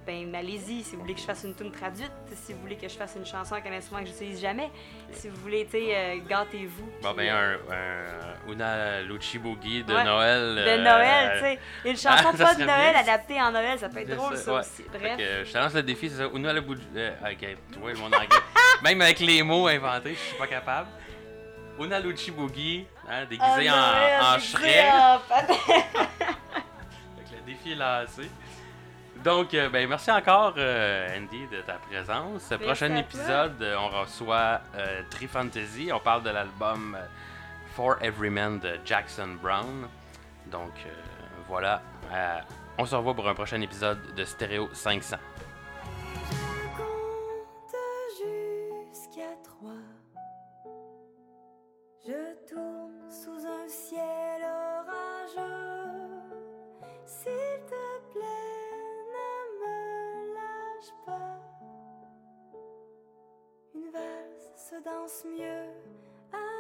ben 0.06 0.34
allez-y. 0.36 0.84
Si 0.84 0.96
vous 0.96 1.02
voulez 1.02 1.14
que 1.14 1.20
je 1.20 1.26
fasse 1.26 1.44
une 1.44 1.56
tune 1.56 1.72
traduite, 1.72 2.12
si 2.34 2.54
vous 2.54 2.60
voulez 2.60 2.76
que 2.76 2.88
je 2.88 2.96
fasse 2.96 3.16
une 3.16 3.26
chanson 3.26 3.54
avec 3.54 3.68
un 3.68 3.74
instrument 3.74 4.02
que 4.02 4.08
j'utilise 4.08 4.42
jamais, 4.42 4.70
si 5.12 5.30
vous 5.30 5.38
voulez, 5.38 5.68
tu 5.70 5.78
euh, 5.78 6.18
gâtez-vous. 6.28 6.90
Bon, 7.02 7.14
ben, 7.14 7.28
euh, 7.34 7.58
un, 7.70 8.50
un 8.50 8.52
Una 8.52 9.02
Lucci 9.02 9.40
Boogie 9.40 9.84
de 9.84 9.94
Ouais, 9.94 10.04
Noël. 10.04 10.56
de 10.56 10.60
euh, 10.70 10.84
Noël, 10.84 11.32
tu 11.34 11.40
sais. 11.40 11.60
Une 11.90 11.98
chanson 11.98 12.30
ah, 12.34 12.38
pas 12.38 12.56
de 12.56 12.64
Noël 12.64 12.92
bien. 12.92 13.00
adaptée 13.02 13.42
en 13.42 13.52
Noël, 13.52 13.80
ça 13.80 13.90
peut 13.90 14.00
être 14.00 14.16
drôle 14.16 14.36
ça, 14.38 14.44
ça 14.44 14.54
ouais. 14.54 14.60
aussi. 14.60 14.84
Bref. 14.92 15.18
que, 15.18 15.46
je 15.46 15.52
te 15.52 15.58
lance 15.58 15.74
le 15.74 15.84
défi, 15.84 16.10
c'est 16.10 16.18
ça. 16.18 16.28
Una 16.34 16.50
euh, 16.50 16.60
ok, 16.62 17.58
tu 17.72 17.80
vois, 17.80 17.94
le 17.94 18.00
monde 18.00 18.14
anglais. 18.16 18.28
Même 18.84 19.02
avec 19.02 19.20
les 19.20 19.42
mots 19.44 19.68
inventés, 19.68 20.14
je 20.14 20.20
suis 20.20 20.38
pas 20.38 20.48
capable. 20.48 20.90
Una 21.80 22.00
Lucci 22.00 22.32
Boogie, 22.32 22.86
hein, 23.10 23.26
déguisé 23.26 23.70
en, 23.70 24.36
en 24.36 24.40
Shrek. 24.40 24.72
Fait 25.34 27.24
que 27.24 27.36
le 27.36 27.46
défi 27.46 27.72
est 27.72 27.76
lancé. 27.76 28.30
Donc, 29.24 29.54
euh, 29.54 29.70
ben, 29.70 29.88
merci 29.88 30.12
encore, 30.12 30.54
euh, 30.58 31.18
Andy, 31.18 31.48
de 31.48 31.62
ta 31.62 31.76
présence. 31.76 32.42
Ce 32.44 32.56
prochain 32.56 32.94
épisode, 32.96 33.62
euh, 33.62 33.76
on 33.78 33.88
reçoit 34.02 34.60
euh, 34.76 35.02
Tree 35.10 35.28
Fantasy. 35.28 35.92
On 35.94 36.00
parle 36.00 36.24
de 36.24 36.30
l'album 36.30 36.98
For 37.74 37.96
Every 38.02 38.30
Man 38.30 38.60
de 38.60 38.80
Jackson 38.84 39.38
Brown. 39.42 39.88
Donc, 40.48 40.74
euh, 40.86 40.90
voilà. 41.48 41.82
Euh, 42.12 42.40
on 42.78 42.86
se 42.86 42.96
revoit 42.96 43.14
pour 43.14 43.30
un 43.30 43.34
prochain 43.34 43.62
épisode 43.62 44.14
de 44.14 44.26
Stéréo 44.26 44.70
500. 44.74 45.16
Je 46.32 46.78
compte 46.78 47.76
jusqu'à 48.92 49.30
trois. 49.44 49.72
Je 52.06 52.52
tourne 52.54 53.10
sous 53.10 53.48
un 53.48 53.70
ciel 53.70 54.42
orageux. 54.44 55.73
Danse 64.84 65.24
mieux 65.26 65.70
à. 66.34 66.54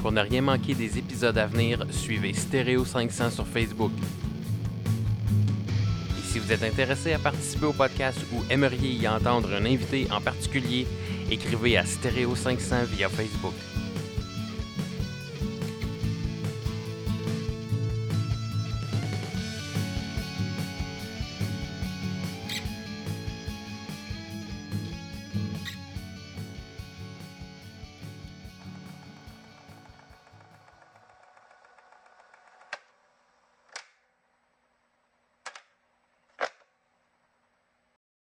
Pour 0.00 0.12
ne 0.12 0.20
rien 0.22 0.42
manquer 0.42 0.74
des 0.74 0.98
épisodes 0.98 1.36
à 1.38 1.46
venir, 1.46 1.86
suivez 1.90 2.32
Stéréo 2.32 2.84
500 2.84 3.30
sur 3.30 3.46
Facebook. 3.46 3.92
Vous 6.50 6.56
êtes 6.56 6.72
intéressé 6.72 7.12
à 7.12 7.20
participer 7.20 7.66
au 7.66 7.72
podcast 7.72 8.18
ou 8.32 8.42
aimeriez 8.50 8.90
y 8.90 9.06
entendre 9.06 9.54
un 9.54 9.64
invité 9.64 10.08
en 10.10 10.20
particulier, 10.20 10.84
écrivez 11.30 11.76
à 11.76 11.86
Stéréo 11.86 12.34
500 12.34 12.86
via 12.86 13.08
Facebook. 13.08 13.54